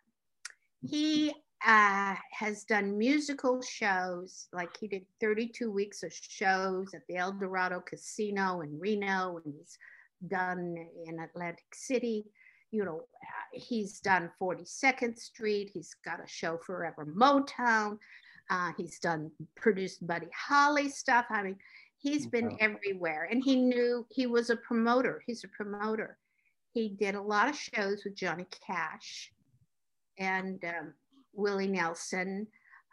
he 0.82 1.34
uh, 1.66 2.14
has 2.30 2.64
done 2.64 2.96
musical 2.96 3.60
shows. 3.62 4.48
Like 4.52 4.76
he 4.78 4.86
did 4.88 5.04
32 5.20 5.70
weeks 5.70 6.02
of 6.02 6.12
shows 6.12 6.94
at 6.94 7.02
the 7.08 7.16
El 7.16 7.32
Dorado 7.32 7.80
Casino 7.80 8.60
in 8.60 8.78
Reno, 8.78 9.40
and 9.44 9.54
he's 9.54 9.78
done 10.28 10.76
in 11.06 11.20
Atlantic 11.20 11.74
City. 11.74 12.26
You 12.70 12.84
know, 12.84 12.98
uh, 12.98 13.58
he's 13.58 14.00
done 14.00 14.30
42nd 14.40 15.18
Street. 15.18 15.70
He's 15.72 15.94
got 16.04 16.22
a 16.22 16.28
show 16.28 16.58
Forever 16.58 17.06
Motown. 17.06 17.98
Uh, 18.50 18.72
he's 18.76 18.98
done 18.98 19.30
produced 19.56 20.06
Buddy 20.06 20.28
Holly 20.34 20.88
stuff. 20.88 21.26
I 21.30 21.42
mean, 21.42 21.56
he's 21.98 22.26
been 22.26 22.56
everywhere, 22.60 23.28
and 23.30 23.42
he 23.42 23.56
knew 23.56 24.06
he 24.10 24.26
was 24.26 24.50
a 24.50 24.56
promoter. 24.56 25.22
He's 25.26 25.44
a 25.44 25.48
promoter. 25.48 26.18
He 26.72 26.90
did 26.90 27.14
a 27.14 27.22
lot 27.22 27.48
of 27.48 27.56
shows 27.56 28.04
with 28.04 28.14
Johnny 28.14 28.46
Cash 28.66 29.32
and 30.18 30.62
um, 30.64 30.92
Willie 31.38 31.68
Nelson. 31.68 32.46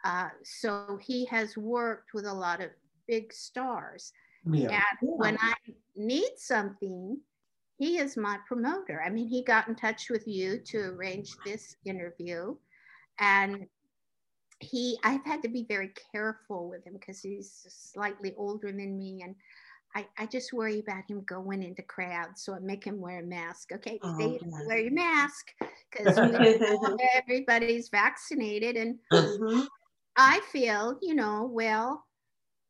Uh, 0.04 0.28
so 0.44 0.98
he 1.02 1.26
has 1.26 1.56
worked 1.56 2.14
with 2.14 2.26
a 2.26 2.32
lot 2.32 2.60
of 2.60 2.70
big 3.08 3.32
stars. 3.32 4.12
Yeah. 4.50 4.80
And 5.00 5.10
when 5.18 5.36
I 5.40 5.54
need 5.96 6.30
something, 6.36 7.18
he 7.78 7.98
is 7.98 8.16
my 8.16 8.38
promoter. 8.46 9.02
I 9.04 9.10
mean, 9.10 9.28
he 9.28 9.42
got 9.42 9.68
in 9.68 9.74
touch 9.74 10.08
with 10.08 10.26
you 10.26 10.58
to 10.66 10.78
arrange 10.78 11.36
this 11.44 11.76
interview. 11.84 12.54
And 13.18 13.66
he, 14.60 14.98
I've 15.02 15.24
had 15.24 15.42
to 15.42 15.48
be 15.48 15.66
very 15.68 15.92
careful 16.12 16.70
with 16.70 16.86
him 16.86 16.94
because 16.94 17.20
he's 17.20 17.66
slightly 17.68 18.34
older 18.36 18.68
than 18.68 18.96
me. 18.96 19.22
And 19.22 19.34
I, 19.96 20.06
I 20.18 20.26
just 20.26 20.52
worry 20.52 20.80
about 20.80 21.04
him 21.08 21.22
going 21.26 21.62
into 21.62 21.82
crowds. 21.82 22.44
So 22.44 22.54
I 22.54 22.60
make 22.60 22.84
him 22.84 23.00
wear 23.00 23.20
a 23.20 23.26
mask. 23.26 23.72
Okay, 23.72 23.98
Oh, 24.02 24.14
stay, 24.14 24.40
wear 24.66 24.78
your 24.78 24.92
mask 24.92 25.46
because 25.90 26.18
everybody's 27.16 27.88
vaccinated. 27.88 28.76
And 28.76 28.98
Mhm. 29.12 29.66
I 30.16 30.40
feel, 30.52 30.98
you 31.02 31.14
know, 31.14 31.48
well, 31.50 32.04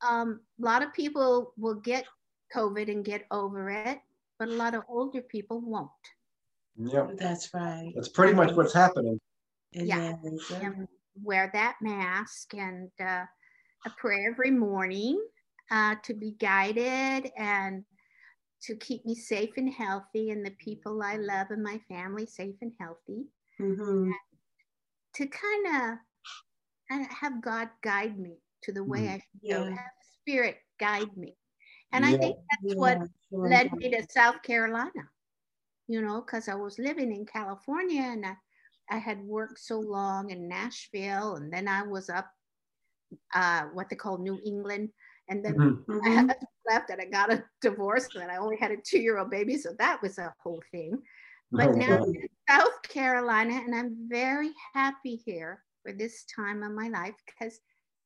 um, 0.07 0.41
a 0.62 0.64
lot 0.64 0.83
of 0.83 0.93
people 0.95 1.53
will 1.59 1.74
get 1.81 2.05
COVID 2.55 2.91
and 2.91 3.05
get 3.05 3.24
over 3.33 3.70
it, 3.70 3.99
but 4.39 4.49
a 4.49 4.53
lot 4.53 4.74
of 4.74 4.83
older 4.89 5.22
people 5.22 5.61
won't. 5.61 5.91
Yeah. 6.77 7.09
That's 7.18 7.53
right. 7.55 7.93
That's 7.95 8.09
pretty 8.09 8.35
much 8.35 8.53
what's 8.55 8.72
happening. 8.74 9.18
It 9.72 9.89
Yeah. 9.89 10.14
is. 10.24 10.51
And 10.62 10.87
wear 11.22 11.51
that 11.55 11.77
mask 11.83 12.55
and 12.55 12.91
uh, 13.01 13.24
a 13.87 13.91
prayer 13.99 14.31
every 14.31 14.51
morning 14.53 15.20
uh, 15.71 15.97
to 16.05 16.14
be 16.14 16.33
guided 16.39 17.33
and 17.37 17.85
to 18.62 18.77
keep 18.77 19.05
me 19.05 19.14
safe 19.14 19.57
and 19.57 19.73
healthy 19.73 20.31
and 20.31 20.45
the 20.45 20.51
people 20.53 21.03
I 21.03 21.17
love 21.17 21.49
and 21.51 21.62
my 21.62 21.79
family 21.89 22.27
safe 22.27 22.57
and 22.62 22.73
healthy. 22.81 23.27
Mhm. 23.61 24.12
To 25.14 25.27
kind 25.27 25.67
of 25.67 27.07
have 27.11 27.41
God 27.43 27.71
guide 27.83 28.19
me 28.19 28.39
to 28.62 28.73
the 28.73 28.85
way 28.85 29.03
Mhm. 29.03 29.09
I 29.09 29.19
should 29.19 29.51
go, 29.51 29.64
Yeah. 29.64 29.71
have 29.71 29.93
Spirit 30.21 30.59
guide 30.79 31.17
me. 31.17 31.37
And 31.93 32.05
I 32.05 32.17
think 32.17 32.37
that's 32.51 32.62
Yeah, 32.62 32.81
what 32.81 33.09
sure. 33.31 33.49
led 33.49 33.73
me 33.73 33.91
to 33.91 34.07
South 34.11 34.43
Carolina, 34.43 35.11
you 35.87 36.03
know, 36.03 36.21
because 36.21 36.49
I 36.49 36.55
was 36.55 36.79
living 36.79 37.12
in 37.12 37.27
California 37.27 38.03
and 38.03 38.27
I, 38.27 38.37
I 38.91 38.99
had 38.99 39.21
worked 39.23 39.59
so 39.61 39.79
long 39.81 40.31
in 40.31 40.49
Nashville 40.49 41.37
and 41.37 41.53
then 41.53 41.69
I 41.69 41.83
was 41.83 42.11
up 42.11 42.31
uh, 43.35 43.64
what 43.73 43.89
they 43.89 43.97
call 43.97 44.19
New 44.19 44.41
England. 44.45 44.91
And 45.29 45.45
then 45.45 45.55
Mhm. 45.57 45.85
my 45.89 46.11
husband 46.11 46.49
left 46.70 46.91
and 46.91 47.01
I 47.01 47.05
got 47.07 47.33
a 47.33 47.45
divorce 47.61 48.09
and 48.14 48.31
I 48.31 48.37
only 48.37 48.57
had 48.57 48.70
a 48.70 48.77
two 48.77 48.99
year 49.01 49.18
old 49.18 49.31
baby. 49.31 49.57
So 49.57 49.70
that 49.79 50.01
was 50.03 50.18
a 50.18 50.35
whole 50.43 50.62
thing. 50.70 51.03
But 51.53 51.68
Oh, 51.68 51.72
now 51.72 51.99
wow. 51.99 52.05
I'm 52.05 52.14
in 52.14 52.29
South 52.49 52.83
Carolina 52.83 53.55
and 53.55 53.74
I'm 53.74 54.09
very 54.09 54.53
happy 54.74 55.16
here 55.16 55.64
for 55.83 55.93
this 55.93 56.24
time 56.24 56.62
of 56.62 56.72
my 56.72 56.89
life 56.89 57.14
because 57.27 57.61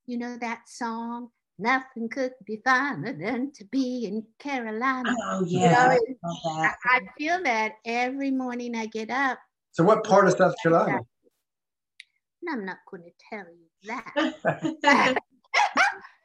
you 0.06 0.18
know 0.18 0.36
that 0.38 0.68
song, 0.68 1.30
Nothing 1.60 2.08
could 2.08 2.32
be 2.46 2.62
finer 2.64 3.12
than 3.12 3.52
to 3.52 3.66
be 3.66 4.06
in 4.06 4.26
Carolina. 4.38 5.12
Oh 5.30 5.44
You 5.44 5.60
yeah. 5.60 5.72
know, 5.72 5.78
I 5.90 5.98
love 6.22 6.36
that. 6.44 6.76
I 6.86 7.00
feel 7.18 7.42
that 7.42 7.72
every 7.84 8.30
morning 8.30 8.74
I 8.74 8.86
get 8.86 9.10
up, 9.10 9.38
So, 9.72 9.84
what 9.84 10.02
part 10.04 10.26
of 10.26 10.32
South 10.38 10.54
Carolina? 10.62 11.00
and 12.40 12.50
I'm 12.50 12.64
not 12.64 12.78
going 12.90 13.02
to 13.02 13.10
tell 13.28 13.44
you 13.44 13.68
that. 13.84 15.16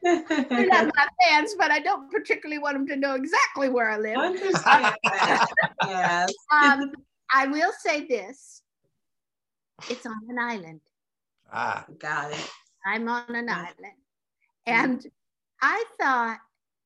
They're 0.06 0.68
not 0.68 0.86
my 0.95 1.08
fans, 1.28 1.56
but 1.58 1.72
I 1.72 1.80
don't 1.80 2.10
particularly 2.12 2.60
want 2.60 2.76
them 2.78 2.88
to 2.88 2.95
know 2.95 3.16
exactly 3.16 3.70
where 3.70 3.89
I 3.89 3.97
live. 3.97 4.18
Understand 4.18 4.95
that. 5.03 5.47
Yes. 5.88 6.34
Um, 6.53 6.91
I 7.34 7.47
will 7.47 7.72
say 7.80 8.06
this 8.06 8.62
it's 9.89 10.06
on 10.06 10.20
an 10.30 10.39
island. 10.39 10.82
Ah, 11.51 11.86
Got 11.99 12.32
it. 12.32 12.49
I'm 12.86 13.08
on 13.08 13.36
an 13.36 13.49
island. 13.49 13.95
And 14.68 15.06
I 15.62 15.84
thought 15.99 16.39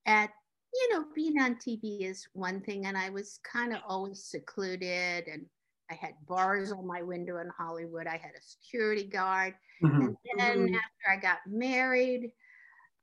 at, 0.06 0.30
you 0.74 0.94
know, 0.94 1.06
being 1.14 1.40
on 1.42 1.56
TV 1.56 2.02
is 2.04 2.28
one 2.34 2.62
thing, 2.62 2.86
and 2.86 2.98
I 2.98 3.10
was 3.10 3.40
kind 3.44 3.74
of 3.74 3.80
always 3.88 4.24
secluded, 4.24 5.28
and 5.28 5.46
I 5.92 5.96
had 5.96 6.14
bars 6.28 6.72
on 6.72 6.86
my 6.86 7.02
window 7.02 7.40
in 7.40 7.50
Hollywood. 7.58 8.08
I 8.08 8.18
had 8.18 8.32
a 8.38 8.42
security 8.42 9.06
guard. 9.06 9.56
mhm. 9.82 10.16
And 10.32 10.40
then 10.40 10.58
Mhm. 10.68 10.76
after 10.76 11.10
I 11.10 11.16
got 11.18 11.40
married 11.48 12.32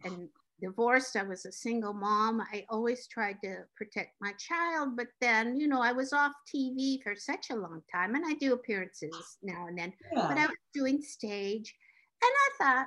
and 0.05 0.29
divorced, 0.61 1.17
I 1.17 1.23
was 1.23 1.45
a 1.45 1.53
single 1.53 1.93
mom. 1.93 2.41
I 2.41 2.65
always 2.71 3.07
tried 3.09 3.37
to 3.45 3.65
protect 3.77 4.15
my 4.21 4.33
child, 4.39 4.97
but 4.97 5.09
then, 5.21 5.59
you 5.61 5.69
know, 5.69 5.83
I 5.83 5.93
was 5.93 6.13
off 6.13 6.33
TV 6.55 7.03
for 7.03 7.15
such 7.15 7.51
a 7.51 7.57
long 7.57 7.83
time, 7.93 8.15
and 8.15 8.25
I 8.27 8.35
do 8.35 8.55
appearances 8.55 9.39
now 9.43 9.67
and 9.67 9.79
then 9.79 9.93
but 10.15 10.39
I 10.39 10.47
was 10.47 10.57
doing 10.73 11.03
stage 11.03 11.75
and 12.23 12.31
I 12.31 12.65
thought, 12.65 12.87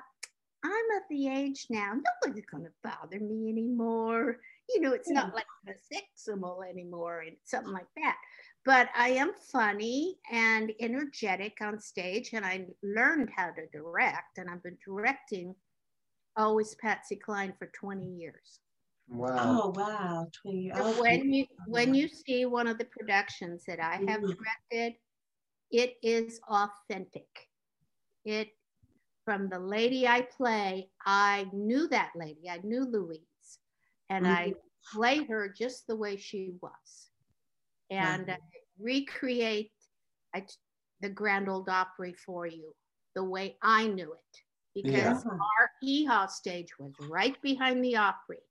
I'm 0.63 0.97
at 0.97 1.07
the 1.09 1.29
age 1.29 1.67
now, 1.69 1.93
nobody's 1.93 2.45
going 2.45 2.65
to 2.65 2.71
bother 2.83 3.19
me 3.19 3.49
anymore. 3.49 4.37
You 4.67 4.81
know, 4.81 4.93
it's 4.93 5.09
not 5.09 5.33
like 5.33 5.45
the 5.65 5.73
seximal 5.73 6.67
anymore 6.69 7.21
and 7.21 7.37
something 7.45 7.71
like 7.71 7.87
that. 7.97 8.17
But 8.65 8.89
I 8.95 9.09
am 9.09 9.31
funny 9.51 10.17
and 10.31 10.73
energetic 10.81 11.57
on 11.61 11.79
stage, 11.79 12.31
and 12.33 12.45
I 12.45 12.65
learned 12.83 13.29
how 13.35 13.51
to 13.51 13.67
direct, 13.71 14.37
and 14.37 14.49
I've 14.49 14.61
been 14.61 14.77
directing 14.85 15.55
always 16.37 16.75
Patsy 16.75 17.15
Cline 17.15 17.53
for 17.57 17.67
20 17.67 18.05
years. 18.05 18.59
Wow. 19.07 19.35
Oh 19.37 19.73
wow. 19.75 20.29
20 20.41 20.71
So 20.75 20.83
when 21.01 21.33
you 21.33 21.45
when 21.67 21.93
you 21.93 22.07
see 22.07 22.45
one 22.45 22.67
of 22.67 22.77
the 22.77 22.85
productions 22.85 23.63
that 23.65 23.79
I 23.79 23.95
have 24.07 24.21
Mhm. 24.21 24.35
directed, 24.35 24.97
it 25.71 25.97
is 26.03 26.39
authentic. 26.47 27.49
It 28.25 28.49
from 29.25 29.49
the 29.49 29.59
lady 29.59 30.07
I 30.07 30.21
play, 30.21 30.89
I 31.05 31.47
knew 31.53 31.87
that 31.89 32.11
lady. 32.15 32.49
I 32.49 32.57
knew 32.63 32.85
Louise, 32.85 33.59
and 34.09 34.25
I 34.25 34.53
play 34.93 35.23
her 35.25 35.49
just 35.49 35.87
the 35.87 35.95
way 35.95 36.17
she 36.17 36.53
was, 36.61 37.11
and 37.89 38.29
I 38.31 38.37
recreate 38.79 39.71
I, 40.33 40.45
the 41.01 41.09
Grand 41.09 41.49
Old 41.49 41.69
Opry 41.69 42.13
for 42.13 42.45
you 42.45 42.75
the 43.15 43.23
way 43.23 43.57
I 43.61 43.87
knew 43.87 44.13
it 44.13 44.41
because 44.83 45.25
Yeah. 45.25 45.31
our 45.31 45.71
hee-haw 45.81 46.27
stage 46.27 46.77
was 46.79 46.93
right 47.09 47.39
behind 47.41 47.83
the 47.83 47.95
Opry, 47.97 48.43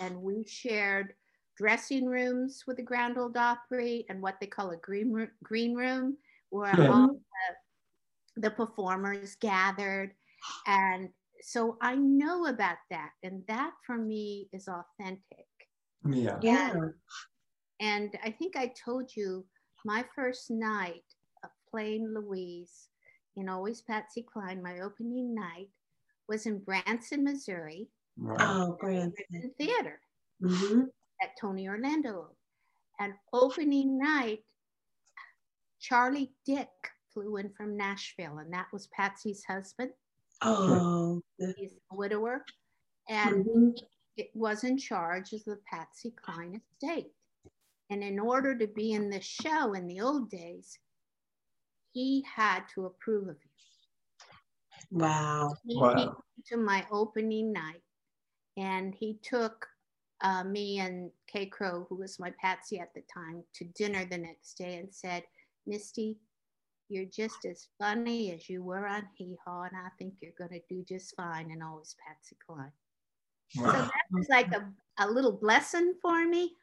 and 0.00 0.22
we 0.22 0.44
shared 0.44 1.14
dressing 1.56 2.06
rooms 2.06 2.64
with 2.66 2.76
the 2.76 2.82
Grand 2.82 3.16
Old 3.18 3.36
Opry 3.36 4.04
and 4.08 4.20
what 4.20 4.38
they 4.40 4.46
call 4.46 4.70
a 4.70 4.76
green 4.76 5.12
room, 5.12 5.30
green 5.42 5.74
room 5.74 6.18
where 6.50 6.78
Yeah. 6.78 6.88
all 6.88 7.08
mm-hmm. 7.08 7.16
the, 8.36 8.42
the 8.42 8.50
performers 8.50 9.36
gathered. 9.36 10.14
And 10.66 11.08
so 11.40 11.78
I 11.80 11.96
know 11.96 12.46
about 12.46 12.78
that. 12.90 13.10
And 13.22 13.42
that 13.48 13.72
for 13.86 13.96
me 13.96 14.48
is 14.52 14.68
authentic. 14.68 15.46
Yeah. 16.08 16.38
Yeah. 16.42 16.74
And 17.80 18.14
I 18.22 18.30
think 18.30 18.56
I 18.56 18.72
told 18.84 19.14
you 19.16 19.46
my 19.84 20.04
first 20.14 20.50
night 20.50 21.04
of 21.42 21.50
playing 21.70 22.12
Louise 22.14 22.88
in 23.36 23.48
Always 23.48 23.82
Patsy 23.82 24.22
Cline, 24.22 24.62
my 24.62 24.80
opening 24.80 25.34
night 25.34 25.68
was 26.28 26.46
in 26.46 26.58
Branson, 26.58 27.22
Missouri, 27.24 27.88
Wow. 28.18 28.36
Oh, 28.40 28.76
Branson. 28.80 29.12
Griffin 29.30 29.52
Theater. 29.58 30.00
hmm 30.40 30.82
at 31.22 31.30
Tony 31.40 31.66
Orlando. 31.66 32.28
And 32.98 33.14
opening 33.32 33.98
night, 33.98 34.40
Charlie 35.80 36.32
Dick 36.44 36.68
flew 37.12 37.36
in 37.36 37.50
from 37.56 37.74
Nashville, 37.76 38.38
and 38.38 38.52
that 38.52 38.66
was 38.72 38.86
Patsy's 38.88 39.42
husband. 39.44 39.92
Oh. 40.42 41.22
He's 41.56 41.72
a 41.90 41.96
widower, 41.96 42.44
and 43.08 43.44
Mhm. 43.46 43.78
it 44.18 44.30
was 44.34 44.64
in 44.64 44.76
charge 44.76 45.32
of 45.32 45.42
the 45.44 45.56
Patsy 45.70 46.10
Cline 46.10 46.60
estate. 46.60 47.12
And 47.88 48.02
in 48.02 48.18
order 48.18 48.56
to 48.58 48.66
be 48.66 48.92
in 48.92 49.08
this 49.08 49.24
show 49.24 49.72
in 49.74 49.86
the 49.86 50.00
old 50.02 50.28
days, 50.30 50.78
he 51.96 52.22
had 52.36 52.60
to 52.74 52.84
approve 52.84 53.26
of 53.26 53.36
you. 53.42 54.98
Wow. 55.00 55.54
He 55.64 55.80
Wow. 55.80 55.94
came 55.94 56.14
to 56.48 56.56
my 56.58 56.86
opening 56.92 57.54
night 57.54 57.82
and 58.58 58.94
he 58.94 59.14
took 59.22 59.66
uh, 60.20 60.44
me 60.44 60.78
and 60.78 61.10
Kay 61.26 61.46
Crow, 61.46 61.86
who 61.88 61.96
was 61.96 62.18
my 62.18 62.32
patsy 62.38 62.78
at 62.78 62.92
the 62.92 63.00
time, 63.12 63.42
to 63.54 63.64
dinner 63.64 64.04
the 64.04 64.18
next 64.18 64.58
day 64.58 64.76
and 64.76 64.94
said, 64.94 65.24
Misty, 65.66 66.18
you're 66.90 67.06
just 67.06 67.46
as 67.46 67.68
funny 67.78 68.32
as 68.32 68.50
you 68.50 68.62
were 68.62 68.86
on 68.86 69.08
Hee 69.16 69.38
Haw, 69.46 69.62
and 69.62 69.76
I 69.76 69.88
think 69.98 70.14
you're 70.20 70.36
going 70.36 70.60
to 70.60 70.60
do 70.68 70.84
just 70.84 71.16
fine. 71.16 71.50
And 71.50 71.62
always 71.62 71.96
Patsy 72.06 72.36
Cline. 72.46 72.72
Wow. 73.56 73.72
So 73.72 73.78
that 73.78 74.06
was 74.12 74.26
like 74.28 74.52
a, 74.52 74.70
a 74.98 75.08
little 75.10 75.32
blessing 75.32 75.94
for 76.02 76.26
me. 76.26 76.56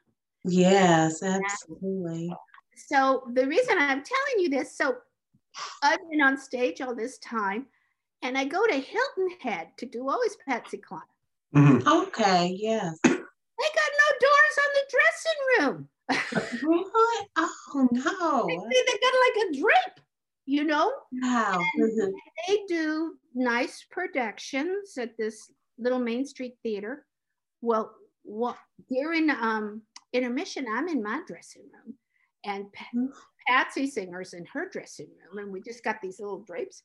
Yes, 0.46 1.24
absolutely. 1.24 2.32
So 2.76 3.24
the 3.34 3.48
reason 3.48 3.78
I'm 3.80 4.04
telling 4.04 4.38
you 4.38 4.50
this, 4.50 4.78
so 4.78 4.98
I've 5.84 6.00
been 6.10 6.22
on 6.22 6.38
stage 6.38 6.82
all 6.82 6.96
this 6.96 7.18
time, 7.20 7.68
and 8.22 8.38
I 8.38 8.46
go 8.46 8.66
to 8.66 8.74
Hilton 8.74 9.30
Head 9.42 9.70
to 9.78 9.86
do 9.86 10.10
always 10.10 10.38
Patsy 10.48 10.78
Cline. 10.78 11.02
Mm-hmm. 11.56 11.88
Okay, 11.88 12.56
yes. 12.60 12.98
They 13.04 13.12
got 13.12 13.92
no 14.02 14.10
doors 14.20 14.58
on 14.64 14.70
the 14.74 14.86
dressing 14.90 15.40
room. 15.60 15.88
really? 16.64 17.28
Oh 17.38 17.88
no. 17.92 18.48
They, 18.70 18.84
they 18.88 19.00
got 19.00 19.14
like 19.14 19.48
a 19.48 19.60
drape, 19.60 20.06
you 20.46 20.64
know? 20.64 20.92
Wow. 21.12 21.60
And 21.76 22.14
they 22.48 22.60
do 22.68 23.16
nice 23.36 23.86
productions 23.90 24.98
at 24.98 25.18
this 25.18 25.52
little 25.78 26.00
Main 26.00 26.26
Street 26.26 26.56
theater. 26.64 27.06
Well, 27.62 27.94
what 28.24 28.58
during 28.90 29.30
um 29.30 29.82
intermission, 30.12 30.66
I'm 30.72 30.88
in 30.88 31.04
my 31.04 31.22
dressing 31.28 31.64
room 31.64 31.96
and 32.46 32.66
mm-hmm. 32.66 33.06
Patsy 33.48 33.88
Singer's 33.88 34.34
in 34.34 34.46
her 34.46 34.70
dressing 34.70 35.08
room, 35.08 35.44
and 35.44 35.54
we 35.54 35.62
just 35.62 35.84
got 35.84 36.02
these 36.02 36.20
little 36.20 36.44
drapes. 36.44 36.84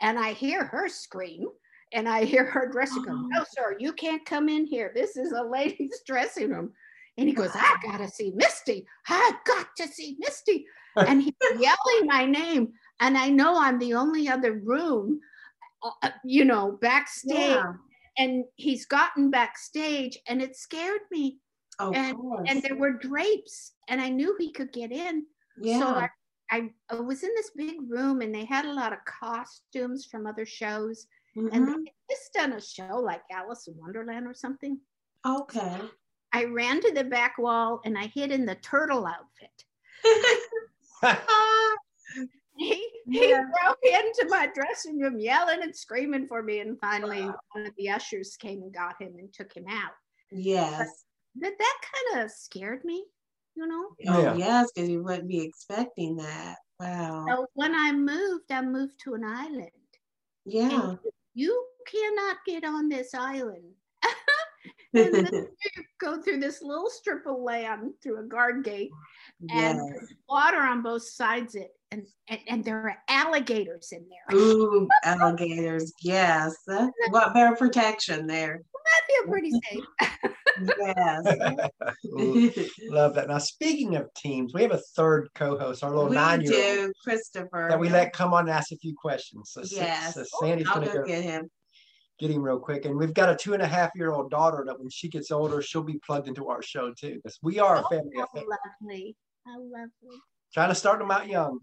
And 0.00 0.18
I 0.18 0.32
hear 0.32 0.64
her 0.64 0.88
scream, 0.88 1.46
and 1.92 2.08
I 2.08 2.24
hear 2.24 2.44
her 2.44 2.68
dressing 2.70 3.02
room. 3.02 3.28
No, 3.30 3.44
sir, 3.50 3.76
you 3.78 3.92
can't 3.92 4.24
come 4.26 4.48
in 4.48 4.66
here. 4.66 4.92
This 4.94 5.16
is 5.16 5.32
a 5.32 5.42
ladies' 5.42 6.02
dressing 6.06 6.50
room. 6.50 6.72
And 7.16 7.28
he 7.28 7.34
goes, 7.34 7.50
I 7.54 7.76
gotta 7.82 8.08
see 8.08 8.32
Misty. 8.34 8.84
I 9.08 9.32
got 9.46 9.68
to 9.78 9.86
see 9.86 10.16
Misty. 10.18 10.66
And 10.96 11.22
he's 11.22 11.32
yelling 11.58 12.06
my 12.06 12.26
name. 12.26 12.72
And 13.00 13.16
I 13.16 13.28
know 13.28 13.56
I'm 13.56 13.78
the 13.78 13.94
only 13.94 14.28
other 14.28 14.54
room, 14.54 15.20
uh, 16.02 16.10
you 16.24 16.44
know, 16.44 16.78
backstage. 16.80 17.38
Yeah. 17.38 17.72
And 18.16 18.44
he's 18.56 18.86
gotten 18.86 19.30
backstage, 19.30 20.18
and 20.28 20.40
it 20.40 20.56
scared 20.56 21.00
me 21.10 21.38
Oh, 21.78 21.92
and, 21.92 22.16
and 22.46 22.62
there 22.62 22.76
were 22.76 22.92
drapes, 22.92 23.72
and 23.88 24.00
I 24.00 24.08
knew 24.08 24.36
he 24.38 24.52
could 24.52 24.72
get 24.72 24.92
in. 24.92 25.26
Yeah. 25.60 25.78
So 25.78 25.86
I, 25.86 26.08
I, 26.50 26.70
I, 26.90 26.94
was 27.00 27.22
in 27.22 27.30
this 27.36 27.50
big 27.56 27.76
room, 27.88 28.20
and 28.20 28.34
they 28.34 28.44
had 28.44 28.64
a 28.64 28.72
lot 28.72 28.92
of 28.92 28.98
costumes 29.04 30.06
from 30.06 30.26
other 30.26 30.46
shows, 30.46 31.06
mm-hmm. 31.36 31.54
and 31.54 31.68
they 31.68 31.92
just 32.10 32.32
done 32.32 32.52
a 32.52 32.60
show 32.60 32.98
like 32.98 33.22
Alice 33.30 33.68
in 33.68 33.74
Wonderland 33.76 34.26
or 34.26 34.34
something. 34.34 34.78
Okay. 35.26 35.80
I 36.32 36.44
ran 36.44 36.80
to 36.80 36.92
the 36.92 37.04
back 37.04 37.38
wall 37.38 37.80
and 37.84 37.96
I 37.96 38.06
hid 38.06 38.32
in 38.32 38.44
the 38.44 38.56
turtle 38.56 39.06
outfit. 39.06 39.64
he 42.56 42.88
he 43.06 43.30
yeah. 43.30 43.42
broke 43.62 43.78
into 43.84 44.26
my 44.28 44.48
dressing 44.54 44.98
room 44.98 45.18
yelling 45.18 45.62
and 45.62 45.74
screaming 45.74 46.26
for 46.26 46.42
me 46.42 46.60
and 46.60 46.78
finally 46.80 47.22
wow. 47.22 47.34
one 47.52 47.66
of 47.66 47.72
the 47.76 47.90
ushers 47.90 48.36
came 48.36 48.62
and 48.62 48.72
got 48.72 49.00
him 49.00 49.14
and 49.18 49.32
took 49.32 49.54
him 49.54 49.64
out 49.68 49.92
yes 50.30 51.04
But 51.34 51.52
that 51.58 51.78
kind 52.12 52.24
of 52.24 52.30
scared 52.30 52.84
me, 52.84 53.04
you 53.56 53.66
know. 53.66 53.88
Oh 54.08 54.22
yeah. 54.22 54.34
yes, 54.36 54.70
because 54.74 54.88
you 54.88 55.02
wouldn't 55.02 55.28
be 55.28 55.40
expecting 55.40 56.16
that. 56.16 56.56
Wow. 56.80 57.24
So 57.28 57.46
when 57.54 57.74
I 57.74 57.92
moved, 57.92 58.50
I 58.50 58.62
moved 58.62 58.98
to 59.04 59.14
an 59.14 59.24
island. 59.24 59.70
Yeah. 60.44 60.94
you 61.34 61.66
cannot 61.86 62.38
get 62.46 62.64
on 62.64 62.88
this 62.88 63.14
island. 63.14 63.72
and 64.94 65.46
go 65.98 66.20
through 66.20 66.38
this 66.38 66.62
little 66.62 66.90
strip 66.90 67.26
of 67.26 67.38
land 67.38 67.92
through 68.02 68.20
a 68.20 68.22
guard 68.22 68.64
gate 68.64 68.90
and 69.50 69.78
yes. 69.78 70.12
water 70.28 70.58
on 70.58 70.82
both 70.82 71.02
sides 71.02 71.54
it 71.56 71.72
and, 71.94 72.06
and, 72.28 72.40
and 72.48 72.64
there 72.64 72.78
are 72.78 72.96
alligators 73.08 73.92
in 73.92 74.04
there. 74.08 74.38
Ooh, 74.38 74.88
alligators, 75.04 75.92
yes. 76.02 76.54
what 77.10 77.34
better 77.34 77.54
protection 77.56 78.26
there? 78.26 78.60
I 78.86 79.00
feel 79.06 79.30
pretty 79.30 79.50
safe. 79.50 79.84
yes. 80.86 81.24
Love 82.90 83.14
that. 83.14 83.28
Now, 83.28 83.38
speaking 83.38 83.96
of 83.96 84.12
teams, 84.14 84.52
we 84.52 84.62
have 84.62 84.72
a 84.72 84.80
third 84.94 85.28
co-host, 85.34 85.82
our 85.82 85.94
little 85.94 86.10
nine-year-old, 86.10 86.92
Christopher, 87.02 87.68
that 87.70 87.80
we 87.80 87.88
let 87.88 88.12
come 88.12 88.34
on 88.34 88.40
and 88.40 88.50
ask 88.50 88.72
a 88.72 88.76
few 88.76 88.94
questions. 88.94 89.52
So, 89.52 89.62
yes. 89.64 90.14
so 90.14 90.22
oh, 90.22 90.40
Sandy's 90.42 90.68
gonna 90.68 90.92
go, 90.92 91.02
get 91.04 91.22
him. 91.22 91.48
Get 92.20 92.30
him 92.30 92.42
real 92.42 92.60
quick, 92.60 92.84
and 92.84 92.96
we've 92.96 93.14
got 93.14 93.30
a 93.30 93.36
two 93.36 93.54
and 93.54 93.62
a 93.62 93.66
half 93.66 93.90
year 93.96 94.12
old 94.12 94.30
daughter 94.30 94.64
that 94.66 94.78
when 94.78 94.90
she 94.90 95.08
gets 95.08 95.30
older, 95.30 95.62
she'll 95.62 95.82
be 95.82 95.98
plugged 96.06 96.28
into 96.28 96.48
our 96.48 96.62
show 96.62 96.92
too. 96.92 97.16
Because 97.16 97.38
we 97.42 97.58
are 97.58 97.78
oh, 97.78 97.80
a 97.80 97.88
family. 97.88 98.12
How 98.16 98.26
lovely! 98.34 99.16
How 99.46 99.60
lovely! 99.60 100.20
Trying 100.52 100.68
to 100.68 100.74
start 100.74 100.98
them 100.98 101.10
out 101.10 101.26
young. 101.26 101.60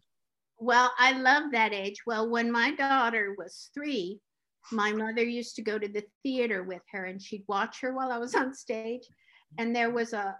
Well, 0.61 0.91
I 0.99 1.13
love 1.13 1.51
that 1.53 1.73
age. 1.73 2.03
Well, 2.05 2.29
when 2.29 2.51
my 2.51 2.69
daughter 2.75 3.33
was 3.35 3.71
three, 3.73 4.19
my 4.71 4.91
mother 4.91 5.23
used 5.23 5.55
to 5.55 5.63
go 5.63 5.79
to 5.79 5.87
the 5.87 6.03
theater 6.21 6.61
with 6.61 6.83
her 6.91 7.05
and 7.05 7.19
she'd 7.19 7.43
watch 7.47 7.81
her 7.81 7.95
while 7.95 8.11
I 8.11 8.19
was 8.19 8.35
on 8.35 8.53
stage. 8.53 9.01
And 9.57 9.75
there 9.75 9.89
was 9.89 10.13
a, 10.13 10.35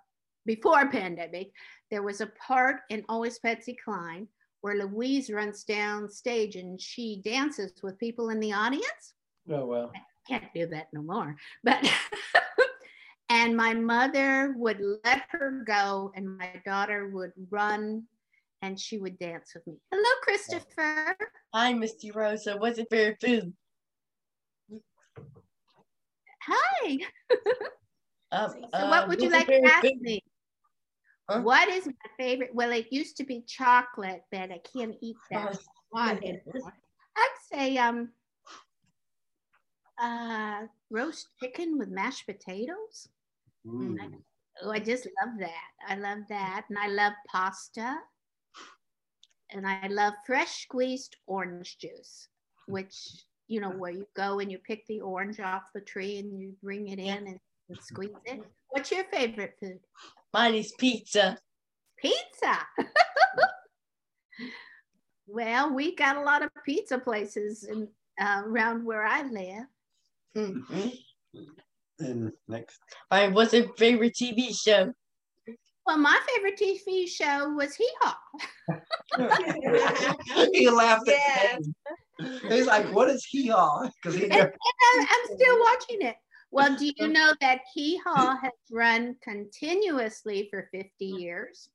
before 0.46 0.88
pandemic, 0.92 1.50
there 1.90 2.04
was 2.04 2.22
a 2.22 2.32
part 2.48 2.82
in 2.92 3.04
Always 3.10 3.40
Patsy 3.40 3.76
Cline 3.84 4.28
where 4.62 4.76
Louise 4.76 5.32
runs 5.32 5.64
down 5.64 6.08
stage 6.08 6.56
and 6.56 6.80
she 6.80 7.20
dances 7.26 7.74
with 7.82 7.98
people 7.98 8.30
in 8.30 8.40
the 8.40 8.54
audience. 8.54 9.16
Oh, 9.50 9.66
well. 9.66 9.92
I 9.96 10.02
can't 10.30 10.54
do 10.54 10.68
that 10.68 10.90
no 10.94 11.02
more. 11.02 11.36
But, 11.64 11.92
and 13.30 13.58
my 13.58 13.74
mother 13.74 14.54
would 14.56 14.80
let 15.04 15.24
her 15.32 15.64
go 15.66 16.12
and 16.16 16.38
my 16.38 16.62
daughter 16.64 17.10
would 17.10 17.32
run 17.50 18.04
and 18.62 18.80
she 18.80 18.98
would 18.98 19.18
dance 19.20 19.52
with 19.54 19.66
me. 19.68 19.78
Hello, 19.92 20.10
Christopher. 20.22 21.18
Hi, 21.54 21.74
Misty 21.74 22.12
Rowe. 22.12 22.36
What's 22.58 22.78
your 22.78 22.88
favorite 22.88 23.22
food? 23.22 23.54
Hi. 26.44 26.98
um, 28.32 28.54
so 28.74 28.90
what 28.90 29.08
would 29.08 29.22
you 29.22 29.30
like 29.30 29.48
to 29.48 29.62
ask 29.66 29.82
food? 29.86 30.02
me? 30.02 30.24
Huh? 31.30 31.42
What 31.42 31.70
is 31.70 31.86
my 31.86 31.94
favorite? 32.18 32.52
Well, 32.54 32.72
it 32.72 32.88
used 32.92 33.18
to 33.18 33.24
be 33.24 33.44
chocolate, 33.48 34.24
but 34.32 34.52
I 34.52 34.60
can't 34.76 34.96
eat 35.02 35.18
that 35.32 35.60
anymore. 35.96 36.74
I'd 37.18 37.36
say 37.52 37.78
um 37.78 38.10
uh 40.02 40.62
roast 40.90 41.28
chicken 41.42 41.78
with 41.78 41.90
mashed 41.90 42.26
potatoes. 42.26 43.08
Mm. 43.68 43.98
I, 44.02 44.08
oh, 44.64 44.72
I 44.72 44.80
just 44.80 45.08
love 45.24 45.36
that. 45.40 45.88
I 45.88 45.96
love 45.96 46.20
that. 46.30 46.66
And 46.70 46.78
I 46.78 46.88
love 46.88 47.14
pasta. 47.32 47.98
And 49.52 49.68
I 49.68 49.88
love 49.88 50.14
fresh 50.26 50.64
squeezed 50.64 51.18
orange 51.28 51.78
juice, 51.78 52.28
which 52.68 52.96
you 53.52 53.60
know, 53.60 53.70
where 53.70 53.92
you 53.92 54.08
go 54.16 54.40
and 54.40 54.50
you 54.50 54.58
pick 54.58 54.88
the 54.88 55.02
orange 55.02 55.42
off 55.42 55.64
the 55.74 55.82
tree 55.82 56.20
and 56.20 56.40
you 56.40 56.54
bring 56.64 56.88
it 56.88 57.00
in 57.00 57.28
and, 57.28 57.40
and 57.68 57.78
squeeze 57.82 58.16
it. 58.24 58.42
What's 58.70 58.90
your 58.92 59.04
favorite 59.12 59.56
food? 59.60 59.80
Mine 60.34 60.56
is 60.56 60.72
pizza. 60.80 61.38
Pizza. 61.98 62.60
well, 65.28 65.74
we 65.74 65.96
got 65.98 66.16
a 66.16 66.22
lot 66.22 66.44
of 66.44 66.50
pizza 66.66 66.98
places 66.98 67.66
in, 67.66 67.90
uh, 68.22 68.44
around 68.46 68.86
where 68.86 69.04
I 69.06 69.24
live. 69.24 69.66
Mm-hmm. 70.38 70.88
And 72.00 72.32
next. 72.48 72.80
All 73.12 73.20
right, 73.20 73.34
what's 73.34 73.52
your 73.52 73.68
favorite 73.74 74.14
TV 74.14 74.56
show? 74.58 74.94
Well, 75.86 75.98
my 75.98 76.20
favorite 76.28 76.60
TV 76.60 77.08
show 77.08 77.50
was 77.54 77.76
Hee 77.76 77.90
Haw. 78.02 78.18
he 80.54 80.70
laughed 80.70 81.10
at 81.10 81.60
He's 82.50 82.68
like, 82.68 82.92
what 82.94 83.10
is 83.10 83.26
Hee 83.26 83.48
Haw? 83.48 83.90
Because 83.96 84.16
he. 84.20 84.26
And, 84.26 84.34
and 84.34 84.52
I'm 84.98 85.36
still 85.36 85.60
watching 85.60 86.02
it. 86.02 86.16
Well, 86.52 86.76
do 86.76 86.92
you 86.98 87.08
know 87.08 87.34
that 87.40 87.62
Hee 87.74 88.00
Haw 88.06 88.36
has 88.42 88.52
run 88.72 89.16
continuously 89.24 90.48
for 90.52 90.70
50 90.72 91.06
years? 91.06 91.70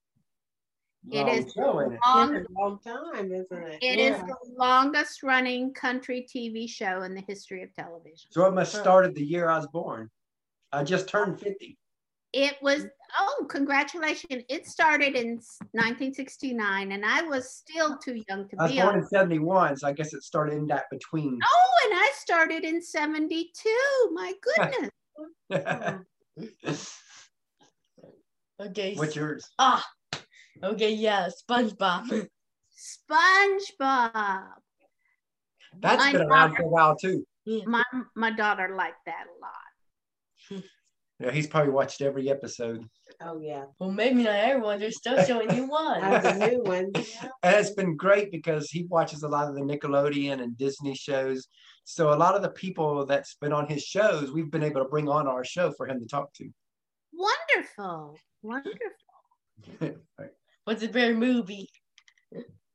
Long 1.08 1.28
it 1.28 1.46
is 1.46 1.56
long, 1.56 1.96
long, 2.04 2.44
long 2.50 2.78
time, 2.80 3.32
isn't 3.32 3.52
it? 3.52 3.78
It 3.80 3.98
yeah. 3.98 4.16
is 4.16 4.20
the 4.22 4.36
longest 4.58 5.22
running 5.22 5.72
country 5.72 6.26
TV 6.28 6.68
show 6.68 7.02
in 7.02 7.14
the 7.14 7.22
history 7.28 7.62
of 7.62 7.72
television. 7.74 8.28
So 8.30 8.44
it 8.46 8.54
must 8.54 8.72
have 8.72 8.82
started 8.82 9.14
the 9.14 9.24
year 9.24 9.48
I 9.48 9.56
was 9.56 9.68
born. 9.68 10.10
I 10.72 10.82
just 10.82 11.08
turned 11.08 11.40
50. 11.40 11.78
It 12.36 12.56
was, 12.60 12.84
oh, 13.18 13.46
congratulations. 13.48 14.44
It 14.50 14.66
started 14.66 15.16
in 15.16 15.36
1969, 15.72 16.92
and 16.92 17.02
I 17.02 17.22
was 17.22 17.50
still 17.50 17.96
too 17.96 18.22
young 18.28 18.46
to 18.50 18.56
I 18.60 18.64
was 18.64 18.72
be 18.72 18.76
born 18.78 18.96
on. 18.96 18.98
in 18.98 19.06
71, 19.06 19.78
so 19.78 19.88
I 19.88 19.94
guess 19.94 20.12
it 20.12 20.22
started 20.22 20.58
in 20.58 20.66
that 20.66 20.84
between. 20.90 21.38
Oh, 21.42 21.70
and 21.84 21.94
I 21.98 22.12
started 22.14 22.62
in 22.64 22.82
72. 22.82 23.70
My 24.12 24.34
goodness. 25.48 26.86
okay. 28.60 28.94
What's 28.96 29.16
yours? 29.16 29.48
Ah, 29.58 29.82
okay, 30.62 30.92
yeah, 30.92 31.30
SpongeBob. 31.48 32.28
SpongeBob. 32.76 34.44
That's 35.80 36.04
my 36.04 36.12
been 36.12 36.20
around 36.20 36.54
for 36.54 36.64
a 36.64 36.68
while 36.68 36.96
too. 36.96 37.24
My 37.64 37.82
my 38.14 38.30
daughter 38.30 38.74
liked 38.76 39.06
that 39.06 39.24
a 39.24 39.40
lot. 39.40 40.62
Yeah, 41.18 41.30
he's 41.30 41.46
probably 41.46 41.72
watched 41.72 42.02
every 42.02 42.28
episode. 42.30 42.86
Oh 43.22 43.40
yeah, 43.40 43.64
Well, 43.78 43.90
maybe 43.90 44.24
not 44.24 44.34
everyone. 44.34 44.78
They're 44.78 44.90
still 44.90 45.22
showing 45.26 45.54
you 45.54 45.66
that's 46.00 46.26
a 46.26 46.50
new 46.50 46.62
one. 46.62 46.92
And 47.42 47.56
it's 47.56 47.70
been 47.70 47.96
great 47.96 48.30
because 48.30 48.70
he 48.70 48.84
watches 48.84 49.22
a 49.22 49.28
lot 49.28 49.48
of 49.48 49.54
the 49.54 49.62
Nickelodeon 49.62 50.42
and 50.42 50.58
Disney 50.58 50.94
shows. 50.94 51.48
So 51.84 52.12
a 52.12 52.16
lot 52.16 52.34
of 52.34 52.42
the 52.42 52.50
people 52.50 53.06
that's 53.06 53.36
been 53.36 53.52
on 53.52 53.66
his 53.66 53.82
shows, 53.82 54.32
we've 54.32 54.50
been 54.50 54.62
able 54.62 54.82
to 54.82 54.88
bring 54.88 55.08
on 55.08 55.26
our 55.26 55.44
show 55.44 55.72
for 55.76 55.86
him 55.86 56.00
to 56.00 56.06
talk 56.06 56.32
to. 56.34 56.50
Wonderful. 57.12 58.18
Wonderful. 58.42 58.78
Right. 60.18 60.30
What's 60.64 60.82
your 60.82 60.92
favorite 60.92 61.18
movie? 61.18 61.70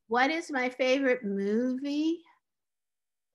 What 0.08 0.32
is 0.32 0.50
my 0.50 0.70
favorite 0.70 1.24
movie? 1.24 2.20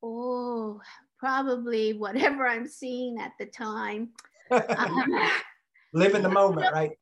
Oh, 0.02 0.80
probably 1.18 1.92
whatever 1.92 2.46
I'm 2.46 2.66
seeing 2.66 3.18
at 3.20 3.32
the 3.38 3.46
time. 3.46 4.10
Um, 4.50 5.30
Live 5.92 6.14
in 6.14 6.22
the 6.22 6.28
moment, 6.28 6.70
right? 6.72 6.92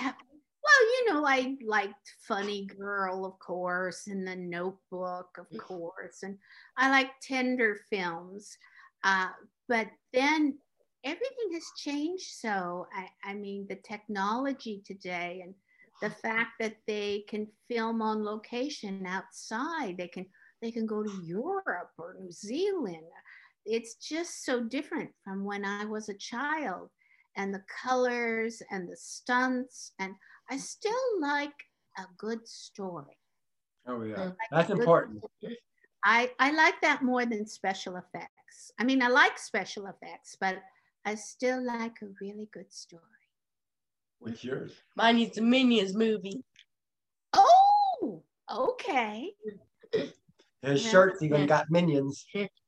well, 0.00 0.82
you 0.82 1.12
know, 1.12 1.26
I 1.26 1.56
liked 1.66 2.14
Funny 2.26 2.66
Girl, 2.66 3.24
of 3.26 3.38
course, 3.38 4.06
and 4.06 4.26
The 4.26 4.36
Notebook, 4.36 5.36
of 5.38 5.46
course, 5.58 6.22
and 6.22 6.38
I 6.76 6.90
like 6.90 7.10
tender 7.20 7.80
films. 7.90 8.56
Uh, 9.04 9.28
but 9.68 9.88
then 10.12 10.58
everything 11.04 11.52
has 11.54 11.64
changed. 11.76 12.32
So, 12.32 12.86
I, 12.94 13.30
I 13.30 13.34
mean, 13.34 13.66
the 13.68 13.76
technology 13.76 14.82
today 14.86 15.40
and 15.44 15.54
the 16.00 16.10
fact 16.10 16.52
that 16.60 16.76
they 16.86 17.24
can 17.28 17.46
film 17.68 18.00
on 18.00 18.24
location 18.24 19.06
outside, 19.06 19.96
they 19.98 20.08
can 20.08 20.26
they 20.62 20.70
can 20.70 20.86
go 20.86 21.02
to 21.02 21.22
Europe 21.24 21.92
or 21.98 22.16
New 22.20 22.30
Zealand. 22.30 23.04
It's 23.70 23.94
just 23.94 24.44
so 24.44 24.64
different 24.64 25.10
from 25.22 25.44
when 25.44 25.64
I 25.64 25.84
was 25.84 26.08
a 26.08 26.14
child 26.14 26.90
and 27.36 27.54
the 27.54 27.62
colors 27.82 28.62
and 28.72 28.88
the 28.88 28.96
stunts 28.96 29.92
and 30.00 30.14
I 30.50 30.56
still 30.56 31.06
like 31.20 31.54
a 31.96 32.02
good 32.18 32.46
story. 32.48 33.16
Oh 33.86 34.02
yeah, 34.02 34.16
Mm. 34.16 34.36
that's 34.50 34.68
Good- 34.68 34.80
important. 34.80 35.24
I 36.04 36.32
I 36.38 36.50
like 36.50 36.80
that 36.80 37.02
more 37.02 37.24
than 37.26 37.46
special 37.46 37.96
effects. 37.96 38.72
I 38.80 38.84
mean, 38.84 39.02
I 39.02 39.08
like 39.08 39.38
special 39.38 39.86
effects, 39.86 40.36
but 40.40 40.56
I 41.04 41.14
still 41.14 41.62
like 41.64 42.02
a 42.02 42.08
really 42.20 42.48
good 42.52 42.72
story. 42.72 43.24
What's 44.18 44.42
yours? 44.42 44.72
Mine 44.96 45.18
is 45.20 45.30
the 45.36 45.42
Minions 45.42 45.94
movie. 45.94 46.42
Oh, 47.34 48.22
okay. 48.50 49.32
His 50.62 50.82
Yeah. 50.84 50.90
shirts 50.90 51.22
even 51.22 51.46
got 51.46 51.70
minions. 51.70 52.26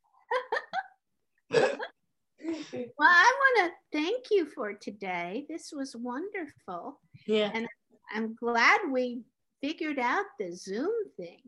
Well, 2.72 3.08
I 3.08 3.32
want 3.38 3.72
to 3.72 3.98
thank 3.98 4.26
you 4.30 4.46
for 4.46 4.72
today. 4.72 5.46
This 5.48 5.72
was 5.72 5.94
wonderful. 5.96 7.00
Yeah. 7.26 7.50
And 7.54 7.66
I'm 8.14 8.34
glad 8.34 8.80
we 8.90 9.22
figured 9.60 9.98
out 9.98 10.24
the 10.38 10.52
Zoom 10.54 10.92
thing. 11.16 11.40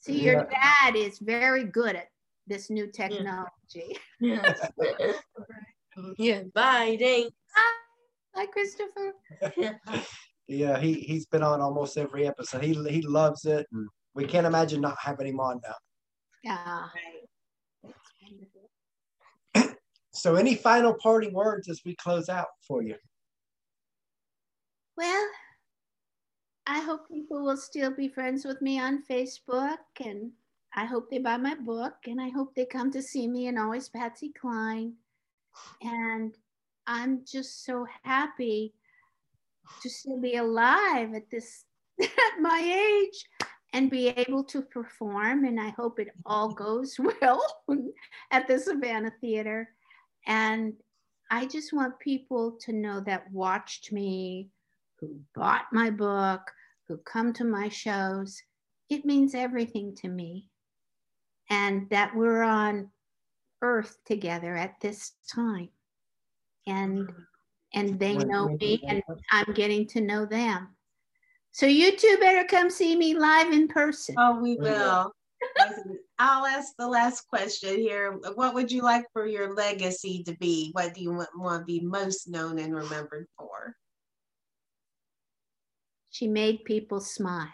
See, 0.00 0.20
your 0.20 0.44
dad 0.44 0.96
is 0.96 1.18
very 1.18 1.64
good 1.64 1.96
at 1.96 2.08
this 2.46 2.70
new 2.70 2.86
technology. 2.90 3.96
Yeah. 4.20 4.54
yeah. 6.18 6.42
Bye. 6.54 6.96
Thanks. 7.00 7.34
Hi, 8.34 8.46
Christopher. 8.46 9.12
Yeah, 10.48 10.78
he 10.78 10.94
he's 10.94 11.26
been 11.26 11.42
on 11.42 11.60
almost 11.60 11.98
every 11.98 12.24
episode. 12.24 12.62
He 12.62 12.72
he 12.88 13.02
loves 13.02 13.46
it, 13.46 13.66
and 13.72 13.88
we 14.14 14.24
can't 14.26 14.46
imagine 14.46 14.80
not 14.80 14.96
having 15.00 15.26
him 15.26 15.40
on 15.40 15.60
now. 15.64 15.74
Yeah. 16.44 16.82
Right. 16.82 17.26
That's 17.82 18.12
wonderful. 18.22 18.70
So, 20.16 20.36
any 20.36 20.54
final 20.54 20.94
parting 20.94 21.34
words 21.34 21.68
as 21.68 21.82
we 21.84 21.94
close 21.96 22.30
out 22.30 22.48
for 22.66 22.82
you? 22.82 22.96
Well, 24.96 25.28
I 26.66 26.80
hope 26.80 27.08
people 27.08 27.44
will 27.44 27.58
still 27.58 27.90
be 27.90 28.08
friends 28.08 28.44
with 28.44 28.62
me 28.62 28.80
on 28.80 29.02
Facebook, 29.08 29.76
and 30.02 30.32
I 30.74 30.86
hope 30.86 31.10
they 31.10 31.18
buy 31.18 31.36
my 31.36 31.54
book, 31.54 31.94
and 32.06 32.18
I 32.18 32.30
hope 32.30 32.54
they 32.54 32.64
come 32.64 32.90
to 32.92 33.02
see 33.02 33.28
me 33.28 33.48
and 33.48 33.58
always 33.58 33.90
Patsy 33.90 34.32
Cline. 34.40 34.94
And 35.82 36.34
I'm 36.86 37.22
just 37.30 37.66
so 37.66 37.86
happy 38.02 38.72
to 39.82 39.90
still 39.90 40.18
be 40.18 40.36
alive 40.36 41.12
at 41.14 41.30
this 41.30 41.64
at 42.00 42.40
my 42.40 42.60
age 42.60 43.28
and 43.74 43.90
be 43.90 44.08
able 44.08 44.44
to 44.44 44.62
perform. 44.62 45.44
And 45.44 45.60
I 45.60 45.70
hope 45.70 45.98
it 45.98 46.08
all 46.24 46.54
goes 46.54 46.98
well 47.20 47.42
at 48.30 48.48
the 48.48 48.58
Savannah 48.58 49.12
Theater. 49.20 49.75
And 50.26 50.74
I 51.30 51.46
just 51.46 51.72
want 51.72 51.98
people 51.98 52.58
to 52.62 52.72
know 52.72 53.00
that 53.00 53.30
watched 53.32 53.92
me, 53.92 54.50
who 55.00 55.20
bought 55.34 55.66
my 55.72 55.90
book, 55.90 56.40
who 56.88 56.96
come 56.98 57.32
to 57.34 57.44
my 57.44 57.68
shows. 57.68 58.40
It 58.88 59.04
means 59.04 59.34
everything 59.34 59.94
to 59.96 60.08
me. 60.08 60.48
And 61.50 61.88
that 61.90 62.14
we're 62.14 62.42
on 62.42 62.90
earth 63.62 63.98
together 64.04 64.56
at 64.56 64.80
this 64.80 65.12
time. 65.32 65.68
And 66.66 67.08
and 67.74 67.98
they 67.98 68.16
know 68.16 68.56
me 68.60 68.82
and 68.88 69.02
I'm 69.30 69.52
getting 69.52 69.86
to 69.88 70.00
know 70.00 70.24
them. 70.24 70.74
So 71.52 71.66
you 71.66 71.96
two 71.96 72.16
better 72.20 72.46
come 72.46 72.70
see 72.70 72.96
me 72.96 73.16
live 73.16 73.52
in 73.52 73.68
person. 73.68 74.14
Oh, 74.18 74.40
we 74.40 74.56
We 74.56 74.70
will. 74.70 75.12
Will. 75.70 75.96
I'll 76.18 76.46
ask 76.46 76.72
the 76.78 76.88
last 76.88 77.28
question 77.28 77.76
here. 77.78 78.12
What 78.34 78.54
would 78.54 78.70
you 78.70 78.82
like 78.82 79.04
for 79.12 79.26
your 79.26 79.54
legacy 79.54 80.22
to 80.24 80.36
be? 80.36 80.70
What 80.72 80.94
do 80.94 81.02
you 81.02 81.12
want, 81.12 81.28
want 81.36 81.62
to 81.62 81.64
be 81.64 81.80
most 81.80 82.28
known 82.28 82.58
and 82.58 82.74
remembered 82.74 83.26
for? 83.38 83.74
She 86.10 86.28
made 86.28 86.64
people 86.64 87.00
smile. 87.00 87.48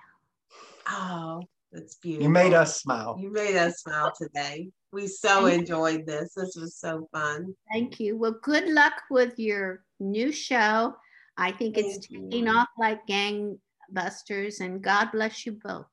Oh, 0.88 1.42
that's 1.72 1.96
beautiful. 1.96 2.24
You 2.24 2.30
made 2.30 2.54
us 2.54 2.80
smile. 2.80 3.16
You 3.18 3.32
made 3.32 3.56
us 3.56 3.80
smile 3.80 4.12
today. 4.16 4.68
We 4.92 5.06
so 5.06 5.46
enjoyed 5.46 6.06
this. 6.06 6.34
This 6.34 6.54
was 6.54 6.76
so 6.76 7.08
fun. 7.12 7.54
Thank 7.72 7.98
you. 7.98 8.16
Well, 8.16 8.36
good 8.42 8.68
luck 8.68 8.92
with 9.10 9.38
your 9.38 9.84
new 9.98 10.30
show. 10.30 10.94
I 11.36 11.50
think 11.52 11.78
it's 11.78 12.06
taking 12.06 12.46
you. 12.46 12.52
off 12.52 12.68
like 12.78 13.00
gangbusters, 13.08 14.60
and 14.60 14.82
God 14.82 15.08
bless 15.12 15.46
you 15.46 15.58
both. 15.64 15.86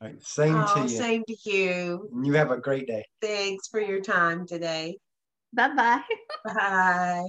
All 0.00 0.08
right, 0.08 0.22
same 0.22 0.54
Oh, 0.54 0.74
to 0.74 0.80
you. 0.82 0.88
same 0.88 1.24
to 1.26 1.36
you. 1.50 2.10
You 2.22 2.32
have 2.34 2.50
a 2.50 2.58
great 2.58 2.86
day. 2.86 3.04
Thanks 3.22 3.68
for 3.68 3.80
your 3.80 4.00
time 4.00 4.46
today. 4.46 4.98
Bye 5.54 5.74
bye. 5.74 6.02
Bye. 6.44 7.26